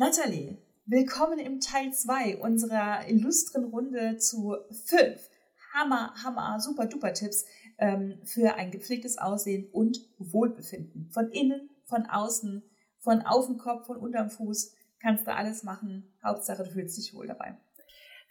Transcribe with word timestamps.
Nathalie, 0.00 0.56
willkommen 0.86 1.40
im 1.40 1.58
Teil 1.58 1.92
2 1.92 2.38
unserer 2.38 3.08
illustren 3.08 3.64
Runde 3.64 4.16
zu 4.18 4.54
fünf 4.84 5.28
Hammer, 5.74 6.14
Hammer, 6.22 6.60
super 6.60 6.86
duper 6.86 7.12
Tipps 7.12 7.44
ähm, 7.78 8.20
für 8.22 8.54
ein 8.54 8.70
gepflegtes 8.70 9.18
Aussehen 9.18 9.68
und 9.72 9.98
Wohlbefinden. 10.18 11.10
Von 11.10 11.32
innen, 11.32 11.68
von 11.82 12.06
außen, 12.06 12.62
von 13.00 13.22
auf 13.22 13.46
dem 13.46 13.58
Kopf, 13.58 13.88
von 13.88 13.96
unterm 13.96 14.30
Fuß. 14.30 14.72
Kannst 15.00 15.26
du 15.26 15.34
alles 15.34 15.64
machen. 15.64 16.14
Hauptsache, 16.22 16.62
du 16.62 16.70
fühlst 16.70 16.96
dich 16.96 17.12
wohl 17.12 17.26
dabei. 17.26 17.56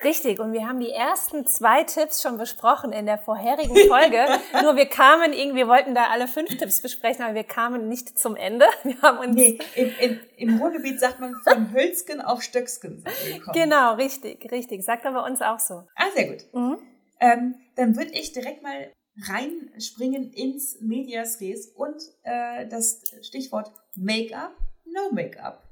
Richtig, 0.04 0.40
und 0.40 0.54
wir 0.54 0.68
haben 0.68 0.80
die 0.80 0.92
ersten 0.92 1.48
zwei 1.48 1.84
Tipps 1.84 2.22
schon 2.22 2.38
besprochen 2.38 2.92
in 2.92 3.08
der 3.08 3.18
vorherigen 3.18 3.76
Folge. 3.88 4.26
Nur 4.62 4.76
wir 4.76 4.86
kamen 4.86 5.34
irgendwie, 5.34 5.58
wir 5.58 5.68
wollten 5.68 5.96
da 5.96 6.10
alle 6.10 6.28
fünf 6.28 6.56
Tipps 6.56 6.82
besprechen, 6.84 7.24
aber 7.26 7.34
wir 7.34 7.44
kamen 7.44 7.88
nicht 7.88 8.18
zum 8.20 8.36
Ende. 8.36 8.66
Wir 8.84 9.02
haben 9.02 9.18
uns 9.20 9.36
nee, 9.36 9.58
im, 9.76 9.92
im, 10.00 10.20
im 10.38 10.62
Ruhrgebiet 10.62 11.00
sagt 11.00 11.20
man 11.20 11.34
von 11.44 11.74
Hölzgen 11.74 12.22
auf 12.22 12.42
Stöcksken. 12.44 13.04
Genau, 13.54 13.96
richtig, 13.96 14.52
richtig. 14.52 14.84
Sagt 14.84 15.06
aber 15.06 15.26
uns 15.26 15.42
auch 15.42 15.60
so. 15.60 15.84
Ah, 15.96 16.10
sehr 16.16 16.30
gut. 16.30 16.46
Mhm. 16.54 16.78
Ähm, 17.20 17.56
dann 17.76 17.96
würde 17.98 18.12
ich 18.12 18.32
direkt 18.34 18.62
mal 18.62 18.92
reinspringen 19.28 20.32
ins 20.32 20.80
Medias 20.80 21.42
Res 21.42 21.68
und 21.76 22.02
äh, 22.24 22.68
das 22.68 23.02
Stichwort 23.22 23.72
Make-up, 23.96 24.56
No 24.86 25.12
Make-up 25.12 25.64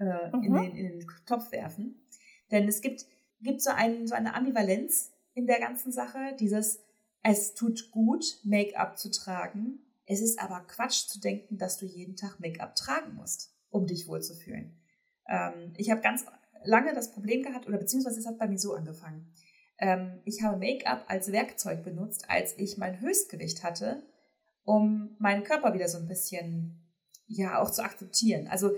äh, 0.00 0.36
mhm. 0.36 0.42
in, 0.42 0.54
den, 0.54 0.76
in 0.76 0.98
den 0.98 1.06
Topf 1.26 1.52
werfen. 1.52 2.04
Denn 2.50 2.66
es 2.66 2.80
gibt 2.80 3.04
gibt 3.40 3.62
so, 3.62 3.70
ein, 3.70 4.06
so 4.06 4.14
eine 4.14 4.34
Ambivalenz 4.34 5.12
in 5.34 5.46
der 5.46 5.60
ganzen 5.60 5.92
Sache. 5.92 6.34
Dieses, 6.38 6.80
es 7.22 7.54
tut 7.54 7.90
gut, 7.90 8.24
Make-up 8.44 8.98
zu 8.98 9.10
tragen. 9.10 9.80
Es 10.06 10.20
ist 10.20 10.40
aber 10.40 10.60
Quatsch 10.66 11.06
zu 11.08 11.20
denken, 11.20 11.58
dass 11.58 11.76
du 11.76 11.86
jeden 11.86 12.16
Tag 12.16 12.40
Make-up 12.40 12.74
tragen 12.74 13.14
musst, 13.14 13.52
um 13.70 13.86
dich 13.86 14.08
wohlzufühlen. 14.08 14.80
Ähm, 15.28 15.74
ich 15.76 15.90
habe 15.90 16.00
ganz 16.00 16.24
lange 16.64 16.94
das 16.94 17.12
Problem 17.12 17.42
gehabt, 17.42 17.68
oder 17.68 17.78
beziehungsweise 17.78 18.18
es 18.18 18.26
hat 18.26 18.38
bei 18.38 18.48
mir 18.48 18.58
so 18.58 18.74
angefangen. 18.74 19.32
Ähm, 19.78 20.20
ich 20.24 20.42
habe 20.42 20.56
Make-up 20.56 21.04
als 21.08 21.30
Werkzeug 21.30 21.84
benutzt, 21.84 22.24
als 22.28 22.58
ich 22.58 22.78
mein 22.78 23.00
Höchstgewicht 23.00 23.62
hatte, 23.62 24.02
um 24.64 25.16
meinen 25.18 25.44
Körper 25.44 25.74
wieder 25.74 25.88
so 25.88 25.98
ein 25.98 26.08
bisschen, 26.08 26.80
ja, 27.26 27.60
auch 27.60 27.70
zu 27.70 27.82
akzeptieren. 27.82 28.48
Also 28.48 28.72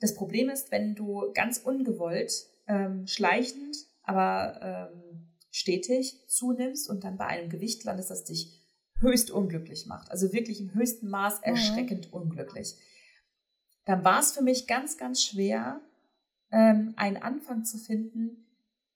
das 0.00 0.14
Problem 0.14 0.48
ist, 0.48 0.70
wenn 0.70 0.94
du 0.94 1.32
ganz 1.34 1.58
ungewollt, 1.58 2.32
ähm, 2.68 3.06
schleichend 3.06 3.76
aber 4.06 4.90
ähm, 4.94 5.28
stetig 5.50 6.26
zunimmst 6.28 6.88
und 6.88 7.04
dann 7.04 7.18
bei 7.18 7.26
einem 7.26 7.50
Gewicht 7.50 7.84
landest, 7.84 8.10
das 8.10 8.24
dich 8.24 8.62
höchst 9.00 9.30
unglücklich 9.30 9.86
macht. 9.86 10.10
Also 10.10 10.32
wirklich 10.32 10.60
im 10.60 10.72
höchsten 10.72 11.08
Maß 11.08 11.38
mhm. 11.38 11.44
erschreckend 11.44 12.08
mhm. 12.08 12.14
unglücklich. 12.14 12.74
Dann 13.84 14.04
war 14.04 14.20
es 14.20 14.32
für 14.32 14.42
mich 14.42 14.66
ganz, 14.66 14.96
ganz 14.96 15.22
schwer, 15.22 15.80
ähm, 16.50 16.94
einen 16.96 17.16
Anfang 17.18 17.64
zu 17.64 17.78
finden, 17.78 18.46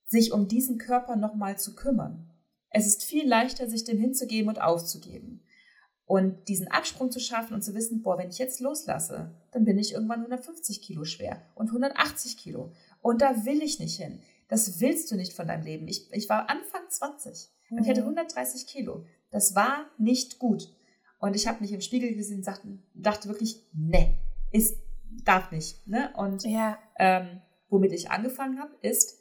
sich 0.07 0.33
um 0.33 0.49
diesen 0.49 0.79
Körper 0.79 1.17
nochmal 1.17 1.59
zu 1.59 1.75
kümmern. 1.75 2.31
Es 2.71 2.87
ist 2.87 3.05
viel 3.05 3.29
leichter, 3.29 3.69
sich 3.69 3.85
dem 3.85 3.99
hinzugeben 3.99 4.49
und 4.49 4.61
aufzugeben. 4.61 5.43
Und 6.05 6.49
diesen 6.49 6.69
Absprung 6.69 7.13
zu 7.13 7.21
schaffen 7.21 7.55
und 7.55 7.63
zu 7.63 7.75
wissen, 7.75 8.03
boah, 8.03 8.19
wenn 8.19 8.31
ich 8.31 8.39
jetzt 8.39 8.61
loslasse, 8.61 9.33
dann 9.53 9.65
bin 9.65 9.79
ich 9.79 9.93
irgendwann 9.93 10.21
150 10.21 10.83
Kilo 10.83 11.05
schwer 11.05 11.41
und 11.55 11.69
180 11.69 12.37
Kilo. 12.37 12.73
Und 13.01 13.23
da 13.23 13.45
will 13.45 13.63
ich 13.63 13.79
nicht 13.79 13.97
hin. 13.97 14.21
Das 14.51 14.81
willst 14.81 15.11
du 15.11 15.17
nicht 15.17 15.33
von 15.33 15.47
deinem 15.47 15.65
Leben. 15.65 15.89
Ich, 15.89 16.13
ich 16.13 16.29
war 16.29 16.51
Anfang 16.51 16.83
20 16.89 17.49
mhm. 17.71 17.79
und 17.79 17.85
ich 17.85 17.89
hatte 17.89 18.03
130 18.03 18.67
Kilo. 18.67 19.07
Das 19.31 19.55
war 19.55 19.89
nicht 19.97 20.39
gut. 20.39 20.69
Und 21.21 21.37
ich 21.37 21.47
habe 21.47 21.61
mich 21.61 21.73
im 21.73 21.81
Spiegel 21.81 22.15
gesehen 22.15 22.39
und 22.39 22.47
dachte, 22.47 22.79
dachte 22.95 23.29
wirklich, 23.29 23.65
ne, 23.73 24.19
ist, 24.51 24.77
darf 25.25 25.53
nicht. 25.53 25.87
Ne? 25.87 26.13
Und 26.17 26.45
ja. 26.45 26.79
ähm, 26.99 27.41
womit 27.69 27.93
ich 27.93 28.11
angefangen 28.11 28.59
habe, 28.59 28.75
ist 28.83 29.19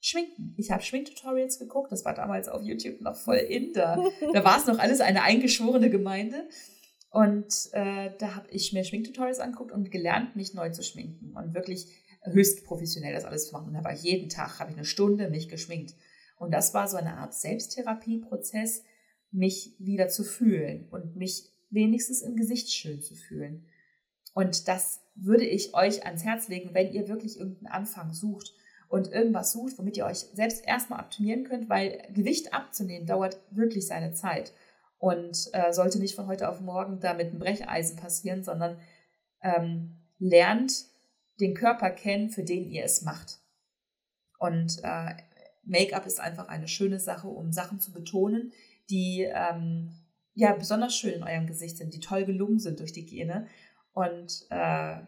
Schminken. 0.00 0.54
Ich 0.56 0.70
habe 0.70 0.82
Schminktutorials 0.82 1.58
geguckt, 1.58 1.90
das 1.90 2.04
war 2.04 2.14
damals 2.14 2.48
auf 2.48 2.62
YouTube 2.62 3.00
noch 3.00 3.16
voll 3.16 3.36
in. 3.36 3.72
Da, 3.72 3.96
da 4.32 4.44
war 4.44 4.58
es 4.58 4.66
noch 4.66 4.78
alles 4.78 5.00
eine 5.00 5.22
eingeschworene 5.22 5.90
Gemeinde. 5.90 6.48
Und 7.10 7.70
äh, 7.72 8.10
da 8.18 8.34
habe 8.34 8.50
ich 8.50 8.72
mir 8.74 8.84
Schminktutorials 8.84 9.38
angeguckt 9.38 9.72
und 9.72 9.90
gelernt, 9.90 10.36
mich 10.36 10.52
neu 10.52 10.70
zu 10.70 10.82
schminken. 10.82 11.34
Und 11.36 11.54
wirklich 11.54 11.86
höchst 12.22 12.64
professionell 12.64 13.14
das 13.14 13.24
alles 13.24 13.48
zu 13.48 13.52
machen. 13.52 13.74
Und 13.74 13.84
war 13.84 13.92
jeden 13.92 14.28
Tag, 14.28 14.58
habe 14.58 14.70
ich 14.70 14.76
eine 14.76 14.84
Stunde 14.84 15.30
mich 15.30 15.48
geschminkt. 15.48 15.94
Und 16.36 16.52
das 16.52 16.74
war 16.74 16.88
so 16.88 16.96
eine 16.96 17.14
Art 17.14 17.34
Selbsttherapieprozess, 17.34 18.82
mich 19.30 19.74
wieder 19.78 20.08
zu 20.08 20.24
fühlen 20.24 20.88
und 20.90 21.16
mich 21.16 21.52
wenigstens 21.70 22.22
im 22.22 22.36
Gesicht 22.36 22.72
schön 22.72 23.02
zu 23.02 23.14
fühlen. 23.14 23.66
Und 24.34 24.68
das 24.68 25.00
würde 25.14 25.44
ich 25.44 25.74
euch 25.74 26.04
ans 26.06 26.24
Herz 26.24 26.48
legen, 26.48 26.70
wenn 26.72 26.92
ihr 26.92 27.08
wirklich 27.08 27.38
irgendeinen 27.38 27.72
Anfang 27.72 28.12
sucht 28.12 28.54
und 28.88 29.08
irgendwas 29.08 29.52
sucht, 29.52 29.78
womit 29.78 29.96
ihr 29.96 30.06
euch 30.06 30.26
selbst 30.32 30.66
erstmal 30.66 31.00
optimieren 31.00 31.44
könnt, 31.44 31.68
weil 31.68 32.02
Gewicht 32.14 32.54
abzunehmen 32.54 33.06
dauert 33.06 33.40
wirklich 33.50 33.86
seine 33.86 34.12
Zeit 34.12 34.52
und 34.98 35.50
äh, 35.52 35.72
sollte 35.72 35.98
nicht 35.98 36.14
von 36.14 36.26
heute 36.26 36.48
auf 36.48 36.60
morgen 36.60 37.00
da 37.00 37.14
mit 37.14 37.28
einem 37.28 37.38
Brecheisen 37.38 37.96
passieren, 37.96 38.42
sondern 38.42 38.78
ähm, 39.42 39.96
lernt 40.18 40.86
den 41.40 41.54
Körper 41.54 41.90
kennen, 41.90 42.30
für 42.30 42.42
den 42.42 42.68
ihr 42.68 42.84
es 42.84 43.02
macht. 43.02 43.38
Und 44.38 44.78
äh, 44.82 45.14
Make-up 45.64 46.06
ist 46.06 46.20
einfach 46.20 46.48
eine 46.48 46.68
schöne 46.68 46.98
Sache, 46.98 47.28
um 47.28 47.52
Sachen 47.52 47.80
zu 47.80 47.92
betonen, 47.92 48.52
die 48.90 49.28
ähm, 49.30 49.92
ja 50.34 50.54
besonders 50.54 50.96
schön 50.96 51.14
in 51.14 51.22
eurem 51.22 51.46
Gesicht 51.46 51.76
sind, 51.76 51.94
die 51.94 52.00
toll 52.00 52.24
gelungen 52.24 52.58
sind 52.58 52.80
durch 52.80 52.92
die 52.92 53.06
Gene. 53.06 53.46
Und 53.92 54.46
äh, 54.50 54.98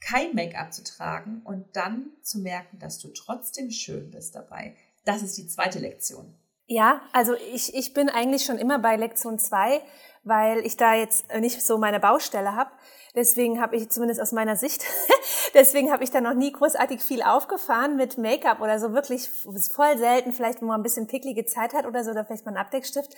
kein 0.00 0.34
Make-up 0.34 0.72
zu 0.72 0.82
tragen 0.82 1.42
und 1.44 1.76
dann 1.76 2.10
zu 2.22 2.40
merken, 2.40 2.78
dass 2.78 2.98
du 2.98 3.08
trotzdem 3.08 3.70
schön 3.70 4.10
bist 4.10 4.34
dabei. 4.34 4.74
Das 5.04 5.22
ist 5.22 5.38
die 5.38 5.46
zweite 5.46 5.78
Lektion. 5.78 6.34
Ja, 6.66 7.02
also 7.12 7.34
ich, 7.52 7.74
ich 7.74 7.92
bin 7.92 8.08
eigentlich 8.08 8.44
schon 8.44 8.58
immer 8.58 8.78
bei 8.78 8.96
Lektion 8.96 9.38
zwei, 9.38 9.82
weil 10.24 10.64
ich 10.64 10.76
da 10.76 10.94
jetzt 10.94 11.32
nicht 11.34 11.62
so 11.62 11.78
meine 11.78 12.00
Baustelle 12.00 12.54
habe. 12.54 12.70
Deswegen 13.14 13.60
habe 13.60 13.76
ich 13.76 13.90
zumindest 13.90 14.20
aus 14.20 14.32
meiner 14.32 14.56
Sicht, 14.56 14.84
deswegen 15.54 15.92
habe 15.92 16.02
ich 16.02 16.10
da 16.10 16.20
noch 16.20 16.34
nie 16.34 16.50
großartig 16.50 17.02
viel 17.02 17.22
aufgefahren 17.22 17.96
mit 17.96 18.16
Make-up 18.16 18.60
oder 18.60 18.78
so. 18.78 18.94
Wirklich 18.94 19.28
voll 19.28 19.98
selten, 19.98 20.32
vielleicht 20.32 20.62
wo 20.62 20.66
man 20.66 20.80
ein 20.80 20.82
bisschen 20.82 21.06
picklige 21.06 21.44
Zeit 21.44 21.74
hat 21.74 21.84
oder 21.84 22.04
so, 22.04 22.12
oder 22.12 22.24
vielleicht 22.24 22.46
mal 22.46 22.52
einen 22.52 22.64
Abdeckstift. 22.64 23.14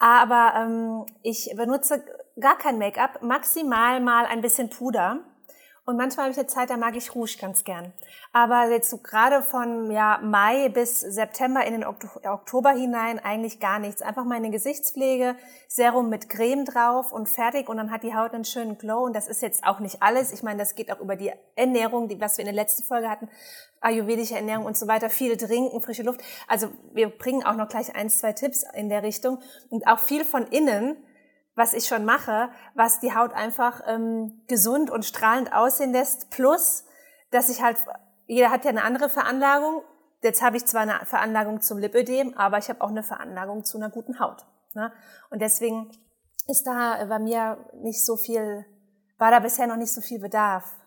Aber 0.00 0.54
ähm, 0.56 1.06
ich 1.22 1.52
benutze 1.56 2.04
gar 2.40 2.58
kein 2.58 2.78
Make-up, 2.78 3.22
maximal 3.22 4.00
mal 4.00 4.26
ein 4.26 4.40
bisschen 4.40 4.70
Puder 4.70 5.20
und 5.88 5.96
manchmal 5.96 6.24
habe 6.24 6.32
ich 6.32 6.38
eine 6.38 6.46
Zeit, 6.48 6.68
da 6.68 6.76
mag 6.76 6.94
ich 6.96 7.14
Rouge 7.14 7.38
ganz 7.40 7.64
gern. 7.64 7.94
Aber 8.34 8.68
jetzt 8.70 8.90
so 8.90 8.98
gerade 8.98 9.40
von 9.40 9.90
ja, 9.90 10.20
Mai 10.22 10.68
bis 10.68 11.00
September 11.00 11.64
in 11.64 11.72
den 11.72 11.84
Oktober 11.84 12.72
hinein 12.72 13.18
eigentlich 13.18 13.58
gar 13.58 13.78
nichts. 13.78 14.02
Einfach 14.02 14.26
meine 14.26 14.50
Gesichtspflege, 14.50 15.34
Serum 15.66 16.10
mit 16.10 16.28
Creme 16.28 16.66
drauf 16.66 17.10
und 17.10 17.26
fertig. 17.26 17.70
Und 17.70 17.78
dann 17.78 17.90
hat 17.90 18.02
die 18.02 18.14
Haut 18.14 18.34
einen 18.34 18.44
schönen 18.44 18.76
Glow. 18.76 19.06
Und 19.06 19.16
das 19.16 19.28
ist 19.28 19.40
jetzt 19.40 19.64
auch 19.64 19.80
nicht 19.80 20.02
alles. 20.02 20.30
Ich 20.30 20.42
meine, 20.42 20.58
das 20.58 20.74
geht 20.74 20.92
auch 20.92 21.00
über 21.00 21.16
die 21.16 21.32
Ernährung, 21.56 22.06
die, 22.06 22.20
was 22.20 22.36
wir 22.36 22.42
in 22.42 22.54
der 22.54 22.62
letzten 22.62 22.82
Folge 22.82 23.08
hatten. 23.08 23.30
Ayurvedische 23.80 24.36
Ernährung 24.36 24.66
und 24.66 24.76
so 24.76 24.88
weiter. 24.88 25.08
Viel 25.08 25.38
trinken, 25.38 25.80
frische 25.80 26.02
Luft. 26.02 26.20
Also 26.48 26.68
wir 26.92 27.08
bringen 27.08 27.46
auch 27.46 27.56
noch 27.56 27.70
gleich 27.70 27.96
ein, 27.96 28.10
zwei 28.10 28.34
Tipps 28.34 28.62
in 28.74 28.90
der 28.90 29.02
Richtung. 29.02 29.38
Und 29.70 29.86
auch 29.86 30.00
viel 30.00 30.26
von 30.26 30.46
innen 30.48 30.98
was 31.58 31.74
ich 31.74 31.88
schon 31.88 32.04
mache, 32.04 32.50
was 32.74 33.00
die 33.00 33.16
Haut 33.16 33.32
einfach 33.32 33.82
ähm, 33.88 34.42
gesund 34.46 34.90
und 34.90 35.04
strahlend 35.04 35.52
aussehen 35.52 35.92
lässt. 35.92 36.30
Plus, 36.30 36.84
dass 37.32 37.48
ich 37.48 37.60
halt, 37.60 37.76
jeder 38.26 38.52
hat 38.52 38.64
ja 38.64 38.70
eine 38.70 38.84
andere 38.84 39.08
Veranlagung. 39.08 39.82
Jetzt 40.22 40.40
habe 40.40 40.56
ich 40.56 40.66
zwar 40.66 40.82
eine 40.82 41.04
Veranlagung 41.04 41.60
zum 41.60 41.78
Lipödem, 41.78 42.32
aber 42.34 42.58
ich 42.58 42.68
habe 42.68 42.80
auch 42.80 42.90
eine 42.90 43.02
Veranlagung 43.02 43.64
zu 43.64 43.76
einer 43.76 43.90
guten 43.90 44.20
Haut. 44.20 44.46
Ne? 44.74 44.92
Und 45.30 45.42
deswegen 45.42 45.90
ist 46.46 46.64
da 46.64 47.04
bei 47.06 47.18
mir 47.18 47.68
nicht 47.82 48.04
so 48.04 48.16
viel, 48.16 48.64
war 49.18 49.32
da 49.32 49.40
bisher 49.40 49.66
noch 49.66 49.76
nicht 49.76 49.92
so 49.92 50.00
viel 50.00 50.20
Bedarf. 50.20 50.78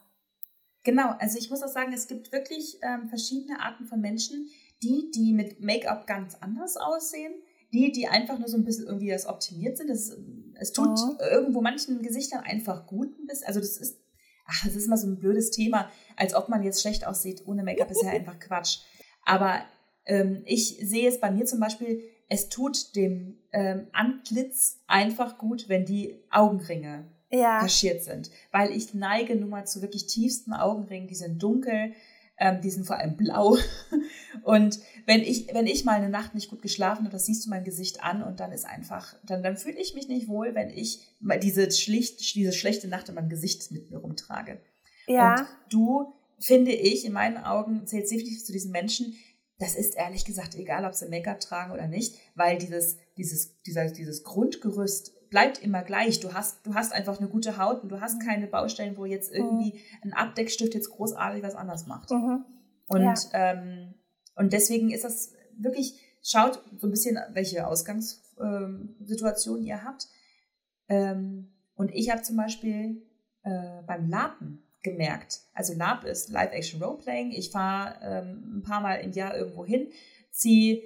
Genau, 0.84 1.14
also 1.20 1.38
ich 1.38 1.50
muss 1.50 1.64
auch 1.64 1.68
sagen, 1.68 1.92
es 1.92 2.08
gibt 2.08 2.32
wirklich 2.32 2.80
ähm, 2.82 3.10
verschiedene 3.10 3.60
Arten 3.60 3.88
von 3.88 4.00
Menschen, 4.00 4.50
die, 4.82 5.12
die 5.14 5.34
mit 5.34 5.60
Make-up 5.60 6.08
ganz 6.08 6.36
anders 6.36 6.78
aussehen, 6.78 7.34
die, 7.74 7.92
die 7.92 8.08
einfach 8.08 8.40
nur 8.40 8.48
so 8.48 8.58
ein 8.58 8.64
bisschen 8.64 8.88
irgendwie 8.88 9.10
das 9.10 9.26
optimiert 9.26 9.78
sind. 9.78 9.90
Das, 9.90 10.16
es 10.60 10.72
tut 10.72 10.90
mhm. 10.90 11.18
irgendwo 11.32 11.62
manchen 11.62 12.02
Gesichtern 12.02 12.42
einfach 12.42 12.88
gut 12.88 13.18
ein 13.20 13.28
bisschen. 13.28 13.48
Also 13.48 13.60
das 13.60 13.78
ist, 13.78 14.00
ach, 14.46 14.66
das 14.66 14.76
ist 14.76 14.86
immer 14.86 14.98
so 14.98 15.08
ein 15.08 15.20
blödes 15.20 15.52
Thema, 15.52 15.90
als 16.16 16.34
ob 16.34 16.50
man 16.50 16.64
jetzt 16.64 16.82
schlecht 16.82 17.06
aussieht 17.06 17.44
ohne 17.46 17.64
Make-up, 17.64 17.92
ist 17.92 18.04
ja 18.04 18.10
einfach 18.12 18.40
Quatsch. 18.40 18.80
Aber 19.26 19.62
ähm, 20.06 20.44
ich 20.46 20.78
sehe 20.82 21.08
es 21.08 21.20
bei 21.20 21.32
mir 21.32 21.46
zum 21.46 21.60
Beispiel, 21.60 22.04
es 22.28 22.50
tut 22.50 22.96
dem 22.96 23.38
ähm, 23.52 23.88
Antlitz 23.92 24.80
einfach 24.88 25.38
gut, 25.38 25.68
wenn 25.68 25.86
die 25.86 26.24
Augenringe 26.30 27.06
ja. 27.30 27.60
kaschiert 27.60 28.04
sind. 28.04 28.32
Weil 28.52 28.72
ich 28.72 28.94
neige 28.94 29.36
nun 29.36 29.50
mal 29.50 29.66
zu 29.66 29.82
wirklich 29.82 30.08
tiefsten 30.08 30.54
Augenringen, 30.54 31.08
die 31.08 31.16
sind 31.16 31.42
dunkel, 31.42 31.94
ähm, 32.42 32.60
die 32.60 32.72
sind 32.72 32.86
vor 32.88 32.98
allem 32.98 33.16
blau. 33.16 33.56
Und 34.44 34.80
wenn 35.06 35.22
ich, 35.22 35.54
wenn 35.54 35.68
ich 35.68 35.86
mal 35.86 35.94
eine 35.94 36.10
Nacht 36.10 36.34
nicht 36.34 36.50
gut 36.50 36.64
geschlafen 36.64 37.04
habe, 37.04 37.12
das 37.12 37.28
siehst 37.28 37.46
du 37.46 37.50
mein 37.52 37.64
Gesicht 37.64 38.04
an 38.04 38.24
und 38.24 38.40
dann 38.40 38.52
ist 38.52 38.66
einfach, 38.66 39.16
dann, 39.24 39.44
dann 39.44 39.58
fühle 39.58 39.80
ich 39.80 39.94
mich 39.94 40.08
nicht 40.08 40.28
wohl, 40.28 40.56
wenn 40.56 40.70
ich 40.70 41.02
diese, 41.42 41.70
schlicht, 41.70 42.34
diese 42.34 42.52
schlechte 42.52 42.88
Nacht 42.88 43.10
in 43.10 43.16
meinem 43.16 43.30
Gesicht 43.30 43.72
mit 43.72 43.92
mir 43.92 44.00
rumtrage. 44.00 44.60
Ja. 45.06 45.36
Und 45.36 45.48
du 45.70 46.14
finde 46.40 46.72
ich, 46.72 47.06
in 47.06 47.14
meinen 47.14 47.38
Augen 47.38 47.86
zählt 47.86 48.06
es 48.06 48.10
definitiv 48.10 48.44
zu 48.44 48.52
diesen 48.52 48.72
Menschen, 48.72 49.16
das 49.60 49.76
ist 49.76 49.96
ehrlich 49.96 50.26
gesagt 50.26 50.56
egal, 50.56 50.86
ob 50.86 50.96
sie 50.96 51.08
Make-up 51.08 51.40
tragen 51.40 51.72
oder 51.72 51.88
nicht, 51.88 52.16
weil 52.34 52.58
dieses, 52.58 52.98
dieses, 53.18 53.62
dieser, 53.62 53.92
dieses 53.92 54.24
Grundgerüst 54.24 55.14
bleibt 55.32 55.58
immer 55.64 55.82
gleich. 55.82 56.20
Du 56.20 56.34
hast, 56.34 56.64
du 56.68 56.76
hast 56.76 56.94
einfach 56.94 57.18
eine 57.20 57.30
gute 57.30 57.58
Haut 57.58 57.82
und 57.82 57.90
du 57.90 58.00
hast 58.00 58.22
keine 58.22 58.46
Baustellen, 58.48 58.98
wo 58.98 59.06
jetzt 59.06 59.32
irgendwie 59.32 59.82
ein 60.04 60.14
Abdeckstift 60.14 60.76
jetzt 60.76 60.92
großartig 60.92 61.42
was 61.42 61.56
anders 61.56 61.88
macht. 61.88 62.12
Mhm. 62.12 62.46
Und, 62.90 63.02
Ja. 63.02 63.16
ähm, 63.34 63.96
und 64.36 64.54
deswegen 64.54 64.92
ist 64.92 65.06
das 65.06 65.34
wirklich, 65.58 66.00
schaut 66.22 66.62
so 66.78 66.86
ein 66.86 66.92
bisschen, 66.92 67.18
welche 67.32 67.66
Ausgangssituation 67.66 69.64
ihr 69.64 69.84
habt. 69.84 70.08
Ähm, 70.90 71.54
und 71.76 71.92
ich 71.96 72.12
habe 72.12 72.22
zum 72.22 72.36
Beispiel 72.36 73.02
äh, 73.44 73.82
beim 73.88 74.10
Lapen 74.10 74.64
gemerkt, 74.84 75.40
also 75.54 75.74
Lab 75.74 76.04
ist 76.04 76.30
Live-Action-Roleplaying. 76.30 77.32
Ich 77.32 77.52
fahre 77.52 77.96
ähm, 78.04 78.58
ein 78.58 78.64
paar 78.64 78.82
Mal 78.82 78.96
im 78.96 79.12
Jahr 79.14 79.36
irgendwo 79.38 79.64
hin, 79.66 79.88
ziehe 80.32 80.82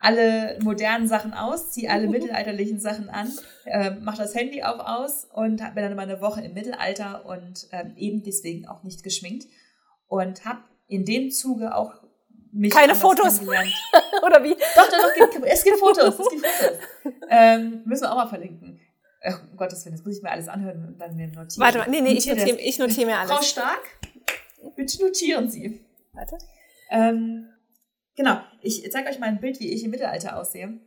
alle 0.00 0.58
modernen 0.62 1.06
Sachen 1.06 1.34
aus, 1.34 1.70
ziehe 1.70 1.90
alle 1.90 2.08
mittelalterlichen 2.08 2.80
Sachen 2.80 3.10
an, 3.10 3.30
äh, 3.66 3.90
mache 3.90 4.18
das 4.18 4.34
Handy 4.34 4.62
auch 4.62 4.78
aus 4.78 5.26
und 5.26 5.58
bin 5.58 5.76
dann 5.76 5.92
immer 5.92 6.02
eine 6.02 6.22
Woche 6.22 6.40
im 6.40 6.54
Mittelalter 6.54 7.26
und 7.26 7.68
ähm, 7.70 7.92
eben 7.96 8.22
deswegen 8.22 8.66
auch 8.66 8.82
nicht 8.82 9.02
geschminkt 9.02 9.46
und 10.08 10.44
habe 10.44 10.60
in 10.88 11.04
dem 11.04 11.30
Zuge 11.30 11.74
auch 11.74 12.02
mich 12.52 12.72
Keine 12.72 12.94
Fotos. 12.96 13.40
Oder 14.26 14.42
wie? 14.42 14.54
Doch, 14.74 14.88
doch, 14.88 14.98
doch, 14.98 15.30
gibt, 15.30 15.46
es 15.46 15.62
gibt 15.62 15.78
Fotos. 15.78 16.18
Es 16.18 16.28
gibt 16.30 16.46
Fotos. 16.46 16.78
Ähm, 17.28 17.82
müssen 17.84 18.02
wir 18.02 18.10
auch 18.10 18.16
mal 18.16 18.26
verlinken. 18.26 18.80
Ach, 19.22 19.42
um 19.50 19.56
Gottes 19.56 19.84
Willen, 19.84 19.96
das 19.96 20.04
muss 20.04 20.16
ich 20.16 20.22
mir 20.22 20.30
alles 20.30 20.48
anhören 20.48 20.84
und 20.88 20.98
dann 20.98 21.14
mir 21.14 21.28
notieren. 21.28 21.58
Warte 21.58 21.78
mal, 21.78 21.90
nee, 21.90 22.00
nee, 22.00 22.12
ich 22.12 22.26
Notiere 22.26 22.58
ich 22.58 22.78
notiere 22.78 23.06
mir 23.06 23.16
das. 23.18 23.28
Frau 23.28 23.36
alles. 23.36 23.50
Stark, 23.50 23.82
bitte 24.74 25.02
notieren 25.02 25.48
Sie. 25.48 25.84
Warte. 26.12 26.38
Ähm, 26.90 27.46
genau, 28.20 28.38
ich 28.60 28.86
zeige 28.92 29.08
euch 29.08 29.18
mal 29.18 29.30
ein 29.30 29.40
Bild, 29.40 29.60
wie 29.60 29.72
ich 29.72 29.82
im 29.82 29.90
Mittelalter 29.90 30.38
aussehe. 30.38 30.78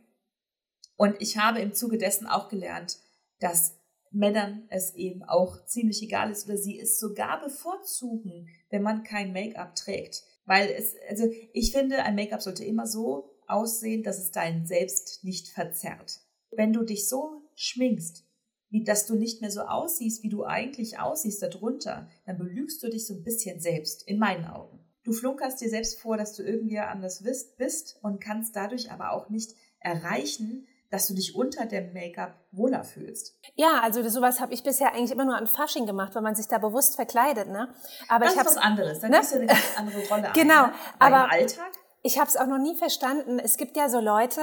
Und 0.96 1.20
ich 1.20 1.36
habe 1.36 1.58
im 1.58 1.74
Zuge 1.74 1.98
dessen 1.98 2.28
auch 2.28 2.48
gelernt, 2.48 2.98
dass 3.40 3.76
Männern 4.12 4.68
es 4.68 4.94
eben 4.94 5.24
auch 5.24 5.66
ziemlich 5.66 6.00
egal 6.00 6.30
ist 6.30 6.46
oder 6.46 6.56
sie 6.56 6.78
es 6.78 7.00
sogar 7.00 7.42
bevorzugen, 7.42 8.48
wenn 8.70 8.82
man 8.82 9.02
kein 9.02 9.32
Make-up 9.32 9.74
trägt. 9.74 10.22
Weil 10.44 10.68
es, 10.68 10.94
also 11.08 11.28
ich 11.52 11.72
finde, 11.72 12.04
ein 12.04 12.14
Make-up 12.14 12.40
sollte 12.40 12.64
immer 12.64 12.86
so 12.86 13.34
aussehen, 13.48 14.04
dass 14.04 14.18
es 14.18 14.30
dein 14.30 14.64
Selbst 14.64 15.24
nicht 15.24 15.48
verzerrt. 15.48 16.20
Wenn 16.52 16.72
du 16.72 16.84
dich 16.84 17.08
so 17.08 17.42
schminkst, 17.56 18.24
wie 18.70 18.84
dass 18.84 19.06
du 19.06 19.16
nicht 19.16 19.40
mehr 19.40 19.50
so 19.50 19.62
aussiehst, 19.62 20.22
wie 20.22 20.28
du 20.28 20.44
eigentlich 20.44 21.00
aussiehst 21.00 21.42
darunter, 21.42 22.08
dann 22.26 22.38
belügst 22.38 22.80
du 22.80 22.88
dich 22.88 23.08
so 23.08 23.14
ein 23.14 23.24
bisschen 23.24 23.58
selbst, 23.58 24.06
in 24.06 24.20
meinen 24.20 24.44
Augen. 24.44 24.83
Du 25.04 25.12
flunkerst 25.12 25.60
dir 25.60 25.68
selbst 25.68 26.00
vor, 26.00 26.16
dass 26.16 26.34
du 26.34 26.42
irgendwie 26.42 26.78
anders 26.78 27.22
bist, 27.22 27.56
bist 27.58 27.98
und 28.02 28.20
kannst 28.20 28.56
dadurch 28.56 28.90
aber 28.90 29.12
auch 29.12 29.28
nicht 29.28 29.52
erreichen, 29.80 30.66
dass 30.90 31.06
du 31.08 31.14
dich 31.14 31.34
unter 31.34 31.66
dem 31.66 31.92
Make-up 31.92 32.34
wohler 32.52 32.84
fühlst. 32.84 33.36
Ja, 33.56 33.80
also 33.82 34.06
sowas 34.08 34.40
habe 34.40 34.54
ich 34.54 34.62
bisher 34.62 34.92
eigentlich 34.94 35.10
immer 35.10 35.24
nur 35.24 35.36
an 35.36 35.46
Fasching 35.46 35.86
gemacht, 35.86 36.14
weil 36.14 36.22
man 36.22 36.34
sich 36.36 36.46
da 36.48 36.58
bewusst 36.58 36.94
verkleidet, 36.96 37.48
ne? 37.48 37.74
Aber 38.08 38.24
das 38.26 38.34
ich 38.34 38.40
ist 38.40 38.46
habe 38.46 38.56
was 38.56 38.62
anderes. 38.62 39.00
Dann 39.00 39.10
ne? 39.10 39.16
nimmst 39.18 39.32
du 39.32 39.36
eine 39.38 39.46
ganz 39.46 39.60
andere 39.76 40.00
Rolle 40.08 40.30
Genau. 40.34 40.66
Ne? 40.66 40.72
Aber 41.00 41.16
aber- 41.16 41.24
im 41.36 41.40
Alltag? 41.42 41.72
ich 42.02 42.18
habe 42.18 42.28
es 42.28 42.36
auch 42.36 42.46
noch 42.46 42.58
nie 42.58 42.76
verstanden. 42.76 43.38
Es 43.38 43.56
gibt 43.56 43.76
ja 43.76 43.88
so 43.88 43.98
Leute, 43.98 44.40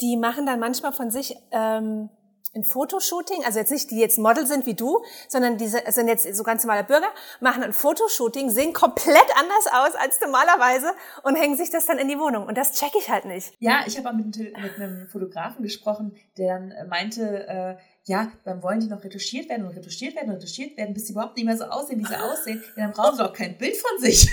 die 0.00 0.16
machen 0.16 0.46
dann 0.46 0.58
manchmal 0.60 0.92
von 0.92 1.10
sich 1.10 1.36
ähm, 1.50 2.08
ein 2.54 2.64
Fotoshooting, 2.64 3.44
also 3.44 3.58
jetzt 3.60 3.70
nicht 3.70 3.90
die 3.92 3.98
jetzt 4.00 4.18
Model 4.18 4.44
sind 4.46 4.66
wie 4.66 4.74
du, 4.74 5.02
sondern 5.28 5.56
diese 5.56 5.80
sind 5.88 6.08
jetzt 6.08 6.32
so 6.34 6.42
ganz 6.42 6.64
normale 6.64 6.82
Bürger, 6.84 7.08
machen 7.40 7.62
ein 7.62 7.72
Fotoshooting, 7.72 8.50
sehen 8.50 8.72
komplett 8.72 9.26
anders 9.36 9.66
aus 9.72 9.94
als 9.94 10.20
normalerweise 10.20 10.92
und 11.22 11.36
hängen 11.36 11.56
sich 11.56 11.70
das 11.70 11.86
dann 11.86 11.98
in 11.98 12.08
die 12.08 12.18
Wohnung. 12.18 12.46
Und 12.46 12.58
das 12.58 12.72
check 12.72 12.90
ich 12.98 13.08
halt 13.08 13.24
nicht. 13.24 13.52
Ja, 13.60 13.82
ich 13.86 13.96
habe 13.96 14.04
mal 14.12 14.14
mit, 14.14 14.36
einem- 14.36 14.52
mit 14.62 14.74
einem 14.76 15.08
Fotografen 15.08 15.62
gesprochen, 15.62 16.16
der 16.38 16.54
dann 16.54 16.70
äh, 16.72 16.84
meinte, 16.86 17.46
äh, 17.48 17.76
ja, 18.04 18.32
dann 18.44 18.62
wollen 18.64 18.80
die 18.80 18.88
noch 18.88 19.04
retuschiert 19.04 19.48
werden 19.48 19.66
und 19.66 19.76
retuschiert 19.76 20.16
werden 20.16 20.30
und 20.30 20.36
retuschiert 20.36 20.76
werden, 20.76 20.92
bis 20.92 21.06
sie 21.06 21.12
überhaupt 21.12 21.36
nicht 21.36 21.44
mehr 21.46 21.56
so 21.56 21.64
aussehen, 21.66 22.00
wie 22.00 22.06
sie 22.06 22.16
aussehen. 22.20 22.64
Ja, 22.76 22.84
dann 22.84 22.92
brauchen 22.92 23.16
sie 23.16 23.24
auch 23.24 23.32
kein 23.32 23.56
Bild 23.58 23.76
von 23.76 23.98
sich. 24.00 24.28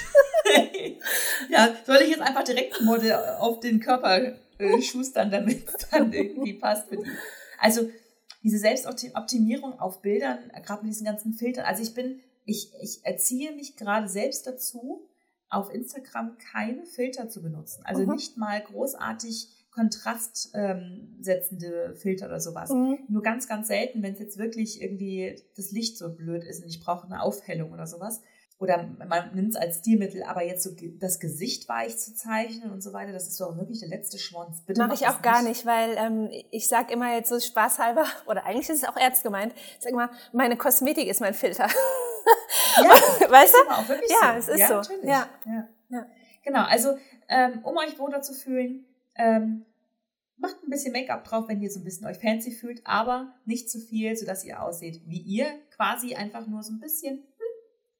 ja, 1.49 1.69
soll 1.85 1.97
ich 2.01 2.09
jetzt 2.09 2.21
einfach 2.21 2.43
direkt 2.43 2.79
ein 2.79 2.85
Model 2.85 3.13
auf 3.39 3.59
den 3.59 3.79
Körper 3.79 4.19
äh, 4.57 4.81
schustern, 4.81 5.29
damit 5.29 5.67
es 5.67 5.87
dann 5.91 6.11
irgendwie 6.13 6.53
passt 6.53 6.87
für 6.89 6.97
die. 6.97 7.05
Also 7.59 7.89
diese 8.43 8.59
Selbstoptimierung 8.59 9.79
auf 9.79 10.01
Bildern, 10.01 10.51
gerade 10.63 10.83
mit 10.83 10.93
diesen 10.93 11.05
ganzen 11.05 11.33
Filtern. 11.33 11.65
Also 11.65 11.83
ich 11.83 11.93
bin, 11.93 12.19
ich, 12.45 12.71
ich 12.81 12.99
erziehe 13.03 13.51
mich 13.55 13.75
gerade 13.75 14.07
selbst 14.07 14.47
dazu, 14.47 15.07
auf 15.49 15.73
Instagram 15.73 16.37
keine 16.37 16.85
Filter 16.85 17.29
zu 17.29 17.41
benutzen. 17.41 17.81
Also 17.85 18.03
Mhm. 18.03 18.13
nicht 18.13 18.37
mal 18.37 18.61
großartig 18.61 19.49
kontrastsetzende 19.71 20.81
ähm, 20.81 21.17
setzende 21.21 21.95
Filter 21.95 22.25
oder 22.25 22.39
sowas. 22.39 22.71
Mhm. 22.71 22.97
Nur 23.09 23.21
ganz, 23.21 23.47
ganz 23.47 23.67
selten, 23.67 24.01
wenn 24.01 24.13
es 24.13 24.19
jetzt 24.19 24.37
wirklich 24.37 24.81
irgendwie 24.81 25.39
das 25.55 25.71
Licht 25.71 25.97
so 25.97 26.13
blöd 26.13 26.43
ist 26.43 26.63
und 26.63 26.69
ich 26.69 26.79
brauche 26.79 27.05
eine 27.05 27.21
Aufhellung 27.21 27.71
oder 27.71 27.85
sowas. 27.85 28.21
Oder 28.59 28.89
man 29.07 29.35
nimmt 29.35 29.51
es 29.51 29.55
als 29.55 29.79
Stilmittel, 29.79 30.23
aber 30.23 30.43
jetzt 30.43 30.63
so 30.63 30.71
das 30.99 31.19
Gesicht 31.19 31.69
weich 31.69 31.95
zu 31.97 32.15
zeichnen 32.15 32.71
und 32.71 32.81
so 32.81 32.91
weiter, 32.91 33.11
das 33.11 33.27
ist 33.27 33.39
doch 33.39 33.55
wirklich 33.55 33.81
der 33.81 33.89
letzte 33.89 34.17
Schwanz. 34.17 34.63
Bitte 34.65 34.81
Mache 34.81 34.89
macht 34.89 35.01
ich 35.01 35.07
auch 35.07 35.21
gar 35.21 35.43
nicht, 35.43 35.65
weil 35.67 35.95
ähm, 35.95 36.29
ich 36.49 36.67
sag 36.67 36.91
immer 36.91 37.13
jetzt 37.13 37.29
so 37.29 37.39
spaßhalber, 37.39 38.05
oder 38.25 38.45
eigentlich 38.45 38.67
ist 38.69 38.81
es 38.81 38.89
auch 38.89 38.97
ernst 38.97 39.23
gemeint, 39.23 39.53
ich 39.55 39.83
sag 39.83 39.91
immer, 39.91 40.09
meine 40.33 40.57
Kosmetik 40.57 41.07
ist 41.07 41.21
mein 41.21 41.35
Filter. 41.35 41.67
Ja, 42.77 42.89
weißt 43.29 43.53
du? 43.53 43.71
auch 43.71 43.87
wirklich 43.87 44.11
Ja, 44.21 44.33
so. 44.33 44.37
es 44.39 44.47
ist 44.47 44.59
ja, 44.59 44.83
so. 44.83 44.93
Ja. 45.03 45.29
Ja. 45.45 45.69
Ja. 45.89 46.05
Genau, 46.43 46.63
also 46.63 46.97
ähm, 47.29 47.59
um 47.63 47.77
euch 47.77 47.99
wohler 47.99 48.21
zu 48.21 48.33
fühlen, 48.33 48.85
ähm, 49.15 49.65
macht 50.37 50.55
ein 50.63 50.69
bisschen 50.69 50.93
Make-up 50.93 51.23
drauf, 51.23 51.47
wenn 51.47 51.61
ihr 51.61 51.69
so 51.69 51.79
ein 51.79 51.83
bisschen 51.83 52.07
euch 52.07 52.17
fancy 52.17 52.51
fühlt, 52.51 52.81
aber 52.85 53.33
nicht 53.45 53.69
zu 53.69 53.79
viel, 53.79 54.15
sodass 54.15 54.45
ihr 54.45 54.61
aussieht 54.61 55.01
wie 55.05 55.19
ihr, 55.19 55.47
quasi 55.75 56.15
einfach 56.15 56.47
nur 56.47 56.63
so 56.63 56.73
ein 56.73 56.79
bisschen, 56.79 57.23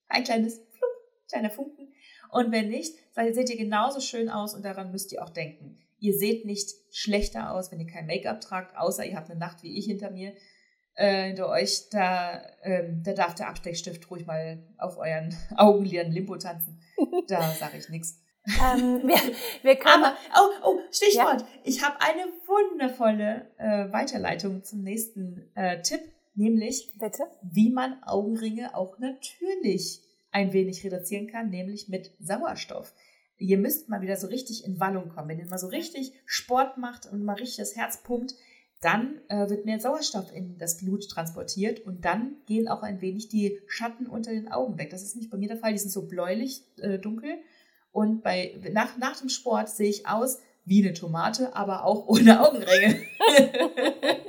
ein 0.09 0.23
kleines 0.23 0.55
Flup, 0.55 1.29
kleiner 1.29 1.49
Funken. 1.49 1.93
Und 2.31 2.51
wenn 2.51 2.69
nicht, 2.69 2.95
seht 3.15 3.49
ihr 3.49 3.57
genauso 3.57 3.99
schön 3.99 4.29
aus 4.29 4.53
und 4.53 4.65
daran 4.65 4.91
müsst 4.91 5.11
ihr 5.11 5.23
auch 5.23 5.29
denken. 5.29 5.79
Ihr 5.99 6.13
seht 6.17 6.45
nicht 6.45 6.69
schlechter 6.91 7.51
aus, 7.51 7.71
wenn 7.71 7.79
ihr 7.79 7.87
kein 7.87 8.05
Make-up 8.05 8.41
tragt, 8.41 8.77
außer 8.77 9.05
ihr 9.05 9.15
habt 9.15 9.29
eine 9.29 9.39
Nacht 9.39 9.63
wie 9.63 9.77
ich 9.77 9.85
hinter 9.85 10.11
mir, 10.11 10.33
äh, 10.95 11.27
hinter 11.27 11.49
euch, 11.49 11.89
da, 11.89 12.41
ähm, 12.63 13.01
da 13.03 13.13
darf 13.13 13.35
der 13.35 13.49
Absteckstift 13.49 14.09
ruhig 14.09 14.25
mal 14.25 14.63
auf 14.77 14.97
euren 14.97 15.35
Augenlidern 15.55 16.11
Limbo 16.11 16.37
tanzen. 16.37 16.81
Da 17.27 17.51
sage 17.51 17.77
ich 17.77 17.89
nichts. 17.89 18.19
Ähm, 18.47 19.01
wir, 19.03 19.17
wir 19.61 19.75
können, 19.79 20.05
Aber, 20.05 20.17
oh, 20.35 20.49
oh, 20.63 20.79
Stichwort. 20.91 21.45
Ich 21.63 21.83
habe 21.83 21.99
eine 21.99 22.23
wundervolle 22.45 23.51
äh, 23.57 23.91
Weiterleitung 23.91 24.63
zum 24.63 24.81
nächsten 24.83 25.51
äh, 25.55 25.81
Tipp, 25.81 26.01
nämlich 26.37 26.93
bitte? 26.97 27.23
wie 27.41 27.69
man 27.69 28.01
Augenringe 28.03 28.75
auch 28.75 28.99
natürlich 28.99 30.01
ein 30.31 30.53
wenig 30.53 30.83
reduzieren 30.83 31.27
kann, 31.27 31.49
nämlich 31.49 31.89
mit 31.89 32.11
Sauerstoff. 32.19 32.93
Ihr 33.39 33.57
müsst 33.57 33.89
mal 33.89 34.01
wieder 34.01 34.17
so 34.17 34.27
richtig 34.27 34.65
in 34.65 34.79
Wallung 34.79 35.09
kommen. 35.09 35.29
Wenn 35.29 35.39
ihr 35.39 35.49
mal 35.49 35.59
so 35.59 35.67
richtig 35.67 36.13
Sport 36.25 36.77
macht 36.77 37.11
und 37.11 37.23
mal 37.23 37.33
richtig 37.33 37.57
das 37.57 37.75
Herz 37.75 38.01
pumpt, 38.03 38.35
dann 38.81 39.19
äh, 39.27 39.49
wird 39.49 39.65
mehr 39.65 39.79
Sauerstoff 39.79 40.31
in 40.31 40.57
das 40.57 40.77
Blut 40.77 41.09
transportiert 41.09 41.79
und 41.79 42.05
dann 42.05 42.37
gehen 42.45 42.67
auch 42.67 42.83
ein 42.83 43.01
wenig 43.01 43.27
die 43.27 43.59
Schatten 43.67 44.05
unter 44.07 44.31
den 44.31 44.51
Augen 44.51 44.77
weg. 44.77 44.91
Das 44.91 45.03
ist 45.03 45.15
nicht 45.15 45.31
bei 45.31 45.37
mir 45.37 45.47
der 45.47 45.57
Fall, 45.57 45.73
die 45.73 45.79
sind 45.79 45.91
so 45.91 46.07
bläulich 46.07 46.63
äh, 46.77 46.99
dunkel. 46.99 47.37
Und 47.91 48.21
bei, 48.21 48.55
nach, 48.71 48.97
nach 48.97 49.19
dem 49.19 49.29
Sport 49.29 49.69
sehe 49.69 49.89
ich 49.89 50.07
aus 50.07 50.37
wie 50.67 50.83
eine 50.85 50.93
Tomate, 50.93 51.55
aber 51.55 51.85
auch 51.85 52.07
ohne 52.07 52.45
Augenringe. 52.45 53.01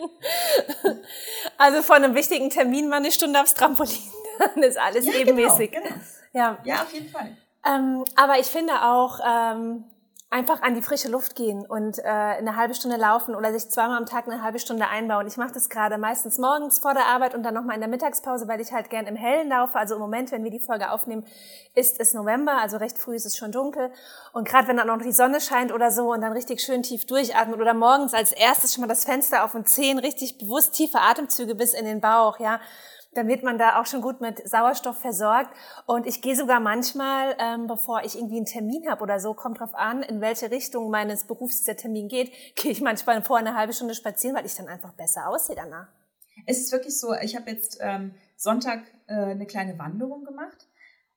Also 1.57 1.83
von 1.83 1.97
einem 1.97 2.14
wichtigen 2.14 2.50
Termin 2.50 2.88
mal 2.88 2.97
eine 2.97 3.11
Stunde 3.11 3.40
aufs 3.40 3.54
Trampolin. 3.54 3.99
Dann 4.38 4.62
ist 4.62 4.78
alles 4.78 5.04
Ja, 5.07 5.14
ebenmäßig. 5.14 5.73
Genau, 5.73 5.85
genau. 5.85 6.00
Ja. 6.33 6.59
Ja, 6.64 6.83
auf 6.83 6.92
jeden 6.92 7.09
Fall. 7.09 7.37
Ähm, 7.66 8.04
aber 8.14 8.38
ich 8.38 8.47
finde 8.47 8.73
auch 8.83 9.18
ähm, 9.26 9.85
einfach 10.30 10.61
an 10.61 10.75
die 10.75 10.82
frische 10.82 11.08
Luft 11.08 11.37
gehen 11.37 11.64
und 11.66 11.99
äh, 12.00 12.02
eine 12.02 12.56
halbe 12.56 12.75
Stunde 12.75 12.99
laufen 12.99 13.35
oder 13.35 13.50
sich 13.50 13.70
zweimal 13.70 13.97
am 13.97 14.04
Tag 14.04 14.26
eine 14.26 14.42
halbe 14.42 14.58
Stunde 14.58 14.87
einbauen. 14.87 15.26
Ich 15.26 15.38
mache 15.38 15.52
das 15.52 15.70
gerade 15.70 15.97
meistens 15.97 16.37
morgens 16.37 16.80
vor 16.80 16.92
der 16.92 17.06
Arbeit 17.06 17.35
und 17.35 17.42
dann 17.44 17.54
nochmal 17.54 17.76
in 17.76 17.80
der 17.80 17.88
Mittagspause, 17.88 18.47
weil 18.47 18.61
ich 18.61 18.70
halt 18.73 18.90
gern 18.90 19.06
im 19.06 19.16
Hellen 19.16 19.49
laufe. 19.49 19.76
Also 19.76 19.94
im 19.94 20.00
Moment, 20.00 20.30
wenn 20.30 20.44
wir 20.44 20.50
die 20.50 20.61
Folge 20.61 20.90
aufnehmen, 20.90 21.25
ist 21.75 21.99
es 21.99 22.12
November, 22.12 22.58
also 22.61 22.76
recht 22.76 22.99
früh 22.99 23.14
ist 23.14 23.25
es 23.25 23.38
schon 23.38 23.52
dunkel. 23.52 23.90
Und 24.35 24.47
gerade 24.47 24.68
wenn 24.68 24.76
dann 24.76 24.90
auch 24.90 24.97
noch 24.97 25.04
die 25.04 25.12
Sonne 25.12 25.40
scheint 25.40 25.73
oder 25.73 25.90
so 25.90 26.12
und 26.12 26.20
dann 26.20 26.32
richtig 26.32 26.61
schön 26.61 26.82
tief 26.82 27.06
durchatmet 27.06 27.58
oder 27.58 27.73
morgens 27.73 28.12
als 28.12 28.32
erstes 28.32 28.75
schon 28.75 28.82
mal 28.82 28.88
das 28.88 29.04
Fenster 29.04 29.44
auf 29.44 29.54
und 29.54 29.66
zehn 29.66 29.99
richtig 29.99 30.37
bewusst 30.37 30.75
tiefe 30.75 31.00
Atemzüge 31.00 31.54
bis 31.54 31.73
in 31.73 31.87
den 31.87 32.02
Bauch, 32.02 32.38
ja 32.38 32.61
dann 33.12 33.29
wird 33.29 33.43
man 33.43 33.59
da 33.59 33.81
auch 33.81 33.87
schon 33.87 34.03
gut 34.03 34.21
mit 34.21 34.47
Sauerstoff 34.49 34.99
versorgt. 34.99 35.50
Und 35.87 36.07
ich 36.07 36.21
gehe 36.23 36.37
sogar 36.37 36.61
manchmal, 36.61 37.37
ähm, 37.38 37.67
bevor 37.67 38.05
ich 38.05 38.17
irgendwie 38.17 38.37
einen 38.37 38.47
Termin 38.47 38.88
habe 38.88 39.03
oder 39.03 39.19
so, 39.19 39.35
kommt 39.35 39.61
drauf 39.61 39.75
an, 39.75 40.03
in 40.03 40.21
welche 40.21 40.50
Richtung 40.50 40.91
meines 40.91 41.25
Berufs 41.25 41.59
dieser 41.59 41.77
Termin 41.77 42.09
geht, 42.09 42.33
gehe 42.55 42.73
ich 42.73 42.81
manchmal 42.81 43.23
vor 43.23 43.38
eine 43.38 43.55
halbe 43.55 43.73
Stunde 43.73 43.95
spazieren, 43.95 44.37
weil 44.37 44.47
ich 44.47 44.55
dann 44.55 44.69
einfach 44.69 44.93
besser 44.93 45.29
aussehe 45.29 45.57
danach. 45.57 45.88
Es 46.47 46.59
ist 46.59 46.71
wirklich 46.71 46.99
so, 46.99 47.15
ich 47.15 47.35
habe 47.35 47.50
jetzt 47.50 47.79
ähm, 47.81 48.15
Sonntag 48.37 48.83
äh, 49.09 49.15
eine 49.15 49.47
kleine 49.47 49.79
Wanderung 49.79 50.25
gemacht 50.25 50.69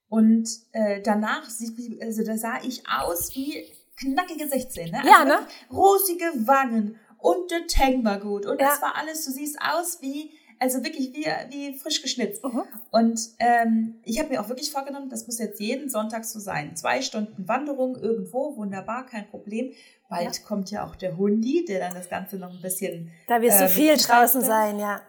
Und 0.09 0.49
äh, 0.71 1.01
danach, 1.01 1.43
also 1.43 2.23
da 2.23 2.37
sah 2.37 2.61
ich 2.63 2.83
aus 2.89 3.35
wie 3.35 3.71
knackige 3.97 4.47
16. 4.47 4.91
Ne? 4.91 4.97
Also 4.97 5.09
ja, 5.09 5.25
ne? 5.25 5.47
Rosige 5.71 6.25
Wangen 6.47 6.99
und 7.19 7.51
der 7.51 7.67
Tang 7.67 8.03
war 8.03 8.19
gut. 8.19 8.45
Und 8.45 8.59
ja. 8.59 8.69
das 8.69 8.81
war 8.81 8.95
alles, 8.95 9.23
du 9.25 9.31
siehst 9.31 9.59
aus 9.61 10.01
wie, 10.01 10.31
also 10.61 10.83
wirklich 10.83 11.11
wie, 11.13 11.25
wie 11.49 11.73
frisch 11.77 12.03
geschnitzt. 12.03 12.43
-huh. 12.43 12.63
Und 12.91 13.19
ähm, 13.39 13.95
ich 14.03 14.19
habe 14.19 14.29
mir 14.29 14.41
auch 14.41 14.47
wirklich 14.47 14.71
vorgenommen, 14.71 15.09
das 15.09 15.25
muss 15.25 15.39
jetzt 15.39 15.59
jeden 15.59 15.89
Sonntag 15.89 16.23
so 16.23 16.39
sein. 16.39 16.75
Zwei 16.75 17.01
Stunden 17.01 17.47
Wanderung 17.47 17.95
irgendwo, 17.95 18.55
wunderbar, 18.55 19.07
kein 19.07 19.27
Problem. 19.27 19.71
Bald 20.07 20.37
ja. 20.37 20.43
kommt 20.45 20.69
ja 20.69 20.85
auch 20.85 20.95
der 20.95 21.17
Hundi, 21.17 21.65
der 21.67 21.79
dann 21.79 21.95
das 21.95 22.09
Ganze 22.09 22.37
noch 22.37 22.53
ein 22.53 22.61
bisschen. 22.61 23.11
Da 23.27 23.41
wirst 23.41 23.59
du 23.59 23.65
äh, 23.65 23.69
viel 23.69 23.97
draußen 23.97 24.41
sein, 24.41 24.77
ja. 24.77 25.01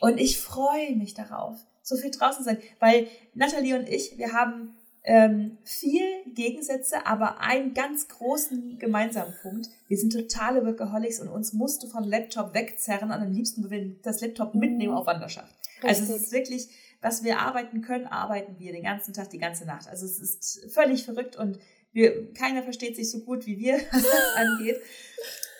Und 0.00 0.18
ich 0.18 0.38
freue 0.38 0.94
mich 0.94 1.14
darauf 1.14 1.56
so 1.82 1.96
viel 1.96 2.12
draußen 2.12 2.44
sein. 2.44 2.58
Weil 2.78 3.08
Nathalie 3.34 3.76
und 3.76 3.88
ich, 3.88 4.16
wir 4.18 4.32
haben 4.32 4.76
ähm, 5.04 5.58
viel 5.64 6.04
Gegensätze, 6.34 7.06
aber 7.06 7.40
einen 7.40 7.74
ganz 7.74 8.08
großen 8.08 8.78
gemeinsamen 8.78 9.34
Punkt. 9.42 9.68
Wir 9.88 9.98
sind 9.98 10.12
totale 10.12 10.64
Workaholics 10.64 11.20
und 11.20 11.28
uns 11.28 11.52
musst 11.52 11.82
du 11.82 11.88
vom 11.88 12.04
Laptop 12.04 12.54
wegzerren 12.54 13.10
und 13.10 13.20
am 13.20 13.32
liebsten 13.32 13.68
wir 13.68 13.96
das 14.02 14.20
Laptop 14.20 14.54
mitnehmen 14.54 14.94
auf 14.94 15.06
Wanderschaft. 15.06 15.54
Richtig. 15.82 15.88
Also 15.88 16.14
es 16.14 16.22
ist 16.22 16.32
wirklich, 16.32 16.68
was 17.00 17.24
wir 17.24 17.40
arbeiten 17.40 17.82
können, 17.82 18.06
arbeiten 18.06 18.58
wir 18.58 18.72
den 18.72 18.84
ganzen 18.84 19.12
Tag, 19.12 19.30
die 19.30 19.38
ganze 19.38 19.64
Nacht. 19.64 19.88
Also 19.88 20.06
es 20.06 20.20
ist 20.20 20.72
völlig 20.72 21.04
verrückt 21.04 21.36
und 21.36 21.58
wir, 21.92 22.32
keiner 22.32 22.62
versteht 22.62 22.96
sich 22.96 23.10
so 23.10 23.20
gut 23.20 23.46
wie 23.46 23.58
wir, 23.58 23.74
was 23.90 24.02
das 24.02 24.36
angeht. 24.36 24.80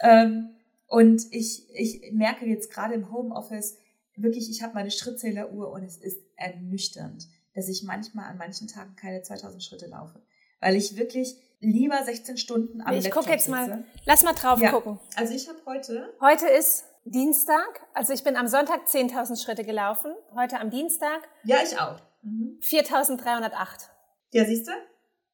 Ähm, 0.03 0.51
und 0.87 1.27
ich, 1.31 1.65
ich 1.75 2.13
merke 2.13 2.47
jetzt 2.47 2.71
gerade 2.71 2.95
im 2.95 3.13
Homeoffice, 3.13 3.77
wirklich, 4.15 4.51
ich 4.51 4.63
habe 4.63 4.75
meine 4.75 4.91
Schrittzähleruhr 4.91 5.73
und 5.73 5.83
es 5.83 5.97
ist 5.97 6.21
ernüchternd, 6.37 7.27
dass 7.55 7.69
ich 7.69 7.83
manchmal 7.83 8.27
an 8.27 8.39
manchen 8.39 8.69
Tagen 8.69 8.97
keine 8.97 9.23
2000 9.23 9.63
Schritte 9.63 9.87
laufe. 9.87 10.23
Weil 10.61 10.77
ich 10.77 10.97
wirklich 10.97 11.37
lieber 11.61 12.03
16 12.03 12.37
Stunden 12.37 12.81
am 12.81 12.95
ich 12.95 13.05
Laptop 13.05 13.25
guck 13.25 13.33
jetzt 13.33 13.47
sitze. 13.47 13.57
mal, 13.57 13.85
lass 14.05 14.23
mal 14.23 14.33
drauf 14.33 14.61
ja. 14.61 14.71
gucken. 14.71 14.99
Also 15.17 15.35
ich 15.35 15.49
habe 15.49 15.59
heute... 15.67 16.13
Heute 16.21 16.47
ist 16.47 16.85
Dienstag, 17.05 17.81
also 17.95 18.13
ich 18.13 18.23
bin 18.23 18.37
am 18.37 18.47
Sonntag 18.47 18.87
10.000 18.87 19.43
Schritte 19.43 19.65
gelaufen, 19.65 20.13
heute 20.35 20.61
am 20.61 20.71
Dienstag. 20.71 21.29
Ja, 21.43 21.57
ich 21.63 21.79
auch. 21.79 22.01
Mhm. 22.23 22.59
4.308. 22.63 23.89
Ja, 24.31 24.45
siehst 24.45 24.69
du? 24.69 24.73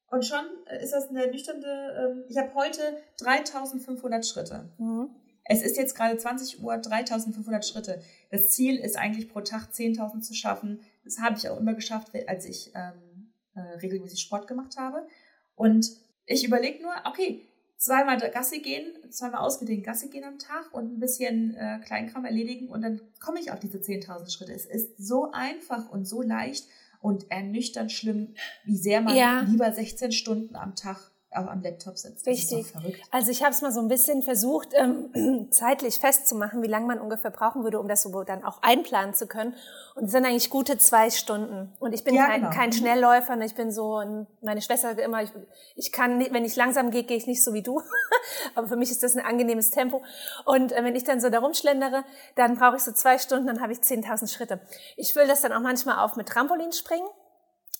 Und 0.09 0.25
schon 0.25 0.45
ist 0.81 0.91
das 0.91 1.09
eine 1.09 1.27
nüchternde, 1.27 2.11
ähm, 2.11 2.23
ich 2.27 2.37
habe 2.37 2.53
heute 2.55 2.81
3.500 3.19 4.27
Schritte. 4.27 4.69
Mhm. 4.79 5.09
Es 5.45 5.61
ist 5.61 5.77
jetzt 5.77 5.95
gerade 5.95 6.17
20 6.17 6.61
Uhr, 6.61 6.77
3500 6.77 7.65
Schritte. 7.65 8.01
Das 8.31 8.49
Ziel 8.49 8.77
ist 8.77 8.97
eigentlich 8.97 9.29
pro 9.29 9.41
Tag 9.41 9.69
10.000 9.71 10.21
zu 10.21 10.33
schaffen. 10.33 10.81
Das 11.09 11.19
habe 11.19 11.37
ich 11.37 11.49
auch 11.49 11.59
immer 11.59 11.73
geschafft, 11.73 12.11
als 12.27 12.45
ich 12.45 12.71
ähm, 12.75 13.31
äh, 13.55 13.77
regelmäßig 13.79 14.21
Sport 14.21 14.47
gemacht 14.47 14.77
habe. 14.77 15.07
Und 15.55 15.89
ich 16.27 16.45
überlege 16.45 16.83
nur, 16.83 16.93
okay, 17.05 17.47
zweimal 17.77 18.19
Gassi 18.31 18.59
gehen, 18.59 18.93
zweimal 19.09 19.41
ausgedehnt 19.41 19.83
Gassi 19.83 20.09
gehen 20.09 20.23
am 20.23 20.37
Tag 20.37 20.71
und 20.73 20.93
ein 20.93 20.99
bisschen 20.99 21.55
äh, 21.55 21.79
Kleinkram 21.83 22.25
erledigen 22.25 22.67
und 22.67 22.81
dann 22.81 23.01
komme 23.19 23.39
ich 23.39 23.51
auf 23.51 23.59
diese 23.59 23.79
10.000 23.79 24.31
Schritte. 24.31 24.53
Es 24.53 24.65
ist 24.65 24.97
so 24.97 25.31
einfach 25.31 25.89
und 25.89 26.05
so 26.05 26.21
leicht 26.21 26.67
und 27.01 27.31
ernüchternd 27.31 27.91
schlimm, 27.91 28.35
wie 28.65 28.77
sehr 28.77 29.01
man 29.01 29.15
ja. 29.15 29.41
lieber 29.41 29.71
16 29.71 30.11
Stunden 30.11 30.55
am 30.55 30.75
Tag 30.75 31.11
auch 31.31 31.45
am 31.45 31.61
Laptop 31.61 31.97
sitzt. 31.97 32.25
Richtig. 32.25 32.73
Also 33.11 33.29
ich 33.29 33.43
habe 33.43 33.51
es 33.51 33.61
mal 33.61 33.71
so 33.71 33.79
ein 33.79 33.87
bisschen 33.87 34.23
versucht, 34.23 34.69
ähm, 34.73 35.47
zeitlich 35.51 35.99
festzumachen, 35.99 36.63
wie 36.63 36.67
lange 36.67 36.87
man 36.87 36.99
ungefähr 36.99 37.29
brauchen 37.29 37.63
würde, 37.63 37.79
um 37.79 37.87
das 37.87 38.01
so 38.01 38.23
dann 38.23 38.43
auch 38.43 38.63
einplanen 38.63 39.13
zu 39.13 39.27
können. 39.27 39.53
Und 39.95 40.05
es 40.05 40.11
sind 40.11 40.25
eigentlich 40.25 40.49
gute 40.49 40.77
zwei 40.79 41.11
Stunden. 41.11 41.71
Und 41.79 41.93
ich 41.93 42.03
bin 42.03 42.15
ja, 42.15 42.25
kein, 42.25 42.41
genau. 42.41 42.53
kein 42.53 42.69
mhm. 42.69 42.73
Schnellläufer. 42.73 43.33
Und 43.33 43.41
ich 43.41 43.53
bin 43.53 43.71
so, 43.71 44.01
meine 44.41 44.61
Schwester 44.61 44.89
sagt 44.89 45.01
immer, 45.01 45.21
ich, 45.21 45.29
ich 45.75 45.91
kann, 45.91 46.17
nicht, 46.17 46.33
wenn 46.33 46.45
ich 46.45 46.55
langsam 46.55 46.89
gehe, 46.89 47.03
gehe 47.03 47.17
ich 47.17 47.27
nicht 47.27 47.43
so 47.43 47.53
wie 47.53 47.61
du. 47.61 47.81
Aber 48.55 48.67
für 48.67 48.75
mich 48.75 48.89
ist 48.89 49.03
das 49.03 49.15
ein 49.15 49.23
angenehmes 49.23 49.69
Tempo. 49.69 50.01
Und 50.45 50.71
äh, 50.71 50.83
wenn 50.83 50.95
ich 50.95 51.03
dann 51.03 51.21
so 51.21 51.29
da 51.29 51.39
rumschlendere, 51.39 52.05
dann 52.35 52.55
brauche 52.55 52.77
ich 52.77 52.83
so 52.83 52.91
zwei 52.91 53.19
Stunden, 53.19 53.45
dann 53.45 53.61
habe 53.61 53.71
ich 53.73 53.79
10.000 53.79 54.33
Schritte. 54.33 54.61
Ich 54.95 55.13
fülle 55.13 55.27
das 55.27 55.41
dann 55.41 55.53
auch 55.53 55.61
manchmal 55.61 55.99
auf 55.99 56.15
mit 56.15 56.27
Trampolinspringen 56.27 57.07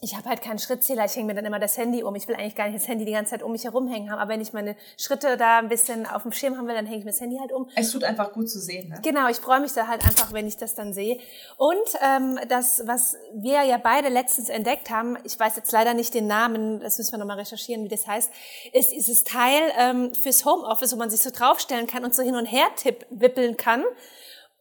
ich 0.01 0.15
habe 0.15 0.29
halt 0.29 0.41
keinen 0.41 0.60
Schrittzähler, 0.60 1.03
ich 1.03 1.15
hänge 1.15 1.27
mir 1.27 1.36
dann 1.36 1.44
immer 1.44 1.60
das 1.60 1.77
Handy 1.77 2.03
um. 2.03 2.15
Ich 2.15 2.25
will 2.29 2.36
eigentlich 2.36 2.56
gar 2.56 2.68
nicht 2.70 2.79
das 2.79 2.88
Handy 2.88 3.03
die 3.03 3.12
ganze 3.12 3.32
Zeit 3.32 3.44
um 3.44 3.51
mich 3.51 3.65
herumhängen 3.65 4.10
haben, 4.10 4.20
aber 4.20 4.32
wenn 4.32 4.39
ich 4.39 4.53
meine 4.53 4.77
Schritte 4.98 5.36
da 5.36 5.58
ein 5.60 5.68
bisschen 5.68 6.06
auf 6.06 6.22
dem 6.22 6.32
Schirm 6.32 6.58
haben 6.58 6.68
will, 6.68 6.75
dann 6.75 6.86
hänge 6.86 7.00
ich 7.00 7.06
mir 7.06 7.12
das 7.12 7.20
Handy 7.20 7.38
halt 7.38 7.51
um. 7.51 7.70
Es 7.75 7.91
tut 7.91 8.06
einfach 8.06 8.32
gut 8.32 8.50
zu 8.50 8.60
sehen, 8.60 8.89
ne? 8.89 9.00
Genau, 9.03 9.27
ich 9.27 9.38
freue 9.38 9.60
mich 9.60 9.74
da 9.74 9.88
halt 9.88 10.06
einfach, 10.06 10.32
wenn 10.32 10.48
ich 10.48 10.56
das 10.56 10.74
dann 10.74 10.94
sehe. 10.94 11.20
Und 11.58 11.77
ähm, 12.01 12.39
das, 12.48 12.84
was 12.86 13.18
wir 13.34 13.63
ja 13.63 13.77
beide 13.77 14.08
letztens 14.08 14.48
entdeckt 14.48 14.89
haben, 14.89 15.18
ich 15.25 15.38
weiß 15.38 15.58
jetzt 15.58 15.72
leider 15.74 15.94
nicht 15.94 16.13
den 16.13 16.27
Namen, 16.27 16.79
das 16.79 16.98
müssen 16.98 17.12
wir 17.12 17.20
nochmal 17.20 17.39
recherchieren, 17.39 17.84
wie 17.84 17.89
das 17.89 18.08
heißt, 18.08 18.32
ist 18.72 18.91
dieses 18.91 19.25
Teil 19.25 19.62
ähm, 19.77 20.13
fürs 20.13 20.46
Homeoffice, 20.46 20.94
wo 20.94 20.98
man 20.98 21.10
sich 21.10 21.20
so 21.20 21.29
draufstellen 21.29 21.88
kann 21.88 22.06
und 22.06 22.15
so 22.15 22.24
hin 22.24 22.36
und 22.36 22.46
her 22.46 22.68
tipp 22.77 23.06
wippeln 23.10 23.58
kann. 23.58 23.84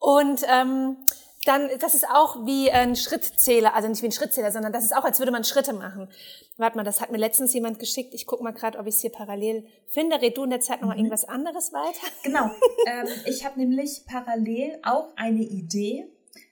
Und 0.00 0.42
ähm, 0.49 0.97
dann, 1.45 1.68
das 1.78 1.95
ist 1.95 2.07
auch 2.09 2.47
wie 2.47 2.71
ein 2.71 2.97
Schrittzähler, 2.97 3.75
also 3.75 3.88
nicht 3.88 4.02
wie 4.02 4.07
ein 4.07 4.12
Schrittzähler, 4.12 4.50
sondern 4.50 4.73
das 4.73 4.85
ist 4.85 4.95
auch, 4.95 5.04
als 5.04 5.18
würde 5.18 5.33
man 5.33 5.45
Schritte 5.45 5.73
machen. 5.73 6.09
Warte 6.57 6.76
mal, 6.76 6.85
das 6.85 7.00
hat 7.00 7.11
mir 7.12 7.18
letztens 7.18 7.54
jemand 7.54 7.78
geschickt. 7.78 8.12
Ich 8.14 8.26
guck 8.26 8.40
mal 8.40 8.52
gerade, 8.52 8.78
ob 8.78 8.87
ich 8.87 8.97
es 8.97 9.00
hier 9.00 9.11
parallel 9.11 9.64
finde. 9.87 10.21
Red 10.21 10.37
du 10.37 10.45
in 10.45 10.50
der 10.50 10.61
Zeit 10.61 10.80
noch 10.80 10.88
mal 10.88 10.95
mhm. 10.95 11.00
irgendwas 11.00 11.25
anderes 11.25 11.73
weiter? 11.73 12.07
Genau. 12.25 12.50
ähm, 12.87 13.07
ich 13.26 13.45
habe 13.45 13.59
nämlich 13.59 14.04
parallel 14.07 14.78
auch 14.83 15.09
eine 15.16 15.42
Idee, 15.42 16.09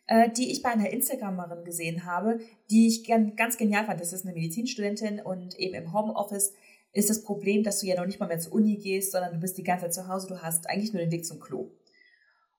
äh, 0.06 0.30
die 0.30 0.52
ich 0.52 0.62
bei 0.62 0.70
einer 0.70 0.90
Instagramerin 0.90 1.64
gesehen 1.64 2.04
habe, 2.04 2.40
die 2.70 2.86
ich 2.86 3.04
ganz 3.04 3.56
genial 3.56 3.86
fand. 3.86 4.00
Das 4.00 4.12
ist 4.12 4.24
eine 4.24 4.34
Medizinstudentin 4.34 5.20
und 5.20 5.58
eben 5.58 5.74
im 5.74 5.92
Homeoffice 5.92 6.52
ist 6.92 7.10
das 7.10 7.22
Problem, 7.22 7.62
dass 7.62 7.80
du 7.80 7.86
ja 7.86 7.96
noch 7.96 8.06
nicht 8.06 8.20
mal 8.20 8.26
mehr 8.26 8.38
zur 8.38 8.54
Uni 8.54 8.76
gehst, 8.76 9.12
sondern 9.12 9.34
du 9.34 9.40
bist 9.40 9.58
die 9.58 9.64
ganze 9.64 9.84
Zeit 9.86 9.94
zu 9.94 10.08
Hause. 10.08 10.28
Du 10.28 10.40
hast 10.40 10.70
eigentlich 10.70 10.92
nur 10.92 11.02
den 11.02 11.10
Weg 11.10 11.26
zum 11.26 11.40
Klo. 11.40 11.70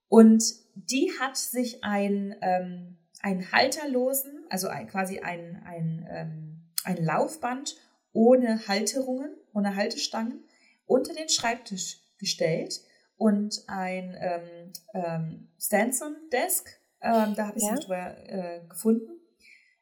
Und 0.10 0.44
die 0.76 1.12
hat 1.20 1.38
sich 1.38 1.84
ein, 1.84 2.36
ähm, 2.42 2.98
ein 3.22 3.52
halterlosen, 3.52 4.46
also 4.50 4.68
ein, 4.68 4.88
quasi 4.88 5.20
ein, 5.20 5.62
ein, 5.66 6.08
ähm, 6.10 6.62
ein 6.84 7.04
Laufband 7.04 7.76
ohne 8.14 8.68
Halterungen, 8.68 9.36
ohne 9.54 9.76
Haltestangen 9.76 10.44
unter 10.86 11.14
den 11.14 11.30
Schreibtisch 11.30 12.00
gestellt 12.18 12.82
und 13.18 13.64
ein 13.68 14.16
ähm, 14.20 14.74
ähm, 14.94 15.48
Stanson 15.60 16.16
Desk, 16.32 16.68
ähm, 17.02 17.34
da 17.36 17.48
habe 17.48 17.58
ich 17.58 17.64
ja. 17.64 17.76
sie 17.76 17.82
drüber 17.82 18.30
äh, 18.30 18.62
gefunden. 18.68 19.12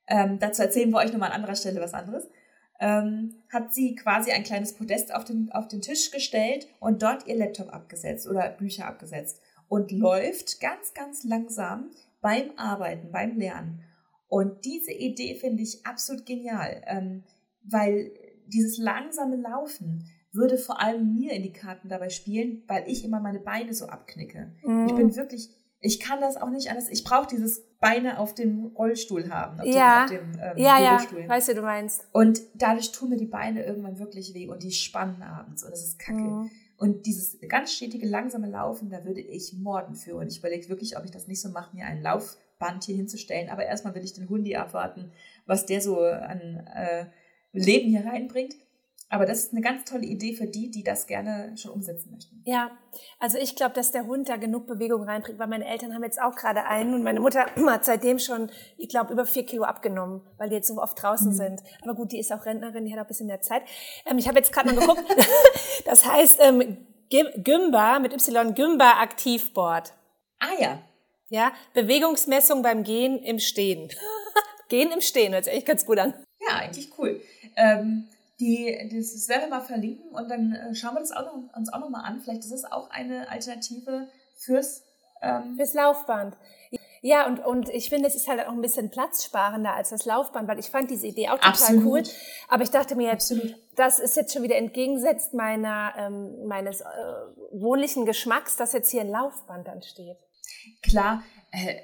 Ähm, 0.08 0.40
dazu 0.40 0.62
erzählen 0.62 0.90
wir 0.90 0.98
euch 0.98 1.12
nochmal 1.12 1.30
an 1.30 1.38
anderer 1.38 1.56
Stelle 1.56 1.82
was 1.82 1.94
anderes. 1.94 2.28
Ähm, 2.80 3.44
hat 3.52 3.74
sie 3.74 3.96
quasi 3.96 4.32
ein 4.32 4.44
kleines 4.44 4.74
Podest 4.74 5.14
auf 5.14 5.24
den, 5.24 5.52
auf 5.52 5.68
den 5.68 5.82
Tisch 5.82 6.12
gestellt 6.12 6.68
und 6.80 7.02
dort 7.02 7.26
ihr 7.26 7.36
Laptop 7.36 7.70
abgesetzt 7.70 8.28
oder 8.28 8.50
Bücher 8.50 8.86
abgesetzt 8.86 9.42
und 9.68 9.92
läuft 9.92 10.60
ganz, 10.60 10.94
ganz 10.94 11.24
langsam 11.24 11.92
beim 12.22 12.52
Arbeiten, 12.58 13.12
beim 13.12 13.38
Lernen. 13.38 13.84
Und 14.28 14.66
diese 14.66 14.92
Idee 14.92 15.36
finde 15.36 15.64
ich 15.64 15.86
absolut 15.86 16.26
genial, 16.26 16.84
ähm, 16.88 17.24
weil 17.64 18.12
dieses 18.48 18.78
langsame 18.78 19.38
Laufen 19.38 20.10
würde 20.32 20.58
vor 20.58 20.82
allem 20.82 21.14
mir 21.14 21.32
in 21.32 21.44
die 21.44 21.54
Karten 21.54 21.88
dabei 21.88 22.10
spielen, 22.10 22.64
weil 22.68 22.84
ich 22.88 23.06
immer 23.06 23.20
meine 23.20 23.40
Beine 23.40 23.74
so 23.74 23.86
abknicke. 23.86 24.52
Mm. 24.64 24.88
Ich 24.88 24.96
bin 24.96 25.16
wirklich, 25.16 25.50
ich 25.80 26.00
kann 26.00 26.20
das 26.20 26.36
auch 26.38 26.50
nicht 26.50 26.70
anders. 26.70 26.90
Ich 26.90 27.04
brauche 27.04 27.28
dieses 27.28 27.64
Beine 27.80 28.20
auf 28.20 28.34
dem 28.34 28.66
Rollstuhl 28.76 29.30
haben. 29.30 29.60
Auf 29.60 29.68
ja, 29.68 30.08
dem, 30.08 30.32
auf 30.32 30.32
dem, 30.32 30.42
ähm, 30.42 30.58
ja, 30.58 30.80
ja, 30.80 31.06
weißt 31.28 31.50
du, 31.50 31.56
du 31.56 31.62
meinst. 31.62 32.08
Und 32.12 32.42
dadurch 32.56 32.92
tun 32.92 33.10
mir 33.10 33.18
die 33.18 33.28
Beine 33.28 33.64
irgendwann 33.64 34.00
wirklich 34.00 34.34
weh 34.34 34.48
und 34.48 34.64
die 34.64 34.72
spannen 34.72 35.22
abends 35.22 35.64
und 35.64 35.72
das 35.72 35.86
ist 35.86 36.00
kacke. 36.00 36.20
Mm. 36.20 36.52
Und 36.78 37.06
dieses 37.06 37.38
ganz 37.48 37.72
stetige, 37.72 38.06
langsame 38.06 38.50
Laufen, 38.50 38.90
da 38.90 39.06
würde 39.06 39.22
ich 39.22 39.54
morden 39.54 39.96
für. 39.96 40.16
Und 40.16 40.28
ich 40.28 40.40
überlege 40.40 40.68
wirklich, 40.68 40.98
ob 40.98 41.06
ich 41.06 41.12
das 41.12 41.28
nicht 41.28 41.42
so 41.42 41.50
mache, 41.50 41.76
mir 41.76 41.86
ein 41.86 42.02
Laufband 42.02 42.84
hier 42.84 42.96
hinzustellen. 42.96 43.50
Aber 43.50 43.66
erstmal 43.66 43.96
will 43.96 44.04
ich 44.04 44.14
den 44.14 44.28
Hundi 44.28 44.56
abwarten, 44.56 45.12
was 45.46 45.66
der 45.66 45.80
so 45.80 46.00
an 46.00 46.68
äh, 46.74 47.06
Leben 47.54 47.90
hier 47.90 48.06
reinbringt. 48.06 48.56
Aber 49.08 49.26
das 49.26 49.40
ist 49.40 49.52
eine 49.52 49.62
ganz 49.62 49.86
tolle 49.86 50.06
Idee 50.06 50.34
für 50.36 50.48
die, 50.48 50.72
die 50.72 50.84
das 50.84 51.06
gerne 51.06 51.56
schon 51.58 51.72
umsetzen 51.72 52.12
möchten. 52.12 52.42
Ja, 52.46 52.72
also 53.20 53.38
ich 53.38 53.56
glaube, 53.56 53.76
dass 53.76 53.92
der 53.92 54.08
Hund 54.08 54.30
da 54.30 54.38
genug 54.38 54.66
Bewegung 54.66 55.04
reinbringt, 55.04 55.38
weil 55.38 55.48
meine 55.48 55.66
Eltern 55.66 55.94
haben 55.94 56.04
jetzt 56.04 56.20
auch 56.20 56.36
gerade 56.36 56.66
einen 56.66 56.96
und 56.96 57.04
meine 57.04 57.20
Mutter 57.20 57.46
hat 57.68 57.86
seitdem 57.86 58.18
schon, 58.18 58.50
ich 58.78 58.90
glaube, 58.90 59.14
über 59.14 59.26
vier 59.26 59.46
Kilo 59.46 59.64
abgenommen, 59.64 60.22
weil 60.38 60.50
die 60.50 60.56
jetzt 60.56 60.68
so 60.68 60.82
oft 60.82 61.02
draußen 61.02 61.30
mhm. 61.30 61.36
sind. 61.36 61.64
Aber 61.84 61.94
gut, 61.94 62.12
die 62.12 62.20
ist 62.20 62.34
auch 62.34 62.46
Rentnerin, 62.46 62.86
die 62.86 62.94
hat 62.94 63.00
auch 63.00 63.06
ein 63.06 63.08
bisschen 63.08 63.28
mehr 63.28 63.42
Zeit. 63.42 63.62
Ähm, 64.06 64.18
ich 64.18 64.28
habe 64.28 64.40
jetzt 64.40 64.52
gerade 64.52 64.74
mal 64.74 64.80
geguckt, 64.80 65.04
das 65.86 66.06
heißt 66.06 66.40
ähm, 66.42 66.78
Gymba 67.10 68.00
mit 68.00 68.12
Y, 68.12 68.56
Gymba 68.56 69.02
Aktivboard. 69.02 69.94
Ah 70.40 70.60
ja. 70.60 70.80
Ja, 71.30 71.54
Bewegungsmessung 71.74 72.64
beim 72.64 72.84
Gehen 72.84 73.22
im 73.22 73.40
Stehen. 73.40 73.90
Gehen 74.70 74.92
im 74.92 75.02
Stehen, 75.02 75.34
hört 75.34 75.46
sich 75.46 75.54
echt 75.54 75.68
ganz 75.68 75.86
gut 75.86 76.00
an. 76.00 76.14
Ja, 76.40 76.58
eigentlich 76.58 76.90
cool. 76.98 77.22
Ähm, 77.56 78.08
die, 78.40 78.90
das 78.94 79.28
werden 79.30 79.44
wir 79.44 79.60
mal 79.60 79.62
verlinken 79.62 80.10
und 80.12 80.30
dann 80.30 80.54
äh, 80.54 80.76
schauen 80.76 80.96
wir 80.96 81.00
das 81.00 81.12
auch 81.12 81.26
noch, 81.26 81.56
uns 81.56 81.72
auch 81.72 81.80
noch 81.80 81.90
mal 81.90 82.02
an. 82.02 82.20
Vielleicht 82.22 82.42
ist 82.42 82.52
es 82.52 82.66
auch 82.66 82.90
eine 82.90 83.30
Alternative 83.30 84.10
fürs, 84.36 84.84
ähm 85.22 85.56
fürs 85.56 85.74
Laufband. 85.74 86.36
Ja, 87.02 87.28
und, 87.28 87.38
und 87.46 87.70
ich 87.70 87.90
finde, 87.90 88.08
es 88.08 88.16
ist 88.16 88.28
halt 88.28 88.40
auch 88.48 88.52
ein 88.52 88.62
bisschen 88.62 88.90
platzsparender 88.90 89.76
als 89.76 89.90
das 89.90 90.06
Laufband, 90.06 90.48
weil 90.48 90.58
ich 90.58 90.72
fand 90.72 90.90
diese 90.90 91.06
Idee 91.06 91.30
auch 91.30 91.36
total 91.36 91.52
Absolut. 91.52 91.86
cool. 91.86 92.04
Aber 92.48 92.64
ich 92.64 92.72
dachte 92.72 92.96
mir 92.96 93.12
jetzt, 93.12 93.32
Absolut. 93.32 93.56
das 93.76 94.00
ist 94.00 94.18
jetzt 94.18 94.34
schon 94.34 94.42
wieder 94.42 94.56
entgegensetzt 94.56 95.36
meiner, 95.36 95.94
ähm, 96.00 96.48
meines 96.48 96.82
äh, 96.82 96.86
wohnlichen 97.52 98.08
Geschmacks, 98.08 98.56
dass 98.56 98.74
jetzt 98.74 98.90
hier 98.90 99.02
ein 99.02 99.10
Laufband 99.10 99.68
dann 99.68 99.84
steht. 99.84 100.18
Klar, 100.82 101.22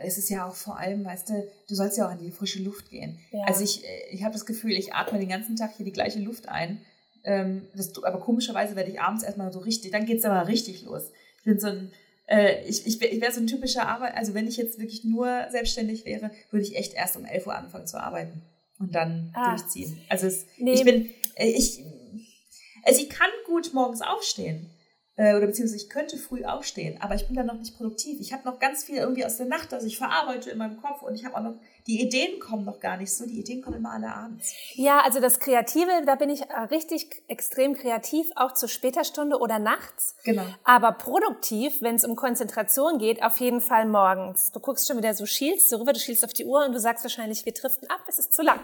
es 0.04 0.18
ist 0.18 0.30
ja 0.30 0.48
auch 0.48 0.56
vor 0.56 0.78
allem, 0.78 1.04
weißt 1.06 1.30
du, 1.30 1.48
du 1.68 1.76
sollst 1.76 1.98
ja 1.98 2.08
auch 2.08 2.12
in 2.12 2.20
die 2.20 2.32
frische 2.32 2.62
Luft 2.62 2.90
gehen. 2.90 3.20
Ja. 3.32 3.44
Also 3.46 3.64
ich, 3.64 3.84
äh, 3.84 3.88
ich 4.12 4.24
habe 4.24 4.34
das 4.34 4.46
Gefühl, 4.46 4.72
ich 4.74 4.94
atme 4.94 5.20
den 5.20 5.30
ganzen 5.30 5.56
Tag 5.56 5.72
hier 5.78 5.86
die 5.86 5.92
gleiche 5.94 6.20
Luft 6.20 6.48
ein. 6.50 6.82
Ähm, 7.24 7.68
das, 7.76 8.04
aber 8.04 8.20
komischerweise 8.20 8.76
werde 8.76 8.92
ich 8.92 9.00
abends 9.00 9.24
erstmal 9.24 9.52
so 9.54 9.60
richtig, 9.60 9.92
dann 9.92 10.06
geht's 10.06 10.26
aber 10.26 10.48
richtig 10.48 10.84
los. 10.84 11.04
Ich 11.38 11.44
bin 11.44 11.60
so 11.60 11.68
ein, 11.68 11.92
äh, 12.28 12.64
ich, 12.68 12.86
ich 12.88 13.00
wäre 13.00 13.32
so 13.32 13.40
ein 13.40 13.48
typischer 13.48 13.88
Arbeit, 13.88 14.16
also 14.16 14.34
wenn 14.34 14.48
ich 14.48 14.58
jetzt 14.58 14.80
wirklich 14.80 15.04
nur 15.04 15.48
selbstständig 15.52 16.06
wäre, 16.06 16.32
würde 16.50 16.66
ich 16.66 16.76
echt 16.76 16.94
erst 16.94 17.18
um 17.18 17.26
11 17.26 17.46
Uhr 17.48 17.56
anfangen 17.56 17.88
zu 17.88 18.02
arbeiten 18.02 18.42
und 18.80 18.96
dann 18.96 19.32
Ah. 19.36 19.56
durchziehen. 19.56 20.00
Also 20.10 20.28
es, 20.28 20.46
Nee. 20.58 20.74
ich 20.74 20.84
bin, 20.84 21.10
äh, 21.36 21.50
ich, 21.50 21.84
also 22.84 23.00
ich 23.02 23.10
kann 23.10 23.30
gut 23.46 23.72
morgens 23.74 24.02
aufstehen. 24.02 24.70
Äh, 25.22 25.36
oder 25.36 25.46
beziehungsweise 25.46 25.84
ich 25.84 25.90
könnte 25.90 26.18
früh 26.18 26.46
aufstehen, 26.46 27.00
aber 27.00 27.14
ich 27.14 27.28
bin 27.28 27.36
dann 27.36 27.46
noch 27.46 27.60
nicht 27.60 27.78
produktiv. 27.78 28.20
Ich 28.20 28.34
habe 28.34 28.44
noch 28.44 28.58
ganz 28.58 28.84
viel 28.84 28.96
irgendwie 28.96 29.24
aus 29.24 29.38
der 29.38 29.46
Nacht, 29.46 29.72
das 29.72 29.84
ich 29.84 30.00
verarbeite 30.00 30.50
in 30.50 30.58
meinem 30.58 30.82
Kopf 30.82 31.04
und 31.04 31.14
ich 31.14 31.24
habe 31.26 31.38
auch 31.38 31.44
noch, 31.44 31.54
die 31.86 32.02
Ideen 32.02 32.40
kommen 32.40 32.66
noch 32.66 32.80
gar 32.80 32.98
nicht 32.98 33.14
so, 33.14 33.28
die 33.28 33.40
Ideen 33.40 33.62
kommen 33.62 33.78
immer 33.78 33.92
alle 33.92 34.12
abends. 34.12 34.56
Ja, 34.74 35.02
also 35.02 35.20
das 35.20 35.40
Kreative, 35.40 35.92
da 36.08 36.16
bin 36.16 36.32
ich 36.32 36.42
äh, 36.42 36.60
richtig 36.72 37.22
extrem 37.28 37.76
kreativ, 37.76 38.32
auch 38.36 38.56
zu 38.56 38.68
später 38.68 39.04
Stunde 39.04 39.38
oder 39.38 39.60
nachts. 39.60 40.16
Genau. 40.24 40.46
Aber 40.64 40.92
produktiv, 40.94 41.84
wenn 41.84 41.98
es 41.98 42.04
um 42.04 42.16
Konzentration 42.16 42.98
geht, 42.98 43.22
auf 43.22 43.40
jeden 43.40 43.62
Fall 43.62 43.86
morgens. 43.86 44.52
Du 44.52 44.60
guckst 44.60 44.88
schon 44.88 44.98
wieder 44.98 45.14
so, 45.14 45.28
schielst 45.28 45.70
so 45.70 45.78
rüber, 45.78 45.94
du 45.94 46.00
schielst 46.00 46.26
auf 46.26 46.34
die 46.34 46.46
Uhr 46.46 46.66
und 46.66 46.74
du 46.74 46.80
sagst 46.80 47.04
wahrscheinlich, 47.04 47.46
wir 47.46 47.54
driften 47.54 47.88
ab, 47.92 48.00
es 48.08 48.18
ist 48.18 48.34
zu 48.34 48.42
lang. 48.42 48.60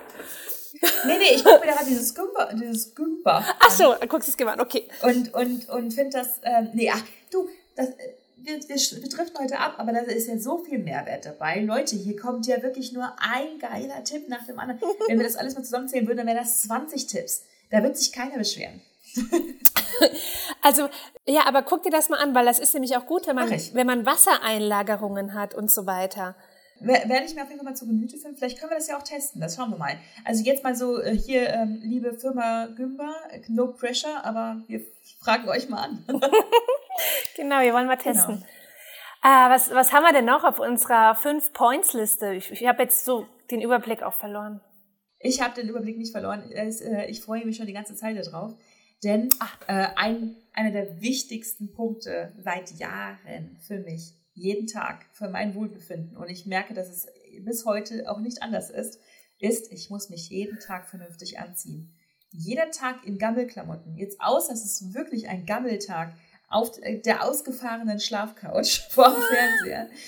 Nee, 1.06 1.18
nee, 1.18 1.36
ich 1.36 1.44
gucke 1.44 1.60
mir 1.60 1.72
gerade 1.72 1.86
dieses 1.86 2.14
Gümper, 2.14 2.50
dieses 2.54 2.94
Gümper 2.94 3.44
Ach 3.60 3.70
so, 3.70 3.96
du 4.00 4.08
guckst 4.08 4.30
es 4.30 4.38
gewandt, 4.38 4.62
okay. 4.62 4.88
und, 5.02 5.34
und, 5.34 5.70
und 5.70 5.94
finde 5.94 6.18
das, 6.18 6.40
ähm, 6.44 6.70
nee, 6.74 6.90
ach, 6.94 7.02
du, 7.32 7.48
das, 7.76 7.90
äh, 7.90 8.14
wir, 8.38 8.56
wir, 8.60 8.76
wir 8.76 9.10
driften 9.10 9.40
heute 9.40 9.60
ab, 9.60 9.76
aber 9.78 9.92
da 9.92 10.00
ist 10.00 10.28
ja 10.28 10.38
so 10.38 10.60
viel 10.60 10.80
Mehrwert 10.80 11.26
dabei. 11.26 11.60
Leute, 11.62 11.96
hier 11.96 12.16
kommt 12.16 12.48
ja 12.48 12.62
wirklich 12.64 12.94
nur 12.94 13.14
ein 13.20 13.60
geiler 13.60 14.04
Tipp 14.04 14.30
nach 14.30 14.46
dem 14.46 14.60
anderen. 14.60 14.80
Wenn 15.08 15.18
wir 15.18 15.26
das 15.26 15.36
alles 15.36 15.56
mal 15.56 15.64
zusammenzählen 15.64 16.08
würden, 16.08 16.20
dann 16.20 16.28
wären 16.28 16.38
das 16.38 16.62
20 16.62 17.08
Tipps. 17.08 17.44
Da 17.72 17.84
wird 17.84 17.98
sich 17.98 18.12
keiner 18.12 18.38
beschweren. 18.38 18.82
Also, 20.62 20.90
ja, 21.26 21.46
aber 21.46 21.62
guck 21.62 21.84
dir 21.84 21.92
das 21.92 22.10
mal 22.10 22.20
an, 22.20 22.36
weil 22.36 22.46
das 22.46 22.60
ist 22.60 22.74
nämlich 22.74 22.98
auch 22.98 23.06
gut, 23.06 23.26
wenn 23.26 23.36
man, 23.36 23.50
wenn 23.50 23.88
man 23.88 24.06
Wassereinlagerungen 24.06 25.34
hat 25.34 25.56
und 25.56 25.72
so 25.72 25.86
weiter. 25.86 26.36
Wer- 26.80 27.08
Werde 27.10 27.26
ich 27.26 27.36
mir 27.36 27.42
auf 27.44 27.50
jeden 27.50 27.60
Fall 27.60 27.72
mal 27.72 27.76
zu 27.76 27.88
Gemüte 27.88 28.18
führen. 28.18 28.36
Vielleicht 28.36 28.60
können 28.60 28.72
wir 28.72 28.78
das 28.78 28.88
ja 28.88 28.98
auch 28.98 29.04
testen. 29.04 29.42
Das 29.42 29.56
schauen 29.56 29.72
wir 29.72 29.78
mal. 29.78 29.98
Also 30.26 30.44
jetzt 30.44 30.64
mal 30.64 30.76
so 30.76 31.02
äh, 31.02 31.16
hier, 31.18 31.50
ähm, 31.50 31.80
liebe 31.84 32.14
Firma 32.14 32.68
Gümba, 32.68 33.14
no 33.48 33.74
pressure, 33.74 34.24
aber 34.24 34.62
wir 34.68 34.82
fragen 35.22 35.48
euch 35.50 35.70
mal 35.70 35.84
an. 35.84 36.06
Genau, 37.36 37.60
wir 37.62 37.74
wollen 37.74 37.86
mal 37.88 37.98
testen. 37.98 38.38
Genau. 38.38 38.46
Äh, 39.24 39.50
was, 39.52 39.70
was 39.72 39.94
haben 39.94 40.04
wir 40.04 40.14
denn 40.14 40.26
noch 40.26 40.44
auf 40.44 40.60
unserer 40.60 41.14
Fünf-Points-Liste? 41.16 42.34
Ich, 42.34 42.52
ich 42.52 42.66
habe 42.68 42.84
jetzt 42.84 43.06
so 43.06 43.28
den 43.52 43.62
Überblick 43.62 44.02
auch 44.04 44.14
verloren. 44.14 44.62
Ich 45.20 45.42
habe 45.42 45.54
den 45.54 45.70
Überblick 45.70 45.98
nicht 45.98 46.12
verloren. 46.12 46.52
Äh, 46.52 47.06
Ich 47.10 47.22
freue 47.22 47.46
mich 47.46 47.58
schon 47.58 47.68
die 47.68 47.74
ganze 47.74 47.96
Zeit 47.96 48.18
darauf. 48.18 48.54
Denn 49.04 49.30
äh, 49.68 49.88
ein, 49.96 50.36
einer 50.54 50.72
der 50.72 51.00
wichtigsten 51.02 51.72
Punkte 51.74 52.34
seit 52.44 52.72
Jahren 52.80 53.60
für 53.68 53.78
mich, 53.80 54.14
jeden 54.38 54.68
Tag, 54.68 55.06
für 55.14 55.30
mein 55.30 55.56
Wohlbefinden, 55.56 56.16
und 56.16 56.30
ich 56.30 56.46
merke, 56.46 56.74
dass 56.74 56.90
es 56.90 57.08
bis 57.44 57.66
heute 57.66 58.10
auch 58.10 58.20
nicht 58.20 58.44
anders 58.44 58.70
ist, 58.70 59.00
ist, 59.40 59.72
ich 59.72 59.90
muss 59.90 60.10
mich 60.10 60.30
jeden 60.30 60.60
Tag 60.60 60.88
vernünftig 60.88 61.40
anziehen. 61.40 61.96
Jeder 62.30 62.70
Tag 62.72 63.06
in 63.06 63.18
Gammelklamotten, 63.18 63.98
jetzt 63.98 64.22
außer 64.22 64.54
es 64.54 64.64
ist 64.64 64.94
wirklich 64.94 65.28
ein 65.28 65.46
Gammeltag, 65.46 66.16
auf 66.50 66.72
der 66.82 67.26
ausgefahrenen 67.26 68.00
Schlafcouch 68.00 68.88
vor 68.90 69.10
dem 69.10 69.22
Fernseher. 69.22 69.90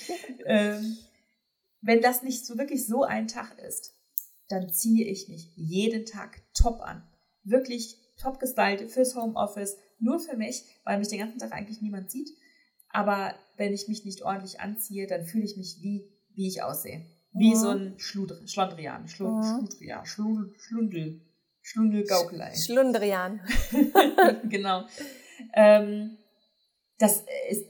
Ähm, 0.46 0.96
wenn 1.82 2.00
das 2.00 2.22
nicht 2.22 2.46
so 2.46 2.56
wirklich 2.56 2.86
so 2.86 3.04
ein 3.04 3.28
Tag 3.28 3.58
ist, 3.58 3.94
dann 4.48 4.72
ziehe 4.72 5.06
ich 5.06 5.28
mich 5.28 5.52
jeden 5.54 6.06
Tag 6.06 6.42
top 6.54 6.80
an. 6.80 7.06
Wirklich 7.44 7.98
top 8.16 8.40
gestylt 8.40 8.90
fürs 8.90 9.14
Homeoffice, 9.14 9.76
nur 9.98 10.18
für 10.18 10.36
mich, 10.36 10.64
weil 10.84 10.98
mich 10.98 11.08
den 11.08 11.20
ganzen 11.20 11.38
Tag 11.38 11.52
eigentlich 11.52 11.82
niemand 11.82 12.10
sieht. 12.10 12.30
Aber 12.88 13.34
wenn 13.60 13.72
ich 13.72 13.86
mich 13.86 14.04
nicht 14.04 14.22
ordentlich 14.22 14.58
anziehe, 14.58 15.06
dann 15.06 15.24
fühle 15.24 15.44
ich 15.44 15.56
mich 15.56 15.76
wie, 15.82 16.08
wie 16.34 16.48
ich 16.48 16.62
aussehe. 16.62 17.04
Wie 17.32 17.50
Mhm. 17.50 17.56
so 17.56 17.68
ein 17.68 17.94
Schludr 17.98 18.40
Schlondrian, 18.48 19.06
Schlu 19.06 19.28
Mhm. 19.28 19.42
Schludrian, 19.68 20.04
Schludel, 20.06 20.54
Schlundel, 20.58 21.20
Schlundelgaukelei. 21.62 22.54
Schlundrian. 22.56 23.40
genau. 24.48 24.84
Ähm, 25.54 26.16
das 26.98 27.24
ist, 27.50 27.66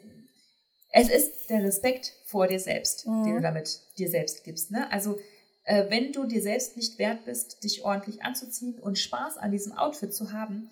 es 0.92 1.08
ist 1.10 1.50
der 1.50 1.62
Respekt 1.64 2.12
vor 2.24 2.46
dir 2.46 2.58
selbst, 2.60 3.06
Mhm. 3.06 3.24
den 3.24 3.34
du 3.36 3.40
damit 3.42 3.80
dir 3.98 4.08
selbst 4.08 4.44
gibst. 4.44 4.70
Ne? 4.70 4.90
Also, 4.90 5.18
äh, 5.64 5.90
wenn 5.90 6.12
du 6.12 6.24
dir 6.24 6.40
selbst 6.40 6.76
nicht 6.76 6.98
wert 6.98 7.24
bist, 7.26 7.62
dich 7.62 7.84
ordentlich 7.84 8.22
anzuziehen 8.22 8.78
und 8.78 8.98
Spaß 8.98 9.36
an 9.36 9.50
diesem 9.52 9.72
Outfit 9.72 10.14
zu 10.14 10.32
haben, 10.32 10.70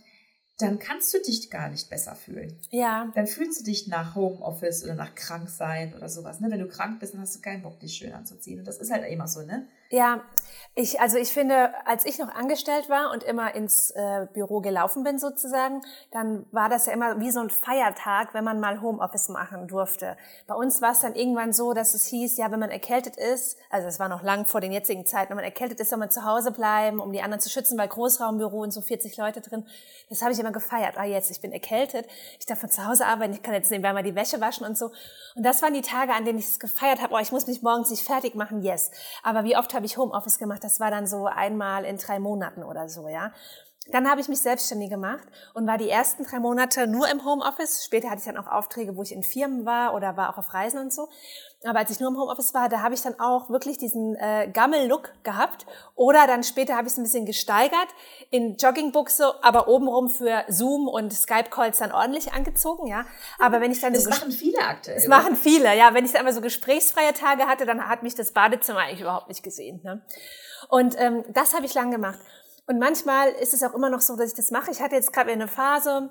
dann 0.59 0.81
kannst 0.81 1.15
du 1.15 1.19
dich 1.23 1.51
gar 1.51 1.69
nicht 1.69 1.89
besser 1.89 2.17
fühlen. 2.17 2.53
Ja, 2.71 3.11
Dann 3.15 3.29
fühlst 3.29 3.61
du 3.61 3.65
dich 3.65 3.87
nach 3.87 4.17
Homeoffice 4.17 4.83
oder 4.83 4.95
nach 4.95 5.15
Kranksein 5.15 5.95
oder 5.95 6.09
sowas. 6.09 6.41
Ne? 6.41 6.51
Wenn 6.51 6.59
du 6.59 6.67
krank 6.67 6.99
bist, 6.99 7.15
dann 7.15 7.21
hast 7.21 7.37
du 7.37 7.41
keinen 7.41 7.63
Bock, 7.63 7.79
dich 7.79 7.95
schön 7.95 8.13
anzuziehen. 8.13 8.59
Und 8.59 8.67
das 8.67 8.79
ist 8.79 8.91
halt 8.91 9.09
immer 9.11 9.29
so, 9.29 9.43
ne? 9.43 9.69
Ja, 9.91 10.23
ich, 10.81 11.01
also 11.01 11.19
ich 11.19 11.33
finde, 11.33 11.73
als 11.87 12.07
ich 12.07 12.19
noch 12.19 12.33
angestellt 12.33 12.89
war 12.89 13.11
und 13.11 13.25
immer 13.25 13.53
ins 13.57 13.91
äh, 13.91 14.29
Büro 14.33 14.61
gelaufen 14.61 15.03
bin 15.03 15.19
sozusagen, 15.19 15.81
dann 16.13 16.47
war 16.53 16.69
das 16.69 16.87
ja 16.87 16.93
immer 16.93 17.19
wie 17.19 17.33
so 17.33 17.41
ein 17.41 17.51
Feiertag, 17.51 18.33
wenn 18.33 18.45
man 18.45 18.61
mal 18.61 18.81
Homeoffice 18.81 19.29
machen 19.29 19.67
durfte. 19.67 20.17
Bei 20.47 20.55
uns 20.55 20.81
war 20.81 20.93
es 20.93 21.01
dann 21.01 21.17
irgendwann 21.17 21.53
so, 21.53 21.73
dass 21.73 21.95
es 21.95 22.07
hieß, 22.07 22.37
ja, 22.37 22.53
wenn 22.53 22.61
man 22.61 22.71
erkältet 22.71 23.17
ist, 23.17 23.59
also 23.71 23.89
es 23.89 23.99
war 23.99 24.09
noch 24.09 24.23
lang 24.23 24.47
vor 24.47 24.61
den 24.61 24.71
jetzigen 24.71 25.05
Zeiten, 25.05 25.31
wenn 25.31 25.39
man 25.39 25.45
erkältet 25.45 25.81
ist, 25.81 25.91
soll 25.91 25.99
man 25.99 26.13
zu 26.13 26.25
Hause 26.25 26.53
bleiben, 26.53 27.01
um 27.01 27.13
die 27.13 27.23
anderen 27.23 27.41
zu 27.41 27.51
schützen, 27.51 27.77
weil 27.77 27.89
Großraumbüro 27.89 28.63
und 28.63 28.71
so 28.71 28.81
40 28.81 29.17
Leute 29.17 29.41
drin. 29.41 29.67
Das 30.09 30.23
habe 30.23 30.33
ich 30.33 30.39
immer 30.39 30.53
gefeiert. 30.53 30.97
Ah, 30.97 31.05
jetzt, 31.05 31.31
ich 31.33 31.41
bin 31.41 31.51
erkältet, 31.51 32.07
ich 32.39 32.47
darf 32.47 32.61
von 32.61 32.71
zu 32.71 32.87
Hause 32.87 33.05
arbeiten, 33.07 33.33
ich 33.33 33.43
kann 33.43 33.55
jetzt 33.55 33.73
nebenbei 33.73 33.93
mal 33.93 34.05
die 34.05 34.15
Wäsche 34.15 34.41
waschen 34.41 34.65
und 34.65 34.79
so. 34.79 34.93
Und 35.35 35.43
das 35.43 35.61
waren 35.61 35.75
die 35.75 35.83
Tage, 35.83 36.13
an 36.13 36.25
denen 36.25 36.39
ich 36.39 36.47
es 36.47 36.61
gefeiert 36.61 37.03
habe. 37.03 37.15
Oh, 37.15 37.19
ich 37.19 37.33
muss 37.33 37.49
mich 37.49 37.63
morgens 37.63 37.91
nicht 37.91 38.07
fertig 38.07 38.37
machen, 38.37 38.63
yes. 38.63 38.93
Aber 39.25 39.43
wie 39.43 39.57
oft 39.57 39.75
habe 39.79 39.87
ich 39.87 39.97
Homeoffice 39.97 40.39
gemacht? 40.39 40.65
Das 40.65 40.81
war 40.81 40.91
dann 40.91 41.07
so 41.07 41.27
einmal 41.27 41.85
in 41.85 41.99
drei 41.99 42.19
Monaten 42.19 42.65
oder 42.65 42.89
so, 42.89 43.09
ja. 43.09 43.33
Dann 43.91 44.11
habe 44.11 44.21
ich 44.21 44.29
mich 44.29 44.41
selbstständig 44.41 44.91
gemacht 44.91 45.27
und 45.55 45.67
war 45.67 45.79
die 45.79 45.89
ersten 45.89 46.25
drei 46.25 46.39
Monate 46.39 46.87
nur 46.87 47.09
im 47.09 47.25
Homeoffice. 47.25 47.85
Später 47.85 48.11
hatte 48.11 48.19
ich 48.19 48.27
dann 48.27 48.37
auch 48.37 48.47
Aufträge, 48.51 48.97
wo 48.97 49.03
ich 49.03 49.13
in 49.13 49.23
Firmen 49.23 49.65
war 49.65 49.95
oder 49.95 50.17
war 50.17 50.31
auch 50.33 50.39
auf 50.39 50.53
Reisen 50.53 50.79
und 50.81 50.93
so. 50.93 51.09
Aber 51.65 51.81
als 51.81 51.91
ich 51.91 51.99
nur 51.99 52.11
im 52.11 52.17
Homeoffice 52.17 52.55
war, 52.55 52.69
da 52.69 52.83
habe 52.83 52.95
ich 52.95 53.03
dann 53.03 53.19
auch 53.19 53.51
wirklich 53.51 53.79
diesen 53.79 54.15
äh, 54.15 54.49
Gammel-Look 54.53 55.11
gehabt. 55.25 55.67
Oder 55.97 56.27
dann 56.27 56.45
später 56.45 56.77
habe 56.77 56.87
ich 56.87 56.93
es 56.93 56.99
ein 56.99 57.03
bisschen 57.03 57.27
gesteigert 57.27 57.89
in 58.31 58.57
Joggingbuchse, 58.57 59.43
aber 59.43 59.67
obenrum 59.67 60.09
für 60.09 60.45
Zoom 60.49 60.87
und 60.87 61.13
Skype-Calls 61.13 61.79
dann 61.79 61.91
ordentlich 61.91 62.33
angezogen, 62.33 62.87
ja. 62.87 63.05
Aber 63.41 63.61
wenn 63.61 63.73
ich 63.73 63.81
dann 63.81 63.93
Das 63.93 64.05
so 64.05 64.11
machen 64.11 64.31
viele 64.31 64.59
aktuell. 64.61 64.97
das 64.97 65.09
machen 65.09 65.35
viele, 65.35 65.77
ja. 65.77 65.95
Wenn 65.95 66.05
ich 66.05 66.13
dann 66.13 66.21
einmal 66.21 66.35
so 66.35 66.41
gesprächsfreie 66.41 67.13
Tage 67.13 67.47
hatte, 67.47 67.67
dann 67.67 67.89
hat 67.89 68.05
mich 68.05 68.15
das 68.15 68.33
Badezimmer 68.33 68.81
eigentlich 68.81 69.01
überhaupt 69.01 69.29
nicht 69.29 69.43
gesehen. 69.43 69.81
Ne? 69.83 70.03
Und 70.69 70.95
ähm, 70.99 71.25
das 71.29 71.55
habe 71.55 71.67
ich 71.67 71.75
lang 71.75 71.91
gemacht. 71.91 72.19
Und 72.69 72.79
manchmal 72.79 73.31
ist 73.31 73.55
es 73.55 73.63
auch 73.63 73.73
immer 73.73 73.89
noch 73.89 74.01
so, 74.03 74.15
dass 74.15 74.31
ich 74.31 74.37
das 74.37 74.51
mache. 74.51 74.71
Ich 74.71 74.81
hatte 74.81 74.95
jetzt 74.95 75.13
gerade 75.13 75.33
eine 75.33 75.49
Phase, 75.49 76.11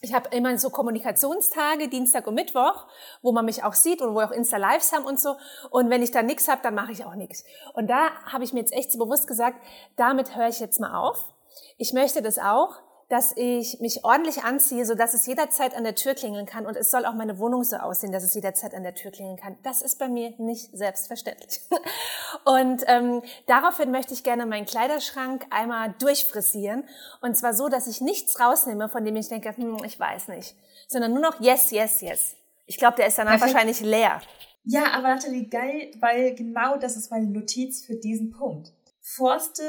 ich 0.00 0.12
habe 0.12 0.36
immer 0.36 0.58
so 0.58 0.68
Kommunikationstage, 0.68 1.86
Dienstag 1.86 2.26
und 2.26 2.34
Mittwoch, 2.34 2.88
wo 3.22 3.30
man 3.30 3.44
mich 3.44 3.62
auch 3.62 3.74
sieht 3.74 4.02
und 4.02 4.16
wo 4.16 4.20
auch 4.20 4.32
Insta-Lives 4.32 4.90
haben 4.92 5.04
und 5.04 5.20
so. 5.20 5.36
Und 5.70 5.90
wenn 5.90 6.02
ich 6.02 6.10
da 6.10 6.22
nichts 6.22 6.48
habe, 6.48 6.60
dann 6.60 6.74
mache 6.74 6.90
ich 6.90 7.04
auch 7.04 7.14
nichts. 7.14 7.44
Und 7.74 7.88
da 7.88 8.10
habe 8.24 8.42
ich 8.42 8.52
mir 8.52 8.58
jetzt 8.58 8.72
echt 8.72 8.90
so 8.90 8.98
bewusst 8.98 9.28
gesagt, 9.28 9.64
damit 9.94 10.34
höre 10.34 10.48
ich 10.48 10.58
jetzt 10.58 10.80
mal 10.80 10.92
auf. 10.98 11.32
Ich 11.78 11.92
möchte 11.92 12.20
das 12.20 12.36
auch, 12.36 12.80
dass 13.12 13.36
ich 13.36 13.78
mich 13.78 14.04
ordentlich 14.04 14.42
anziehe, 14.42 14.86
so 14.86 14.94
dass 14.94 15.12
es 15.12 15.26
jederzeit 15.26 15.76
an 15.76 15.84
der 15.84 15.94
Tür 15.94 16.14
klingeln 16.14 16.46
kann 16.46 16.64
und 16.64 16.78
es 16.78 16.90
soll 16.90 17.04
auch 17.04 17.12
meine 17.12 17.38
Wohnung 17.38 17.62
so 17.62 17.76
aussehen, 17.76 18.10
dass 18.10 18.24
es 18.24 18.32
jederzeit 18.32 18.72
an 18.72 18.84
der 18.84 18.94
Tür 18.94 19.10
klingeln 19.10 19.36
kann. 19.36 19.58
Das 19.62 19.82
ist 19.82 19.98
bei 19.98 20.08
mir 20.08 20.32
nicht 20.38 20.70
selbstverständlich. 20.72 21.60
Und 22.46 22.82
ähm, 22.86 23.22
daraufhin 23.46 23.90
möchte 23.90 24.14
ich 24.14 24.24
gerne 24.24 24.46
meinen 24.46 24.64
Kleiderschrank 24.64 25.44
einmal 25.50 25.94
durchfrisieren 25.98 26.84
und 27.20 27.36
zwar 27.36 27.52
so, 27.52 27.68
dass 27.68 27.86
ich 27.86 28.00
nichts 28.00 28.40
rausnehme, 28.40 28.88
von 28.88 29.04
dem 29.04 29.14
ich 29.16 29.28
denke, 29.28 29.54
hm, 29.54 29.84
ich 29.84 30.00
weiß 30.00 30.28
nicht, 30.28 30.56
sondern 30.88 31.12
nur 31.12 31.20
noch 31.20 31.38
yes, 31.40 31.70
yes, 31.70 32.00
yes. 32.00 32.36
Ich 32.64 32.78
glaube, 32.78 32.96
der 32.96 33.08
ist 33.08 33.18
danach 33.18 33.32
Perfekt. 33.32 33.52
wahrscheinlich 33.52 33.80
leer. 33.80 34.22
Ja, 34.64 34.92
aber 34.92 35.08
Nathalie, 35.08 35.48
geil, 35.48 35.90
weil 36.00 36.34
genau 36.34 36.78
das 36.78 36.96
ist 36.96 37.10
meine 37.10 37.26
Notiz 37.26 37.84
für 37.84 37.96
diesen 37.96 38.30
Punkt. 38.30 38.72
Forste 39.02 39.64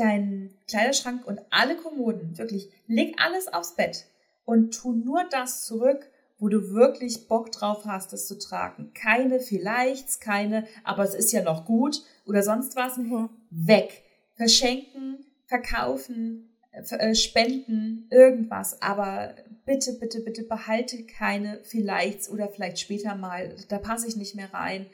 deinen 0.00 0.56
Kleiderschrank 0.66 1.26
und 1.26 1.40
alle 1.50 1.76
Kommoden, 1.76 2.38
wirklich, 2.38 2.70
leg 2.86 3.16
alles 3.18 3.48
aufs 3.48 3.76
Bett 3.76 4.06
und 4.44 4.72
tu 4.72 4.92
nur 4.92 5.24
das 5.30 5.66
zurück, 5.66 6.10
wo 6.40 6.48
du 6.48 6.70
wirklich 6.70 7.28
Bock 7.28 7.52
drauf 7.52 7.84
hast, 7.84 8.12
das 8.12 8.26
zu 8.26 8.38
tragen. 8.38 8.92
Keine 8.94 9.40
vielleicht, 9.40 10.20
keine, 10.20 10.66
aber 10.84 11.04
es 11.04 11.14
ist 11.14 11.32
ja 11.32 11.42
noch 11.42 11.66
gut 11.66 12.02
oder 12.24 12.42
sonst 12.42 12.76
was. 12.76 12.96
Mhm. 12.96 13.28
Weg. 13.50 14.02
Verschenken, 14.36 15.26
verkaufen, 15.46 16.48
äh, 16.72 17.14
spenden, 17.14 18.06
irgendwas. 18.10 18.80
Aber 18.80 19.34
bitte, 19.66 19.92
bitte, 20.00 20.20
bitte 20.20 20.44
behalte 20.44 21.04
keine 21.04 21.60
vielleicht 21.62 22.30
oder 22.30 22.48
vielleicht 22.48 22.80
später 22.80 23.14
mal. 23.14 23.54
Da 23.68 23.78
passe 23.78 24.08
ich 24.08 24.16
nicht 24.16 24.34
mehr 24.34 24.52
rein. 24.54 24.86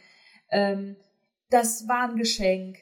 Ähm, 0.51 0.97
das 1.51 1.87
war 1.87 2.09
ein 2.09 2.17
Geschenk. 2.17 2.79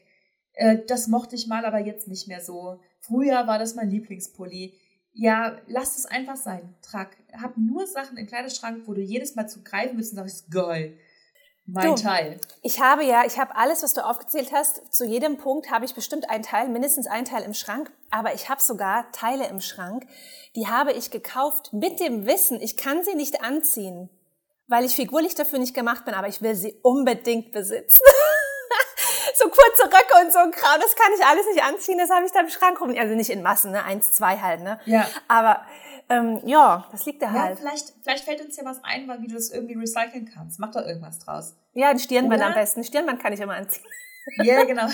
Äh, 0.54 0.78
das 0.86 1.08
mochte 1.08 1.36
ich 1.36 1.46
mal, 1.46 1.64
aber 1.64 1.78
jetzt 1.78 2.08
nicht 2.08 2.28
mehr 2.28 2.40
so. 2.40 2.80
Früher 3.00 3.46
war 3.46 3.58
das 3.58 3.74
mein 3.74 3.90
Lieblingspulli 3.90 4.74
ja, 5.14 5.56
lass 5.68 5.96
es 5.96 6.06
einfach 6.06 6.36
sein. 6.36 6.74
Trag, 6.82 7.16
hab 7.40 7.56
nur 7.56 7.86
Sachen 7.86 8.16
im 8.16 8.26
Kleiderschrank, 8.26 8.82
wo 8.86 8.94
du 8.94 9.00
jedes 9.00 9.36
Mal 9.36 9.46
zu 9.46 9.62
greifen 9.62 9.96
willst 9.96 10.12
und 10.12 10.18
sagst, 10.18 10.50
geil. 10.50 10.98
Mein 11.66 11.86
du, 11.86 11.94
Teil. 11.94 12.38
Ich 12.62 12.80
habe 12.80 13.04
ja, 13.04 13.24
ich 13.24 13.38
habe 13.38 13.56
alles, 13.56 13.82
was 13.82 13.94
du 13.94 14.04
aufgezählt 14.04 14.52
hast. 14.52 14.92
Zu 14.92 15.06
jedem 15.06 15.38
Punkt 15.38 15.70
habe 15.70 15.86
ich 15.86 15.94
bestimmt 15.94 16.28
einen 16.28 16.42
Teil, 16.42 16.68
mindestens 16.68 17.06
einen 17.06 17.24
Teil 17.24 17.42
im 17.44 17.54
Schrank. 17.54 17.90
Aber 18.10 18.34
ich 18.34 18.50
habe 18.50 18.60
sogar 18.60 19.10
Teile 19.12 19.48
im 19.48 19.60
Schrank, 19.60 20.04
die 20.56 20.66
habe 20.66 20.92
ich 20.92 21.10
gekauft 21.10 21.72
mit 21.72 22.00
dem 22.00 22.26
Wissen, 22.26 22.60
ich 22.60 22.76
kann 22.76 23.02
sie 23.02 23.14
nicht 23.14 23.42
anziehen, 23.42 24.10
weil 24.66 24.84
ich 24.84 24.94
figurlich 24.94 25.34
dafür 25.34 25.58
nicht 25.58 25.74
gemacht 25.74 26.04
bin, 26.04 26.14
aber 26.14 26.28
ich 26.28 26.42
will 26.42 26.54
sie 26.54 26.74
unbedingt 26.82 27.52
besitzen. 27.52 28.02
so 29.36 29.48
kurze 29.48 29.84
Röcke 29.84 30.24
und 30.24 30.32
so 30.32 30.38
ein 30.38 30.50
Kram, 30.50 30.80
das 30.80 30.94
kann 30.96 31.12
ich 31.18 31.24
alles 31.24 31.46
nicht 31.46 31.62
anziehen, 31.62 31.98
das 31.98 32.10
habe 32.10 32.26
ich 32.26 32.32
da 32.32 32.40
im 32.40 32.48
Schrank 32.48 32.80
rum. 32.80 32.94
Also 32.98 33.14
nicht 33.14 33.30
in 33.30 33.42
Massen, 33.42 33.72
ne? 33.72 33.84
Eins, 33.84 34.12
zwei 34.12 34.38
halt, 34.38 34.60
ne? 34.60 34.78
Ja. 34.86 35.08
Aber 35.28 35.64
ähm, 36.08 36.40
ja, 36.44 36.86
das 36.92 37.06
liegt 37.06 37.22
da 37.22 37.26
ja, 37.26 37.42
halt. 37.42 37.58
Vielleicht, 37.58 37.94
vielleicht 38.02 38.24
fällt 38.24 38.44
uns 38.44 38.56
ja 38.56 38.64
was 38.64 38.82
ein, 38.84 39.08
wie 39.22 39.26
du 39.26 39.34
das 39.34 39.50
irgendwie 39.50 39.74
recyceln 39.74 40.30
kannst. 40.32 40.60
Mach 40.60 40.70
doch 40.70 40.82
irgendwas 40.82 41.18
draus. 41.18 41.56
Ja, 41.72 41.88
ein 41.88 41.98
Stirnband 41.98 42.40
oder? 42.40 42.48
am 42.48 42.54
besten. 42.54 42.80
Ein 42.80 42.84
Stirnband 42.84 43.20
kann 43.20 43.32
ich 43.32 43.40
immer 43.40 43.54
anziehen. 43.54 43.84
Ja, 44.42 44.64
genau. 44.64 44.86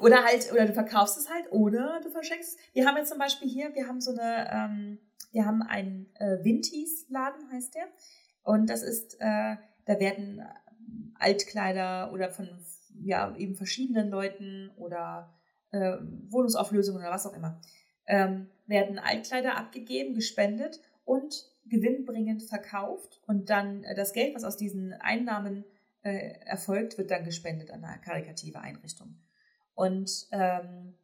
oder 0.00 0.24
halt, 0.24 0.52
oder 0.52 0.66
du 0.66 0.72
verkaufst 0.72 1.18
es 1.18 1.28
halt, 1.28 1.50
oder 1.50 2.00
du 2.02 2.10
verschenkst 2.10 2.56
es. 2.56 2.58
Wir 2.72 2.86
haben 2.86 2.96
jetzt 2.96 3.08
zum 3.08 3.18
Beispiel 3.18 3.48
hier, 3.48 3.74
wir 3.74 3.88
haben 3.88 4.00
so 4.00 4.12
eine, 4.12 4.50
ähm, 4.52 4.98
wir 5.32 5.44
haben 5.44 5.62
einen 5.62 6.14
äh, 6.14 6.42
Vinties-Laden, 6.44 7.50
heißt 7.52 7.74
der. 7.74 7.86
Und 8.42 8.70
das 8.70 8.82
ist, 8.82 9.16
äh, 9.20 9.56
da 9.86 10.00
werden 10.00 10.42
Altkleider 11.18 12.12
oder 12.12 12.30
von 12.30 12.48
ja, 13.02 13.34
eben 13.36 13.54
verschiedenen 13.54 14.10
Leuten 14.10 14.70
oder 14.76 15.34
äh, 15.70 15.96
Wohnungsauflösungen 16.28 17.02
oder 17.02 17.10
was 17.10 17.26
auch 17.26 17.34
immer, 17.34 17.60
ähm, 18.06 18.48
werden 18.66 18.98
Altkleider 18.98 19.56
abgegeben, 19.56 20.14
gespendet 20.14 20.80
und 21.04 21.50
gewinnbringend 21.66 22.42
verkauft 22.42 23.20
und 23.26 23.50
dann 23.50 23.84
äh, 23.84 23.94
das 23.94 24.12
Geld, 24.12 24.34
was 24.34 24.44
aus 24.44 24.56
diesen 24.56 24.92
Einnahmen 24.94 25.64
äh, 26.02 26.38
erfolgt, 26.44 26.98
wird 26.98 27.10
dann 27.10 27.24
gespendet 27.24 27.70
an 27.70 27.84
eine 27.84 28.00
karikative 28.00 28.60
Einrichtung. 28.60 29.16
Und 29.74 30.28
ähm, 30.32 30.94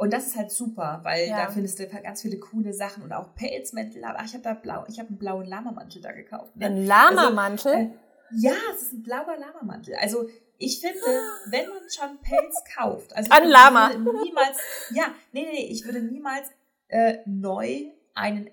und 0.00 0.14
das 0.14 0.28
ist 0.28 0.36
halt 0.38 0.50
super, 0.50 1.00
weil 1.02 1.28
ja. 1.28 1.44
da 1.44 1.50
findest 1.50 1.78
du 1.78 1.86
ganz 1.86 2.22
viele 2.22 2.38
coole 2.38 2.72
Sachen 2.72 3.02
und 3.02 3.12
auch 3.12 3.34
Pelzmäntel. 3.34 4.02
Ach, 4.02 4.24
ich 4.24 4.32
habe 4.32 4.42
da 4.42 4.54
blau, 4.54 4.86
ich 4.88 4.98
habe 4.98 5.10
einen 5.10 5.18
blauen 5.18 5.44
Lamamantel 5.44 6.00
da 6.00 6.12
gekauft. 6.12 6.56
Ne? 6.56 6.64
Ein 6.64 6.86
Lamamantel? 6.86 7.74
Also, 7.74 7.94
ja, 8.32 8.54
es 8.74 8.82
ist 8.82 8.92
ein 8.92 9.02
blauer 9.02 9.36
Lamamantel. 9.38 9.94
Also 9.96 10.28
ich 10.58 10.80
finde, 10.80 11.00
wenn 11.46 11.68
man 11.68 11.82
schon 11.90 12.20
Pelz 12.20 12.62
kauft, 12.76 13.14
also 13.14 13.30
An 13.30 13.48
Lama. 13.48 13.90
niemals, 13.94 14.58
ja, 14.94 15.14
nee, 15.32 15.42
nee, 15.44 15.52
nee, 15.52 15.66
ich 15.70 15.84
würde 15.84 16.00
niemals 16.02 16.48
äh, 16.88 17.18
neu 17.26 17.84
einen 18.14 18.50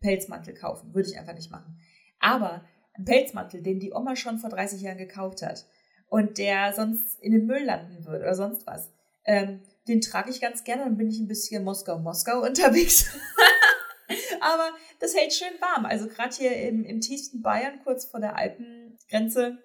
Pelzmantel 0.00 0.54
kaufen. 0.54 0.94
Würde 0.94 1.08
ich 1.08 1.18
einfach 1.18 1.34
nicht 1.34 1.50
machen. 1.50 1.78
Aber 2.18 2.64
ein 2.94 3.04
Pelzmantel, 3.04 3.62
den 3.62 3.80
die 3.80 3.92
Oma 3.92 4.16
schon 4.16 4.38
vor 4.38 4.50
30 4.50 4.80
Jahren 4.82 4.98
gekauft 4.98 5.42
hat 5.42 5.66
und 6.08 6.38
der 6.38 6.72
sonst 6.72 7.20
in 7.20 7.32
den 7.32 7.46
Müll 7.46 7.64
landen 7.64 8.04
würde 8.04 8.24
oder 8.24 8.34
sonst 8.34 8.66
was, 8.66 8.90
ähm, 9.24 9.60
den 9.88 10.00
trage 10.00 10.30
ich 10.30 10.40
ganz 10.40 10.64
gerne. 10.64 10.84
Dann 10.84 10.96
bin 10.96 11.08
ich 11.08 11.18
ein 11.20 11.28
bisschen 11.28 11.64
Moskau-Moskau 11.64 12.42
unterwegs. 12.46 13.06
Aber 14.40 14.70
das 14.98 15.14
hält 15.14 15.32
schön 15.32 15.60
warm. 15.60 15.86
Also 15.86 16.08
gerade 16.08 16.34
hier 16.34 16.56
im, 16.56 16.84
im 16.84 17.00
tiefsten 17.00 17.42
Bayern, 17.42 17.80
kurz 17.84 18.04
vor 18.04 18.20
der 18.20 18.36
Alpen, 18.36 18.98
Grenze, 19.08 19.58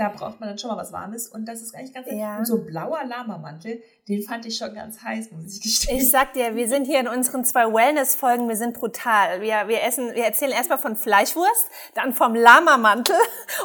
da 0.00 0.08
braucht 0.08 0.40
man 0.40 0.48
dann 0.48 0.56
schon 0.56 0.70
mal 0.70 0.78
was 0.78 0.92
Warmes 0.92 1.28
und 1.28 1.44
das 1.44 1.60
ist 1.60 1.74
eigentlich 1.74 1.92
ganz 1.92 2.06
ja. 2.10 2.38
Und 2.38 2.46
so 2.46 2.64
blauer 2.64 3.04
Lamamantel, 3.04 3.82
den 4.08 4.22
fand 4.22 4.46
ich 4.46 4.56
schon 4.56 4.74
ganz 4.74 5.02
heiß, 5.02 5.30
muss 5.30 5.54
ich 5.54 5.60
gestehen. 5.60 5.98
Ich 5.98 6.10
sag 6.10 6.32
dir, 6.32 6.56
wir 6.56 6.68
sind 6.70 6.86
hier 6.86 7.00
in 7.00 7.06
unseren 7.06 7.44
zwei 7.44 7.70
Wellness-Folgen, 7.70 8.48
wir 8.48 8.56
sind 8.56 8.72
brutal. 8.72 9.42
Wir, 9.42 9.68
wir 9.68 9.82
essen, 9.82 10.14
wir 10.14 10.24
erzählen 10.24 10.52
erstmal 10.52 10.78
von 10.78 10.96
Fleischwurst, 10.96 11.66
dann 11.94 12.14
vom 12.14 12.34
Lamamantel 12.34 13.14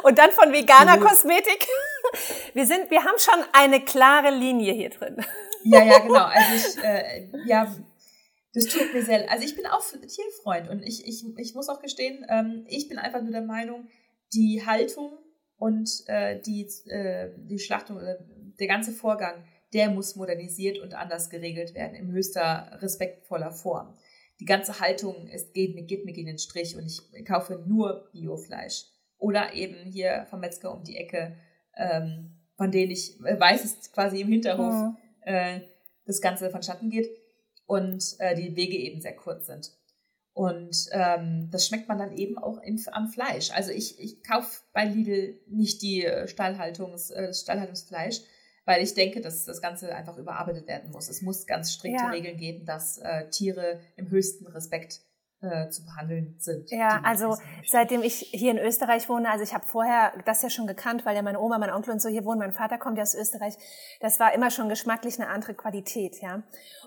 und 0.02 0.18
dann 0.18 0.30
von 0.30 0.52
veganer 0.52 0.98
Kosmetik. 0.98 1.66
Wir 2.54 2.66
sind, 2.66 2.88
wir 2.90 3.02
haben 3.02 3.18
schon 3.18 3.42
eine 3.52 3.80
klare 3.80 4.30
Linie 4.30 4.72
hier 4.72 4.90
drin. 4.90 5.16
Ja, 5.64 5.82
ja, 5.82 5.98
genau. 5.98 6.24
Also 6.24 6.54
ich, 6.54 6.84
äh, 6.84 7.28
ja, 7.44 7.66
das 8.56 8.68
tut 8.68 8.94
mir 8.94 9.04
sehr, 9.04 9.30
also 9.30 9.44
ich 9.44 9.54
bin 9.54 9.66
auch 9.66 9.82
Tierfreund 9.82 10.70
und 10.70 10.82
ich, 10.82 11.06
ich, 11.06 11.22
ich 11.36 11.54
muss 11.54 11.68
auch 11.68 11.82
gestehen, 11.82 12.24
ähm, 12.30 12.64
ich 12.68 12.88
bin 12.88 12.96
einfach 12.96 13.20
nur 13.20 13.30
der 13.30 13.42
Meinung, 13.42 13.86
die 14.32 14.64
Haltung 14.64 15.18
und 15.58 15.90
äh, 16.06 16.40
die, 16.40 16.62
äh, 16.88 17.32
die 17.36 17.58
Schlachtung, 17.58 18.00
äh, 18.00 18.16
der 18.58 18.66
ganze 18.66 18.92
Vorgang, 18.92 19.44
der 19.74 19.90
muss 19.90 20.16
modernisiert 20.16 20.78
und 20.78 20.94
anders 20.94 21.28
geregelt 21.28 21.74
werden, 21.74 21.94
in 21.96 22.10
höchster 22.10 22.78
respektvoller 22.80 23.52
Form. 23.52 23.94
Die 24.40 24.46
ganze 24.46 24.80
Haltung 24.80 25.28
ist, 25.28 25.52
geht, 25.52 25.74
mir, 25.74 25.84
geht 25.84 26.06
mir 26.06 26.14
gegen 26.14 26.28
den 26.28 26.38
Strich 26.38 26.76
und 26.76 26.86
ich 26.86 27.26
kaufe 27.26 27.62
nur 27.66 28.08
Biofleisch. 28.12 28.86
Oder 29.18 29.52
eben 29.52 29.84
hier 29.84 30.26
vom 30.30 30.40
Metzger 30.40 30.72
um 30.72 30.82
die 30.82 30.96
Ecke, 30.96 31.36
ähm, 31.76 32.38
von 32.56 32.70
denen 32.70 32.90
ich 32.90 33.20
äh, 33.20 33.38
weiß, 33.38 33.64
es 33.64 33.92
quasi 33.92 34.22
im 34.22 34.28
Hinterhof 34.28 34.72
mhm. 34.72 34.96
äh, 35.26 35.60
das 36.06 36.22
Ganze 36.22 36.48
vonstatten 36.48 36.88
geht 36.88 37.10
und 37.66 38.16
äh, 38.18 38.34
die 38.34 38.56
Wege 38.56 38.76
eben 38.76 39.00
sehr 39.00 39.14
kurz 39.14 39.46
sind. 39.46 39.72
Und 40.32 40.88
ähm, 40.92 41.48
das 41.50 41.66
schmeckt 41.66 41.88
man 41.88 41.98
dann 41.98 42.12
eben 42.12 42.36
auch 42.36 42.58
im, 42.62 42.78
am 42.92 43.08
Fleisch. 43.08 43.50
Also 43.52 43.70
ich, 43.72 43.98
ich 43.98 44.22
kaufe 44.22 44.64
bei 44.72 44.84
Lidl 44.84 45.40
nicht 45.46 45.80
die 45.80 46.04
äh, 46.04 46.28
Stallhaltungs, 46.28 47.10
äh, 47.10 47.28
das 47.28 47.40
Stallhaltungsfleisch, 47.40 48.20
weil 48.66 48.82
ich 48.82 48.92
denke, 48.92 49.22
dass 49.22 49.46
das 49.46 49.62
Ganze 49.62 49.94
einfach 49.94 50.18
überarbeitet 50.18 50.68
werden 50.68 50.90
muss. 50.90 51.08
Es 51.08 51.22
muss 51.22 51.46
ganz 51.46 51.72
strikte 51.72 52.02
ja. 52.02 52.10
Regeln 52.10 52.36
geben, 52.36 52.66
dass 52.66 52.98
äh, 52.98 53.30
Tiere 53.30 53.80
im 53.96 54.10
höchsten 54.10 54.46
Respekt 54.46 55.00
äh, 55.50 55.70
zu 55.70 55.84
behandeln 55.84 56.36
sind. 56.38 56.70
Ja, 56.70 57.00
also 57.02 57.36
seitdem 57.66 58.02
ich 58.02 58.14
hier 58.32 58.50
in 58.50 58.58
Österreich 58.58 59.08
wohne, 59.08 59.30
also 59.30 59.42
ich 59.42 59.54
habe 59.54 59.66
vorher 59.66 60.12
das 60.24 60.42
ja 60.42 60.50
schon 60.50 60.66
gekannt, 60.66 61.06
weil 61.06 61.16
ja 61.16 61.22
meine 61.22 61.40
Oma, 61.40 61.58
mein 61.58 61.72
Onkel 61.72 61.92
und 61.92 62.00
so 62.00 62.08
hier 62.08 62.24
wohnen, 62.24 62.38
mein 62.38 62.52
Vater 62.52 62.78
kommt 62.78 62.98
ja 62.98 63.02
aus 63.02 63.14
Österreich. 63.14 63.56
Das 64.00 64.20
war 64.20 64.34
immer 64.34 64.50
schon 64.50 64.68
geschmacklich 64.68 65.20
eine 65.20 65.28
andere 65.28 65.54
Qualität, 65.54 66.20
ja. 66.20 66.42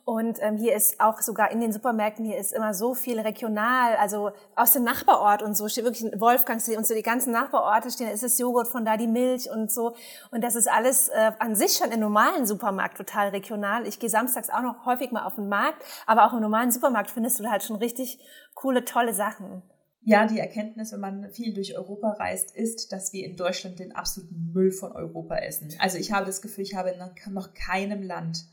Und 0.05 0.39
ähm, 0.41 0.57
hier 0.57 0.75
ist 0.75 0.99
auch 0.99 1.21
sogar 1.21 1.51
in 1.51 1.59
den 1.59 1.71
Supermärkten, 1.71 2.25
hier 2.25 2.37
ist 2.37 2.53
immer 2.53 2.73
so 2.73 2.93
viel 2.93 3.19
regional, 3.19 3.95
also 3.97 4.31
aus 4.55 4.71
dem 4.71 4.83
Nachbarort 4.83 5.43
und 5.43 5.55
so, 5.55 5.67
steht 5.67 5.83
wirklich 5.83 6.11
Wolfgangsee 6.19 6.77
und 6.77 6.87
so 6.87 6.93
die 6.93 7.03
ganzen 7.03 7.31
Nachbarorte 7.31 7.91
stehen, 7.91 8.09
ist 8.09 8.23
das 8.23 8.37
Joghurt 8.39 8.67
von 8.67 8.85
da, 8.85 8.97
die 8.97 9.07
Milch 9.07 9.49
und 9.49 9.71
so. 9.71 9.95
Und 10.31 10.43
das 10.43 10.55
ist 10.55 10.69
alles 10.69 11.09
äh, 11.09 11.31
an 11.39 11.55
sich 11.55 11.73
schon 11.73 11.91
im 11.91 11.99
normalen 11.99 12.45
Supermarkt 12.45 12.97
total 12.97 13.29
regional. 13.29 13.87
Ich 13.87 13.99
gehe 13.99 14.09
samstags 14.09 14.49
auch 14.49 14.61
noch 14.61 14.85
häufig 14.85 15.11
mal 15.11 15.25
auf 15.25 15.35
den 15.35 15.49
Markt, 15.49 15.83
aber 16.05 16.25
auch 16.25 16.33
im 16.33 16.39
normalen 16.39 16.71
Supermarkt 16.71 17.11
findest 17.11 17.39
du 17.39 17.49
halt 17.49 17.63
schon 17.63 17.75
richtig 17.75 18.19
coole, 18.59 18.83
tolle 18.83 19.13
Sachen. 19.13 19.63
Ja, 20.01 20.27
die 20.27 20.39
Erkenntnis, 20.39 20.91
wenn 20.91 20.99
man 20.99 21.31
viel 21.31 21.53
durch 21.53 21.77
Europa 21.77 22.11
reist, 22.11 22.55
ist, 22.55 22.91
dass 22.91 23.13
wir 23.13 23.25
in 23.25 23.35
Deutschland 23.35 23.79
den 23.79 23.93
absoluten 23.93 24.51
Müll 24.53 24.71
von 24.71 24.91
Europa 24.91 25.37
essen. 25.37 25.73
Also 25.79 25.97
ich 25.97 26.11
habe 26.11 26.25
das 26.25 26.41
Gefühl, 26.41 26.63
ich 26.63 26.75
habe 26.75 26.89
in 26.89 27.33
noch 27.33 27.53
keinem 27.53 28.01
Land 28.01 28.45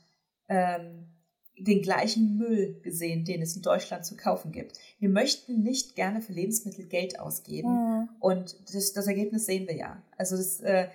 ähm, 0.48 1.08
den 1.58 1.82
gleichen 1.82 2.36
Müll 2.36 2.80
gesehen, 2.82 3.24
den 3.24 3.42
es 3.42 3.56
in 3.56 3.62
Deutschland 3.62 4.04
zu 4.04 4.16
kaufen 4.16 4.52
gibt. 4.52 4.78
Wir 4.98 5.08
möchten 5.08 5.62
nicht 5.62 5.96
gerne 5.96 6.20
für 6.20 6.32
Lebensmittel 6.32 6.86
Geld 6.86 7.18
ausgeben 7.18 7.70
mhm. 7.70 8.08
und 8.20 8.56
das, 8.72 8.92
das, 8.92 9.06
Ergebnis 9.06 9.46
sehen 9.46 9.66
wir 9.66 9.76
ja. 9.76 10.02
Also 10.16 10.36
das, 10.36 10.60
äh, 10.60 10.88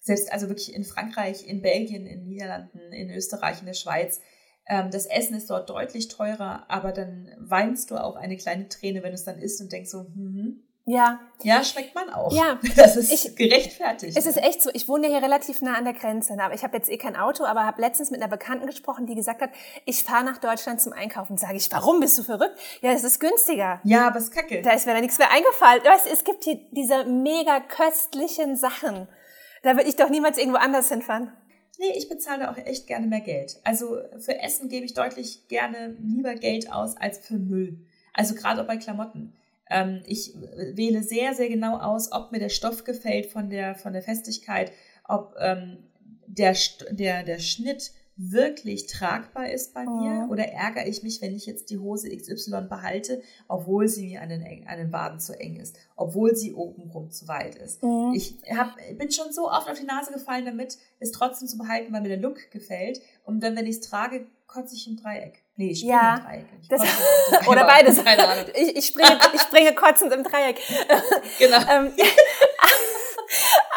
selbst 0.00 0.32
also 0.32 0.48
wirklich 0.48 0.74
in 0.74 0.84
Frankreich, 0.84 1.46
in 1.46 1.62
Belgien, 1.62 2.06
in 2.06 2.26
Niederlanden, 2.26 2.80
in 2.92 3.10
Österreich, 3.10 3.60
in 3.60 3.66
der 3.66 3.74
Schweiz, 3.74 4.20
das 4.68 5.06
Essen 5.06 5.36
ist 5.36 5.48
dort 5.50 5.70
deutlich 5.70 6.08
teurer, 6.08 6.64
aber 6.68 6.92
dann 6.92 7.30
weinst 7.38 7.90
du 7.90 7.96
auch 7.96 8.16
eine 8.16 8.36
kleine 8.36 8.68
Träne, 8.68 9.02
wenn 9.02 9.10
du 9.10 9.14
es 9.14 9.24
dann 9.24 9.38
isst 9.38 9.60
und 9.60 9.72
denkst 9.72 9.90
so, 9.90 10.00
hm, 10.00 10.62
ja. 10.88 11.20
Ja, 11.42 11.62
schmeckt 11.62 11.94
man 11.94 12.08
auch. 12.08 12.32
Ja. 12.32 12.58
Das 12.76 12.96
ist 12.96 13.12
ich, 13.12 13.36
gerechtfertigt. 13.36 14.16
Es 14.16 14.24
ist 14.24 14.38
echt 14.38 14.62
so. 14.62 14.70
Ich 14.72 14.88
wohne 14.88 15.06
ja 15.06 15.18
hier 15.18 15.22
relativ 15.22 15.60
nah 15.60 15.74
an 15.74 15.84
der 15.84 15.92
Grenze. 15.92 16.34
Aber 16.40 16.54
ich 16.54 16.64
habe 16.64 16.76
jetzt 16.76 16.88
eh 16.88 16.96
kein 16.96 17.14
Auto, 17.14 17.44
aber 17.44 17.66
habe 17.66 17.80
letztens 17.82 18.10
mit 18.10 18.22
einer 18.22 18.30
Bekannten 18.30 18.66
gesprochen, 18.66 19.06
die 19.06 19.14
gesagt 19.14 19.42
hat, 19.42 19.50
ich 19.84 20.02
fahre 20.02 20.24
nach 20.24 20.38
Deutschland 20.38 20.80
zum 20.80 20.94
Einkaufen. 20.94 21.36
Sage 21.36 21.56
ich, 21.56 21.70
warum 21.70 22.00
bist 22.00 22.16
du 22.16 22.22
verrückt? 22.22 22.58
Ja, 22.80 22.92
es 22.92 23.04
ist 23.04 23.20
günstiger. 23.20 23.80
Ja, 23.84 24.06
aber 24.06 24.16
es 24.16 24.24
ist 24.24 24.34
kacke. 24.34 24.62
Da 24.62 24.70
ist 24.70 24.86
mir 24.86 24.94
da 24.94 25.00
nichts 25.00 25.18
mehr 25.18 25.30
eingefallen. 25.30 25.84
Weißt, 25.84 26.06
es 26.10 26.24
gibt 26.24 26.44
hier 26.44 26.58
diese 26.70 27.04
mega 27.04 27.60
köstlichen 27.60 28.56
Sachen. 28.56 29.08
Da 29.62 29.76
würde 29.76 29.88
ich 29.88 29.96
doch 29.96 30.08
niemals 30.08 30.38
irgendwo 30.38 30.58
anders 30.58 30.88
hinfahren. 30.88 31.32
Nee, 31.78 31.92
ich 31.96 32.08
bezahle 32.08 32.50
auch 32.50 32.56
echt 32.56 32.88
gerne 32.88 33.06
mehr 33.06 33.20
Geld. 33.20 33.60
Also 33.62 33.98
für 34.18 34.40
Essen 34.40 34.68
gebe 34.68 34.84
ich 34.84 34.94
deutlich 34.94 35.46
gerne 35.46 35.96
lieber 36.00 36.34
Geld 36.34 36.72
aus 36.72 36.96
als 36.96 37.18
für 37.18 37.38
Müll. 37.38 37.78
Also 38.12 38.34
gerade 38.34 38.60
auch 38.60 38.66
bei 38.66 38.76
Klamotten. 38.76 39.32
Ähm, 39.70 40.02
ich 40.06 40.34
wähle 40.34 41.04
sehr, 41.04 41.34
sehr 41.34 41.48
genau 41.48 41.78
aus, 41.78 42.10
ob 42.10 42.32
mir 42.32 42.40
der 42.40 42.48
Stoff 42.48 42.82
gefällt 42.82 43.26
von 43.26 43.48
der, 43.48 43.76
von 43.76 43.92
der 43.92 44.02
Festigkeit, 44.02 44.72
ob 45.04 45.36
ähm, 45.38 45.78
der, 46.26 46.56
der, 46.90 47.22
der 47.22 47.38
Schnitt 47.38 47.92
wirklich 48.20 48.86
tragbar 48.88 49.48
ist 49.48 49.72
bei 49.74 49.84
mir 49.84 50.24
Mhm. 50.24 50.30
oder 50.30 50.44
ärgere 50.48 50.86
ich 50.88 51.04
mich, 51.04 51.22
wenn 51.22 51.34
ich 51.36 51.46
jetzt 51.46 51.70
die 51.70 51.78
Hose 51.78 52.08
XY 52.14 52.62
behalte, 52.68 53.22
obwohl 53.46 53.86
sie 53.86 54.06
mir 54.08 54.20
an 54.22 54.28
den, 54.28 54.42
an 54.66 54.76
den 54.78 54.92
Waden 54.92 55.20
zu 55.20 55.38
eng 55.38 55.56
ist, 55.56 55.76
obwohl 55.94 56.34
sie 56.34 56.52
obenrum 56.52 57.10
zu 57.12 57.28
weit 57.28 57.54
ist. 57.54 57.82
Mhm. 57.82 58.12
Ich 58.14 58.34
hab, 58.54 58.74
bin 58.98 59.10
schon 59.12 59.32
so 59.32 59.48
oft 59.48 59.70
auf 59.70 59.78
die 59.78 59.86
Nase 59.86 60.12
gefallen 60.12 60.44
damit, 60.44 60.78
es 60.98 61.12
trotzdem 61.12 61.46
zu 61.46 61.56
behalten, 61.58 61.92
weil 61.92 62.00
mir 62.02 62.08
der 62.08 62.18
Look 62.18 62.50
gefällt. 62.50 63.00
Und 63.24 63.40
dann, 63.40 63.54
wenn 63.56 63.66
ich 63.66 63.76
es 63.76 63.80
trage, 63.82 64.26
kotze 64.48 64.74
ich 64.74 64.88
im 64.88 64.96
Dreieck. 64.96 65.44
Nee, 65.56 65.70
ich 65.70 65.78
springe 65.80 65.92
Ja, 65.94 66.16
im 66.16 66.22
Dreieck. 66.24 66.46
Das-. 66.70 66.82
Oder 67.48 67.64
beides. 67.66 67.98
Ich, 68.54 68.76
ich, 68.76 68.86
springe, 68.86 69.18
ich 69.34 69.40
springe 69.42 69.74
kotzend 69.74 70.12
im 70.12 70.24
Dreieck. 70.24 70.56
Genau. 71.38 71.58
Ähm, 71.70 71.92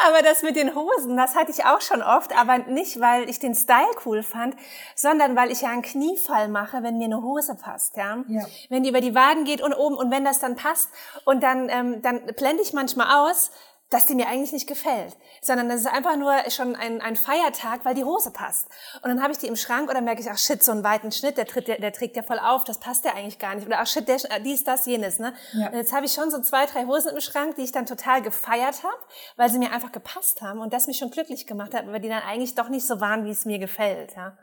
aber 0.06 0.22
das 0.22 0.42
mit 0.42 0.56
den 0.56 0.74
Hosen, 0.74 1.16
das 1.16 1.34
hatte 1.34 1.50
ich 1.50 1.64
auch 1.64 1.80
schon 1.80 2.02
oft, 2.02 2.36
aber 2.38 2.58
nicht, 2.58 3.00
weil 3.00 3.28
ich 3.28 3.38
den 3.38 3.54
Style 3.54 3.90
cool 4.04 4.22
fand, 4.22 4.56
sondern 4.94 5.36
weil 5.36 5.50
ich 5.50 5.62
ja 5.62 5.70
einen 5.70 5.82
Kniefall 5.82 6.48
mache, 6.48 6.82
wenn 6.82 6.98
mir 6.98 7.04
eine 7.04 7.22
Hose 7.22 7.54
passt, 7.54 7.96
ja. 7.96 8.22
Ja. 8.28 8.44
Wenn 8.68 8.82
die 8.82 8.90
über 8.90 9.00
die 9.00 9.14
Waden 9.14 9.44
geht 9.44 9.62
und 9.62 9.72
oben 9.72 9.96
und 9.96 10.10
wenn 10.10 10.24
das 10.24 10.38
dann 10.38 10.56
passt 10.56 10.90
und 11.24 11.42
dann, 11.42 11.68
ähm, 11.68 12.02
dann 12.02 12.20
blende 12.36 12.62
ich 12.62 12.72
manchmal 12.72 13.28
aus, 13.28 13.50
dass 13.92 14.06
die 14.06 14.14
mir 14.14 14.26
eigentlich 14.28 14.52
nicht 14.52 14.66
gefällt, 14.66 15.16
sondern 15.42 15.68
das 15.68 15.80
ist 15.80 15.86
einfach 15.86 16.16
nur 16.16 16.32
schon 16.50 16.74
ein, 16.76 17.00
ein 17.00 17.16
Feiertag, 17.16 17.84
weil 17.84 17.94
die 17.94 18.04
Hose 18.04 18.30
passt. 18.30 18.68
Und 19.02 19.10
dann 19.10 19.22
habe 19.22 19.32
ich 19.32 19.38
die 19.38 19.46
im 19.46 19.56
Schrank 19.56 19.90
oder 19.90 20.00
merke 20.00 20.20
ich, 20.20 20.30
ach 20.30 20.38
shit, 20.38 20.62
so 20.62 20.72
einen 20.72 20.82
weiten 20.82 21.12
Schnitt, 21.12 21.36
der, 21.36 21.46
tritt, 21.46 21.68
der, 21.68 21.78
der 21.78 21.92
trägt 21.92 22.16
ja 22.16 22.22
voll 22.22 22.38
auf, 22.38 22.64
das 22.64 22.78
passt 22.78 23.04
ja 23.04 23.14
eigentlich 23.14 23.38
gar 23.38 23.54
nicht. 23.54 23.66
Oder 23.66 23.80
ach 23.80 23.86
shit, 23.86 24.08
der, 24.08 24.16
äh, 24.30 24.40
dies, 24.42 24.64
das, 24.64 24.86
jenes. 24.86 25.18
Ne? 25.18 25.34
Ja. 25.52 25.68
Und 25.68 25.76
jetzt 25.76 25.92
habe 25.92 26.06
ich 26.06 26.12
schon 26.12 26.30
so 26.30 26.40
zwei, 26.40 26.66
drei 26.66 26.86
Hosen 26.86 27.12
im 27.12 27.20
Schrank, 27.20 27.56
die 27.56 27.62
ich 27.62 27.72
dann 27.72 27.86
total 27.86 28.22
gefeiert 28.22 28.82
habe, 28.82 28.98
weil 29.36 29.50
sie 29.50 29.58
mir 29.58 29.72
einfach 29.72 29.92
gepasst 29.92 30.40
haben 30.40 30.60
und 30.60 30.72
das 30.72 30.86
mich 30.86 30.98
schon 30.98 31.10
glücklich 31.10 31.46
gemacht 31.46 31.74
hat, 31.74 31.86
aber 31.86 31.98
die 31.98 32.08
dann 32.08 32.22
eigentlich 32.22 32.54
doch 32.54 32.68
nicht 32.68 32.86
so 32.86 33.00
waren, 33.00 33.24
wie 33.24 33.30
es 33.30 33.44
mir 33.44 33.58
gefällt. 33.58 34.16
Ja. 34.16 34.38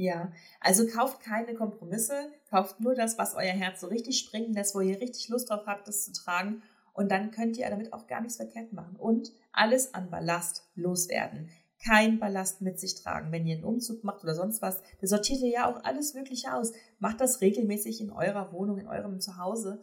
Ja, 0.00 0.30
also 0.60 0.86
kauft 0.86 1.18
keine 1.22 1.56
Kompromisse, 1.56 2.30
kauft 2.50 2.78
nur 2.78 2.94
das, 2.94 3.18
was 3.18 3.34
euer 3.34 3.52
Herz 3.52 3.80
so 3.80 3.88
richtig 3.88 4.16
springen 4.16 4.54
lässt, 4.54 4.76
wo 4.76 4.80
ihr 4.80 5.00
richtig 5.00 5.28
Lust 5.28 5.50
drauf 5.50 5.62
habt, 5.66 5.88
das 5.88 6.04
zu 6.04 6.12
tragen. 6.12 6.62
Und 6.98 7.12
dann 7.12 7.30
könnt 7.30 7.56
ihr 7.56 7.70
damit 7.70 7.92
auch 7.92 8.08
gar 8.08 8.20
nichts 8.20 8.38
verkehrt 8.38 8.72
machen. 8.72 8.96
Und 8.96 9.30
alles 9.52 9.94
an 9.94 10.10
Ballast 10.10 10.68
loswerden. 10.74 11.48
Kein 11.86 12.18
Ballast 12.18 12.60
mit 12.60 12.80
sich 12.80 12.96
tragen. 12.96 13.30
Wenn 13.30 13.46
ihr 13.46 13.54
einen 13.54 13.64
Umzug 13.64 14.02
macht 14.02 14.24
oder 14.24 14.34
sonst 14.34 14.62
was, 14.62 14.82
da 15.00 15.06
sortiert 15.06 15.40
ihr 15.42 15.48
ja 15.48 15.70
auch 15.70 15.84
alles 15.84 16.14
Mögliche 16.14 16.52
aus. 16.52 16.72
Macht 16.98 17.20
das 17.20 17.40
regelmäßig 17.40 18.00
in 18.00 18.10
eurer 18.10 18.52
Wohnung, 18.52 18.78
in 18.78 18.88
eurem 18.88 19.20
Zuhause, 19.20 19.80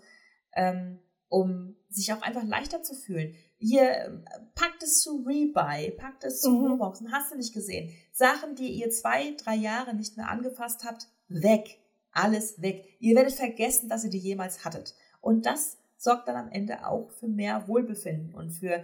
ähm, 0.52 1.00
um 1.30 1.78
sich 1.88 2.12
auch 2.12 2.22
einfach 2.22 2.44
leichter 2.44 2.84
zu 2.84 2.94
fühlen. 2.94 3.34
Ihr 3.60 3.84
äh, 3.84 4.10
packt 4.54 4.84
es 4.84 5.02
zu 5.02 5.24
Rebuy, 5.26 5.92
packt 5.92 6.26
es 6.26 6.42
zu 6.42 6.50
Mhm. 6.50 6.64
Wohnboxen, 6.64 7.14
hast 7.14 7.32
du 7.32 7.38
nicht 7.38 7.54
gesehen. 7.54 7.94
Sachen, 8.12 8.56
die 8.56 8.74
ihr 8.74 8.90
zwei, 8.90 9.34
drei 9.42 9.56
Jahre 9.56 9.96
nicht 9.96 10.18
mehr 10.18 10.30
angefasst 10.30 10.84
habt, 10.84 11.08
weg. 11.30 11.80
Alles 12.12 12.62
weg. 12.62 12.84
Ihr 13.00 13.16
werdet 13.16 13.36
vergessen, 13.36 13.88
dass 13.88 14.04
ihr 14.04 14.10
die 14.10 14.20
jemals 14.20 14.66
hattet. 14.66 14.96
Und 15.22 15.46
das 15.46 15.78
sorgt 15.98 16.28
dann 16.28 16.36
am 16.36 16.52
Ende 16.52 16.88
auch 16.88 17.10
für 17.12 17.28
mehr 17.28 17.68
Wohlbefinden 17.68 18.36
und 18.36 18.52
für 18.52 18.84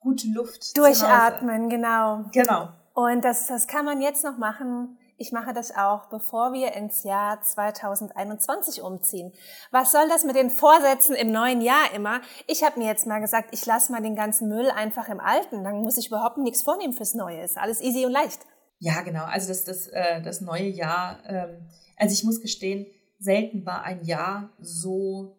gute 0.00 0.28
Luft. 0.28 0.76
Durchatmen, 0.76 1.68
genau. 1.68 2.24
Genau. 2.32 2.68
Und 2.94 3.24
das, 3.24 3.46
das 3.46 3.66
kann 3.66 3.84
man 3.84 4.00
jetzt 4.00 4.24
noch 4.24 4.38
machen. 4.38 4.98
Ich 5.16 5.32
mache 5.32 5.52
das 5.52 5.76
auch, 5.76 6.06
bevor 6.06 6.54
wir 6.54 6.72
ins 6.72 7.04
Jahr 7.04 7.42
2021 7.42 8.80
umziehen. 8.80 9.32
Was 9.70 9.92
soll 9.92 10.08
das 10.08 10.24
mit 10.24 10.34
den 10.34 10.48
Vorsätzen 10.48 11.14
im 11.14 11.30
neuen 11.30 11.60
Jahr 11.60 11.92
immer? 11.94 12.22
Ich 12.46 12.64
habe 12.64 12.78
mir 12.78 12.86
jetzt 12.86 13.06
mal 13.06 13.20
gesagt, 13.20 13.50
ich 13.52 13.66
lasse 13.66 13.92
mal 13.92 14.00
den 14.00 14.16
ganzen 14.16 14.48
Müll 14.48 14.70
einfach 14.70 15.08
im 15.08 15.20
Alten. 15.20 15.62
Dann 15.62 15.82
muss 15.82 15.98
ich 15.98 16.08
überhaupt 16.08 16.38
nichts 16.38 16.62
vornehmen 16.62 16.94
fürs 16.94 17.12
Neue. 17.12 17.42
Ist 17.42 17.58
alles 17.58 17.82
easy 17.82 18.06
und 18.06 18.12
leicht. 18.12 18.40
Ja, 18.78 19.02
genau. 19.02 19.24
Also 19.24 19.48
das, 19.48 19.64
das, 19.64 19.88
äh, 19.88 20.22
das 20.22 20.40
neue 20.40 20.68
Jahr, 20.68 21.18
ähm, 21.26 21.68
also 21.98 22.14
ich 22.14 22.24
muss 22.24 22.40
gestehen, 22.40 22.86
selten 23.18 23.66
war 23.66 23.82
ein 23.82 24.02
Jahr 24.04 24.48
so 24.58 25.36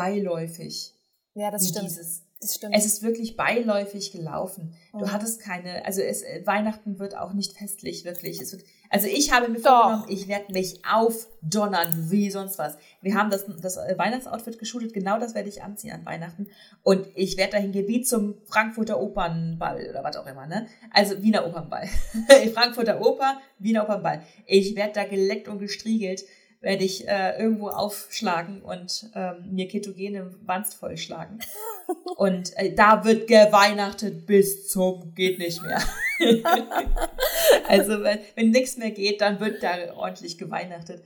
beiläufig 0.00 0.94
Ja, 1.34 1.50
das 1.50 1.68
stimmt. 1.68 1.86
dieses. 1.90 2.22
Das 2.40 2.54
stimmt. 2.54 2.72
Es 2.76 2.86
ist 2.86 3.02
wirklich 3.02 3.36
beiläufig 3.36 4.12
gelaufen. 4.12 4.72
Du 4.92 4.98
Mhm. 5.06 5.12
hattest 5.12 5.40
keine, 5.40 5.84
also 5.84 6.00
es, 6.02 6.22
äh, 6.22 6.42
Weihnachten 6.46 7.00
wird 7.00 7.16
auch 7.16 7.32
nicht 7.32 7.54
festlich, 7.58 8.04
wirklich. 8.04 8.40
Es 8.40 8.52
wird, 8.52 8.62
also 8.90 9.08
ich 9.08 9.32
habe 9.32 9.48
mir 9.48 9.58
vorgenommen, 9.58 10.04
ich 10.08 10.28
werde 10.28 10.52
mich 10.52 10.80
aufdonnern, 10.88 12.10
wie 12.12 12.30
sonst 12.30 12.56
was. 12.58 12.76
Wir 13.02 13.14
haben 13.14 13.30
das, 13.30 13.44
das 13.60 13.76
äh, 13.76 13.98
Weihnachtsoutfit 13.98 14.56
geschult, 14.60 14.92
genau 14.92 15.18
das 15.18 15.34
werde 15.34 15.48
ich 15.48 15.64
anziehen 15.64 15.90
an 15.92 16.06
Weihnachten. 16.06 16.46
Und 16.84 17.08
ich 17.16 17.36
werde 17.36 17.52
dahin 17.54 17.72
gehen, 17.72 17.88
wie 17.88 18.02
zum 18.02 18.36
Frankfurter 18.46 19.00
Opernball 19.00 19.88
oder 19.90 20.04
was 20.04 20.16
auch 20.16 20.26
immer, 20.28 20.46
ne? 20.46 20.68
Also 20.92 21.20
Wiener 21.20 21.44
Opernball. 21.44 21.88
Frankfurter 22.54 23.00
Oper, 23.04 23.40
Wiener 23.58 23.82
Opernball. 23.82 24.22
Ich 24.46 24.76
werde 24.76 24.92
da 24.92 25.04
geleckt 25.04 25.48
und 25.48 25.58
gestriegelt, 25.58 26.22
werde 26.60 26.84
ich 26.84 27.06
äh, 27.06 27.38
irgendwo 27.40 27.68
aufschlagen 27.68 28.62
und 28.62 29.10
ähm, 29.14 29.48
mir 29.50 29.68
ketogene 29.68 30.34
Wanst 30.42 30.74
vollschlagen. 30.74 31.40
Und 32.16 32.54
äh, 32.56 32.74
da 32.74 33.04
wird 33.04 33.28
geweihnachtet 33.28 34.26
bis 34.26 34.68
zum 34.68 35.14
geht 35.14 35.38
nicht 35.38 35.62
mehr. 35.62 35.80
also 37.68 38.02
wenn, 38.02 38.18
wenn 38.34 38.50
nichts 38.50 38.76
mehr 38.76 38.90
geht, 38.90 39.20
dann 39.20 39.40
wird 39.40 39.62
da 39.62 39.94
ordentlich 39.94 40.36
geweihnachtet. 40.36 41.02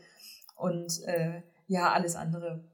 Und 0.56 1.02
äh, 1.04 1.42
ja, 1.68 1.92
alles 1.92 2.16
andere 2.16 2.64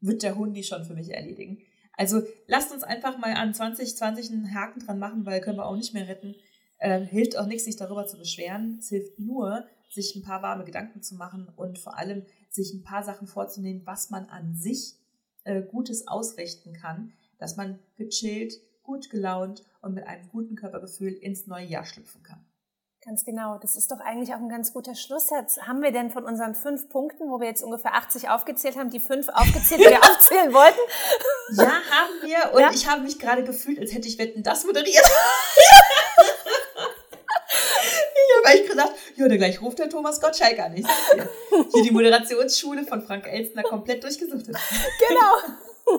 wird 0.00 0.22
der 0.22 0.36
Hundi 0.36 0.64
schon 0.64 0.84
für 0.84 0.94
mich 0.94 1.14
erledigen. 1.14 1.62
Also 1.96 2.22
lasst 2.46 2.72
uns 2.72 2.82
einfach 2.82 3.18
mal 3.18 3.32
an 3.32 3.54
2020 3.54 4.30
einen 4.30 4.54
Haken 4.54 4.80
dran 4.80 4.98
machen, 4.98 5.24
weil 5.24 5.40
können 5.40 5.58
wir 5.58 5.66
auch 5.66 5.76
nicht 5.76 5.94
mehr 5.94 6.08
retten. 6.08 6.34
Ähm, 6.78 7.04
hilft 7.04 7.38
auch 7.38 7.46
nichts, 7.46 7.64
sich 7.64 7.76
darüber 7.76 8.06
zu 8.06 8.18
beschweren. 8.18 8.78
Es 8.80 8.90
hilft 8.90 9.18
nur, 9.18 9.66
sich 9.88 10.14
ein 10.16 10.22
paar 10.22 10.42
warme 10.42 10.64
Gedanken 10.64 11.02
zu 11.02 11.14
machen 11.14 11.48
und 11.56 11.78
vor 11.78 11.96
allem 11.96 12.24
sich 12.50 12.72
ein 12.74 12.82
paar 12.82 13.02
Sachen 13.04 13.26
vorzunehmen, 13.26 13.82
was 13.84 14.10
man 14.10 14.26
an 14.26 14.54
sich 14.56 14.94
äh, 15.44 15.62
Gutes 15.62 16.08
ausrichten 16.08 16.72
kann, 16.72 17.12
dass 17.38 17.56
man 17.56 17.78
gechillt, 17.96 18.54
gut 18.82 19.10
gelaunt 19.10 19.64
und 19.82 19.94
mit 19.94 20.06
einem 20.06 20.28
guten 20.28 20.56
Körpergefühl 20.56 21.12
ins 21.12 21.46
neue 21.46 21.66
Jahr 21.66 21.84
schlüpfen 21.84 22.22
kann. 22.22 22.44
Ganz 23.04 23.24
genau. 23.24 23.58
Das 23.58 23.76
ist 23.76 23.92
doch 23.92 24.00
eigentlich 24.00 24.30
auch 24.34 24.38
ein 24.38 24.48
ganz 24.48 24.72
guter 24.72 24.96
Schlusssatz. 24.96 25.58
Haben 25.60 25.80
wir 25.80 25.92
denn 25.92 26.10
von 26.10 26.24
unseren 26.24 26.56
fünf 26.56 26.88
Punkten, 26.88 27.28
wo 27.30 27.38
wir 27.38 27.46
jetzt 27.46 27.62
ungefähr 27.62 27.94
80 27.94 28.30
aufgezählt 28.30 28.76
haben, 28.76 28.90
die 28.90 28.98
fünf 28.98 29.28
aufgezählt, 29.28 29.80
die 29.80 29.84
wir 29.90 30.02
aufzählen 30.10 30.52
wollten? 30.52 30.80
Ja, 31.52 31.66
haben 31.68 32.22
wir. 32.22 32.52
Und 32.52 32.60
Ja. 32.62 32.70
ich 32.72 32.88
habe 32.88 33.02
mich 33.02 33.20
gerade 33.20 33.44
gefühlt, 33.44 33.78
als 33.78 33.92
hätte 33.94 34.08
ich 34.08 34.18
Wetten 34.18 34.42
das 34.42 34.64
moderiert. 34.64 35.04
ich 37.46 38.36
habe 38.44 38.58
echt 38.58 38.68
gedacht, 38.70 38.92
ja, 39.16 39.28
dann 39.28 39.38
gleich 39.38 39.60
ruft 39.60 39.78
der 39.78 39.88
Thomas 39.88 40.20
Gottschalk 40.20 40.58
an. 40.58 40.76
Ich 40.76 40.84
dir. 40.86 41.28
Hier 41.72 41.82
die 41.82 41.90
Moderationsschule 41.90 42.84
von 42.84 43.02
Frank 43.02 43.26
Elstner 43.26 43.62
komplett 43.62 44.02
durchgesucht. 44.04 44.46
Genau. 44.46 45.56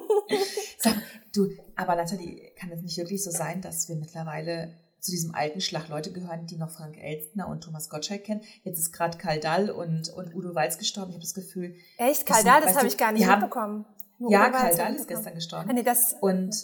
Sag, 0.78 0.96
du, 1.34 1.50
aber 1.76 1.96
Nathalie, 1.96 2.52
kann 2.60 2.72
es 2.72 2.82
nicht 2.82 2.98
wirklich 2.98 3.24
so 3.24 3.32
sein, 3.32 3.62
dass 3.62 3.88
wir 3.90 3.96
mittlerweile 3.96 4.74
zu 5.00 5.12
diesem 5.12 5.34
alten 5.34 5.62
Schlag 5.62 5.88
Leute 5.90 6.12
gehören, 6.12 6.48
die 6.48 6.58
noch 6.58 6.72
Frank 6.72 6.98
Elstner 7.02 7.48
und 7.48 7.62
Thomas 7.64 7.90
Gottschalk 7.90 8.24
kennen? 8.24 8.42
Jetzt 8.64 8.80
ist 8.80 8.92
gerade 8.92 9.18
Karl 9.18 9.40
Dall 9.40 9.70
und, 9.70 10.10
und 10.10 10.34
Udo 10.36 10.54
Walz 10.56 10.78
gestorben. 10.78 11.12
Ich 11.12 11.16
habe 11.16 11.24
das 11.24 11.34
Gefühl, 11.34 11.76
Echt? 11.98 12.26
Karl 12.26 12.44
Dahl, 12.44 12.62
das 12.62 12.76
habe 12.76 12.88
ich 12.88 12.98
gar 12.98 13.12
nicht 13.12 13.26
haben- 13.28 13.42
mitbekommen. 13.42 13.86
Nur 14.20 14.32
ja, 14.32 14.50
Karl 14.50 14.76
Dall 14.76 14.96
ist 14.96 15.08
gestern 15.08 15.36
gestorben. 15.36 15.70
Ah, 15.70 15.74
nee, 15.74 15.84
das, 15.84 16.16
Und 16.20 16.56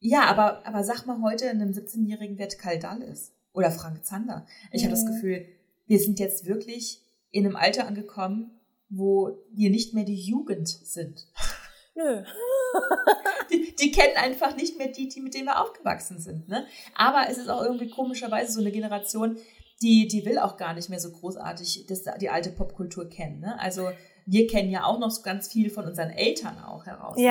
ja, 0.00 0.22
aber, 0.24 0.66
aber 0.66 0.82
sag 0.82 1.04
mal 1.06 1.20
heute 1.22 1.48
einem 1.50 1.70
17-Jährigen, 1.70 2.38
wer 2.38 2.48
Karl 2.48 2.78
Dall 2.78 3.02
ist. 3.02 3.32
Oder 3.52 3.70
Frank 3.70 4.04
Zander. 4.04 4.46
Ich 4.72 4.82
habe 4.84 4.92
das 4.92 5.02
Mhm. 5.04 5.08
Gefühl, 5.14 5.46
wir 5.90 5.98
sind 5.98 6.20
jetzt 6.20 6.46
wirklich 6.46 7.02
in 7.32 7.44
einem 7.44 7.56
Alter 7.56 7.88
angekommen, 7.88 8.52
wo 8.90 9.36
wir 9.52 9.70
nicht 9.70 9.92
mehr 9.92 10.04
die 10.04 10.14
Jugend 10.14 10.68
sind. 10.68 11.26
nö. 11.96 12.22
Die, 13.50 13.74
die 13.74 13.90
kennen 13.90 14.16
einfach 14.16 14.54
nicht 14.54 14.78
mehr 14.78 14.86
die, 14.86 15.08
die 15.08 15.20
mit 15.20 15.34
denen 15.34 15.46
wir 15.46 15.60
aufgewachsen 15.60 16.20
sind. 16.20 16.48
Ne? 16.48 16.64
Aber 16.94 17.28
es 17.28 17.36
ist 17.36 17.48
auch 17.48 17.64
irgendwie 17.64 17.90
komischerweise 17.90 18.52
so 18.52 18.60
eine 18.60 18.70
Generation, 18.70 19.38
die, 19.82 20.06
die 20.06 20.24
will 20.24 20.38
auch 20.38 20.56
gar 20.56 20.72
nicht 20.72 20.88
mehr 20.88 21.00
so 21.00 21.10
großartig 21.10 21.86
das, 21.88 22.04
die 22.20 22.30
alte 22.30 22.52
Popkultur 22.52 23.08
kennen. 23.08 23.40
Ne? 23.40 23.58
Also 23.58 23.90
wir 24.24 24.46
kennen 24.46 24.70
ja 24.70 24.84
auch 24.84 25.00
noch 25.00 25.10
so 25.10 25.22
ganz 25.22 25.48
viel 25.48 25.68
von 25.68 25.84
unseren 25.84 26.10
Eltern 26.10 26.60
auch 26.60 26.86
heraus. 26.86 27.16
Ne? 27.16 27.24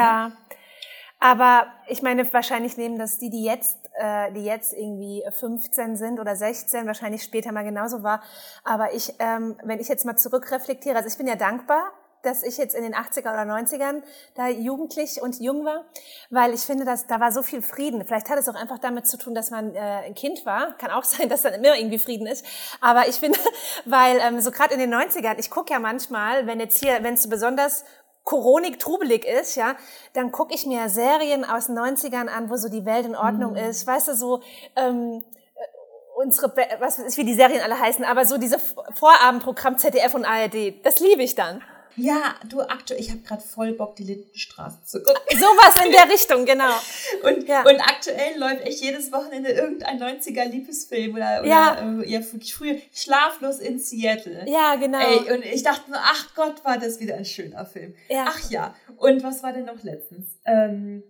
Aber 1.20 1.68
ich 1.88 2.02
meine, 2.02 2.32
wahrscheinlich 2.32 2.78
nehmen 2.78 2.98
das 2.98 3.18
die, 3.18 3.30
die 3.30 3.44
jetzt, 3.44 3.78
äh, 3.94 4.32
die 4.32 4.46
jetzt 4.46 4.74
irgendwie 4.74 5.24
15 5.30 5.98
sind 5.98 6.20
oder 6.20 6.36
16, 6.36 6.88
wahrscheinlich 6.88 7.24
später 7.24 7.52
mal 7.52 7.64
genauso 7.64 8.04
war. 8.04 8.22
Aber 8.64 8.94
ich, 8.94 9.14
ähm, 9.20 9.58
wenn 9.64 9.80
ich 9.80 9.90
jetzt 9.90 10.06
mal 10.06 10.16
zurückreflektiere, 10.16 10.96
also 10.96 11.10
ich 11.10 11.18
bin 11.18 11.28
ja 11.28 11.36
dankbar, 11.36 11.92
dass 12.22 12.44
ich 12.44 12.58
jetzt 12.58 12.76
in 12.76 12.84
den 12.84 12.94
80er 12.94 13.32
oder 13.32 13.44
90ern 13.44 14.02
da 14.36 14.48
jugendlich 14.48 15.22
und 15.22 15.40
jung 15.40 15.64
war, 15.64 15.86
weil 16.30 16.54
ich 16.54 16.62
finde, 16.62 16.84
dass 16.84 17.08
da 17.08 17.20
war 17.20 17.32
so 17.32 17.42
viel 17.44 17.62
Frieden. 17.62 18.06
Vielleicht 18.06 18.30
hat 18.30 18.38
es 18.38 18.50
auch 18.50 18.56
einfach 18.56 18.80
damit 18.80 19.08
zu 19.08 19.18
tun, 19.18 19.34
dass 19.34 19.52
man 19.52 19.74
äh, 19.74 19.80
ein 19.80 20.16
Kind 20.16 20.46
war. 20.46 20.78
Kann 20.78 20.92
auch 20.92 21.04
sein, 21.06 21.30
dass 21.30 21.44
dann 21.44 21.54
immer 21.54 21.78
irgendwie 21.78 22.00
Frieden 22.00 22.28
ist. 22.28 22.46
Aber 22.82 23.08
ich 23.08 23.16
finde, 23.16 23.40
weil 23.86 24.20
ähm, 24.20 24.42
so 24.42 24.52
gerade 24.52 24.74
in 24.74 24.80
den 24.80 24.94
90ern, 24.94 25.36
ich 25.38 25.50
gucke 25.50 25.72
ja 25.72 25.80
manchmal, 25.80 26.46
wenn 26.46 26.60
jetzt 26.60 26.84
hier, 26.84 27.04
wenn 27.04 27.14
es 27.14 27.24
so 27.24 27.30
besonders 27.30 27.86
koronik 28.30 28.80
trubelig 28.80 29.26
ist, 29.26 29.56
ja, 29.56 29.76
dann 30.14 30.32
gucke 30.32 30.54
ich 30.54 30.68
mir 30.68 30.88
Serien 30.90 31.44
aus 31.44 31.66
den 31.66 31.80
90ern 31.80 32.28
an, 32.28 32.52
wo 32.52 32.58
so 32.58 32.70
die 32.70 32.86
Welt 32.86 33.08
in 33.08 33.16
Ordnung 33.16 33.54
mhm. 33.54 33.70
ist. 33.70 33.88
Weißt 33.88 34.08
du, 34.08 34.14
so 34.14 34.42
ähm, 34.76 35.24
äh, 35.56 36.22
unsere, 36.22 36.56
was 36.80 37.00
weiß 37.00 37.12
ich, 37.12 37.18
wie 37.18 37.26
die 37.26 37.34
Serien 37.34 37.64
alle 37.64 37.80
heißen, 37.80 38.06
aber 38.06 38.26
so 38.26 38.38
diese 38.38 38.60
Vorabendprogramm 38.94 39.80
ZDF 39.80 40.14
und 40.14 40.26
ARD, 40.26 40.86
das 40.86 41.00
liebe 41.00 41.24
ich 41.24 41.34
dann. 41.34 41.64
Ja, 42.00 42.36
du 42.48 42.62
aktuell, 42.62 43.00
ich 43.00 43.10
habe 43.12 43.22
gerade 43.22 43.42
voll 43.42 43.74
Bock, 43.74 43.96
die 43.96 44.04
Lindenstraße 44.04 44.84
zu 44.86 45.04
gucken. 45.04 45.22
Sowas 45.32 45.86
in 45.86 45.92
der 45.92 46.10
Richtung, 46.10 46.46
genau. 46.46 46.74
Und, 47.24 47.48
ja. 47.48 47.62
und 47.62 47.80
aktuell 47.82 48.38
läuft 48.38 48.66
echt 48.66 48.82
jedes 48.82 49.12
Wochenende 49.12 49.50
irgendein 49.52 50.00
90er 50.00 50.46
Liebesfilm 50.46 51.16
oder, 51.16 51.40
oder 51.42 51.48
ja. 51.48 52.02
Äh, 52.02 52.10
ja, 52.10 52.20
wirklich 52.20 52.54
früher 52.54 52.76
Schlaflos 52.94 53.60
in 53.60 53.80
Seattle. 53.80 54.46
Ja, 54.48 54.76
genau. 54.76 55.00
Ey, 55.00 55.32
und 55.34 55.44
ich 55.46 55.64
dachte 55.64 55.90
nur, 55.90 56.00
ach 56.02 56.34
Gott, 56.36 56.64
war 56.64 56.78
das 56.78 57.00
wieder 57.00 57.16
ein 57.16 57.26
schöner 57.26 57.66
Film. 57.66 57.94
Ja. 58.10 58.26
Ach 58.28 58.50
ja. 58.50 58.76
Und 58.98 59.24
was 59.24 59.44
war 59.44 59.52
denn 59.52 59.66
noch 59.66 59.84
letztens? 59.84 60.40
Ähm, 60.46 61.04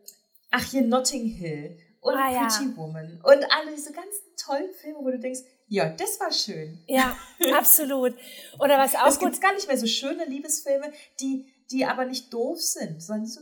ach, 0.51 0.63
hier 0.63 0.81
Notting 0.81 1.25
Hill 1.27 1.77
und 2.01 2.15
ah, 2.15 2.47
Pretty. 2.47 2.75
Woman 2.75 3.19
und 3.23 3.45
alle 3.51 3.71
diese 3.75 3.91
ganzen 3.91 4.23
tollen 4.37 4.71
Filme, 4.81 4.99
wo 5.01 5.11
du 5.11 5.19
denkst, 5.19 5.41
ja, 5.69 5.89
das 5.89 6.19
war 6.19 6.31
schön. 6.31 6.79
Ja, 6.87 7.15
absolut. 7.53 8.15
Oder 8.57 8.77
was 8.79 8.95
auch 8.95 9.07
es 9.07 9.19
gibt 9.19 9.39
gar 9.39 9.53
nicht 9.53 9.67
mehr 9.67 9.77
so 9.77 9.87
schöne 9.87 10.25
Liebesfilme, 10.25 10.91
die, 11.19 11.45
die 11.71 11.85
aber 11.85 12.05
nicht 12.05 12.33
doof 12.33 12.59
sind, 12.59 13.01
sondern 13.01 13.27
so 13.27 13.41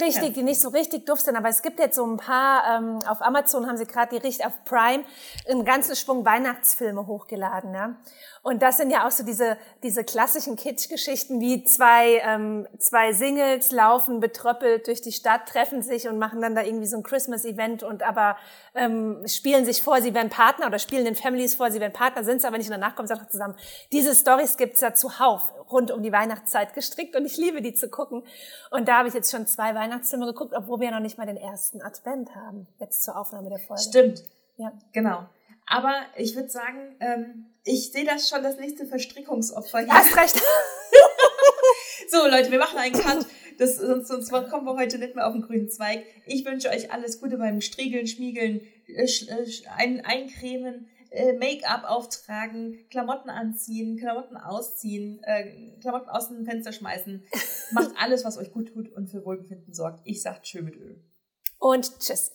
Richtig, 0.00 0.34
die 0.34 0.42
nicht 0.42 0.60
so 0.60 0.68
richtig 0.68 1.06
doof 1.06 1.20
sind, 1.20 1.36
aber 1.36 1.48
es 1.48 1.62
gibt 1.62 1.78
jetzt 1.78 1.96
so 1.96 2.06
ein 2.06 2.16
paar, 2.16 2.78
ähm, 2.78 2.98
auf 3.06 3.20
Amazon 3.20 3.66
haben 3.66 3.76
sie 3.76 3.86
gerade 3.86 4.18
die 4.18 4.26
Richt 4.26 4.44
auf 4.44 4.52
Prime 4.64 5.04
einen 5.48 5.64
ganzen 5.64 5.96
Schwung 5.96 6.24
Weihnachtsfilme 6.24 7.06
hochgeladen. 7.06 7.74
Ja? 7.74 7.96
Und 8.42 8.62
das 8.62 8.76
sind 8.78 8.90
ja 8.90 9.06
auch 9.06 9.10
so 9.10 9.24
diese, 9.24 9.56
diese 9.82 10.02
klassischen 10.02 10.56
Kitsch-Geschichten, 10.56 11.40
wie 11.40 11.62
zwei, 11.62 12.20
ähm, 12.24 12.66
zwei 12.78 13.12
Singles 13.12 13.70
laufen 13.70 14.18
betröppelt 14.18 14.88
durch 14.88 15.00
die 15.00 15.12
Stadt, 15.12 15.46
treffen 15.48 15.82
sich 15.82 16.08
und 16.08 16.18
machen 16.18 16.40
dann 16.40 16.54
da 16.54 16.62
irgendwie 16.62 16.86
so 16.86 16.96
ein 16.96 17.04
Christmas-Event 17.04 17.84
und 17.84 18.02
aber 18.02 18.36
ähm, 18.74 19.22
spielen 19.26 19.64
sich 19.64 19.82
vor, 19.82 20.02
sie 20.02 20.12
werden 20.14 20.30
Partner 20.30 20.66
oder 20.66 20.80
spielen 20.80 21.04
den 21.04 21.14
Families 21.14 21.54
vor, 21.54 21.70
sie 21.70 21.80
werden 21.80 21.92
Partner, 21.92 22.24
sind 22.24 22.38
es 22.38 22.44
aber 22.44 22.58
nicht 22.58 22.66
und 22.66 22.72
danach 22.72 22.96
kommen 22.96 23.06
sie 23.06 23.14
einfach 23.14 23.28
zusammen. 23.28 23.54
Diese 23.92 24.14
Stories 24.14 24.56
gibt's 24.56 24.80
ja 24.80 24.92
zuhauf 24.94 25.52
rund 25.72 25.90
um 25.90 26.02
die 26.02 26.12
Weihnachtszeit 26.12 26.74
gestrickt 26.74 27.16
und 27.16 27.24
ich 27.24 27.36
liebe 27.36 27.62
die 27.62 27.74
zu 27.74 27.88
gucken. 27.88 28.22
Und 28.70 28.88
da 28.88 28.98
habe 28.98 29.08
ich 29.08 29.14
jetzt 29.14 29.30
schon 29.30 29.46
zwei 29.46 29.74
Weihnachtsfilme 29.74 30.26
geguckt, 30.26 30.52
obwohl 30.54 30.80
wir 30.80 30.90
noch 30.90 31.00
nicht 31.00 31.18
mal 31.18 31.26
den 31.26 31.36
ersten 31.36 31.80
Advent 31.80 32.34
haben, 32.34 32.66
jetzt 32.78 33.02
zur 33.04 33.18
Aufnahme 33.18 33.48
der 33.48 33.58
Folge. 33.58 33.82
Stimmt. 33.82 34.24
Ja. 34.56 34.72
Genau. 34.92 35.26
Aber 35.66 35.94
ich 36.16 36.34
würde 36.36 36.48
sagen, 36.48 36.96
ähm, 37.00 37.46
ich 37.64 37.92
sehe 37.92 38.04
das 38.04 38.28
schon 38.28 38.42
das 38.42 38.58
nächste 38.58 38.86
Verstrickungsopfer 38.86 39.80
hier. 39.80 39.92
Hast 39.92 40.16
recht. 40.16 40.42
so, 42.08 42.26
Leute, 42.26 42.50
wir 42.50 42.58
machen 42.58 42.78
einen 42.78 42.94
Cut. 42.94 43.26
Das, 43.58 43.76
sonst, 43.76 44.08
sonst 44.08 44.30
kommen 44.50 44.66
wir 44.66 44.74
heute 44.74 44.98
nicht 44.98 45.14
mehr 45.14 45.26
auf 45.26 45.34
den 45.34 45.42
grünen 45.42 45.70
Zweig. 45.70 46.04
Ich 46.26 46.44
wünsche 46.44 46.68
euch 46.68 46.90
alles 46.92 47.20
Gute 47.20 47.38
beim 47.38 47.60
Striegeln, 47.60 48.06
Schmiegeln, 48.06 48.60
äh, 48.88 49.04
äh 49.04 49.46
ein, 49.76 50.04
Eincremen, 50.04 50.88
äh, 51.12 51.32
Make-up 51.34 51.84
auftragen, 51.84 52.86
Klamotten 52.90 53.30
anziehen, 53.30 53.96
Klamotten 53.96 54.36
ausziehen, 54.36 55.22
äh, 55.24 55.78
Klamotten 55.80 56.08
aus 56.08 56.28
dem 56.28 56.44
Fenster 56.44 56.72
schmeißen. 56.72 57.24
Macht 57.72 57.92
alles, 57.98 58.24
was 58.24 58.38
euch 58.38 58.52
gut 58.52 58.72
tut 58.72 58.90
und 58.92 59.08
für 59.08 59.24
Wohlbefinden 59.24 59.72
sorgt. 59.72 60.00
Ich 60.04 60.22
sag 60.22 60.42
tschö 60.42 60.62
mit 60.62 60.76
Öl. 60.76 61.00
Und 61.58 61.98
tschüss. 62.00 62.32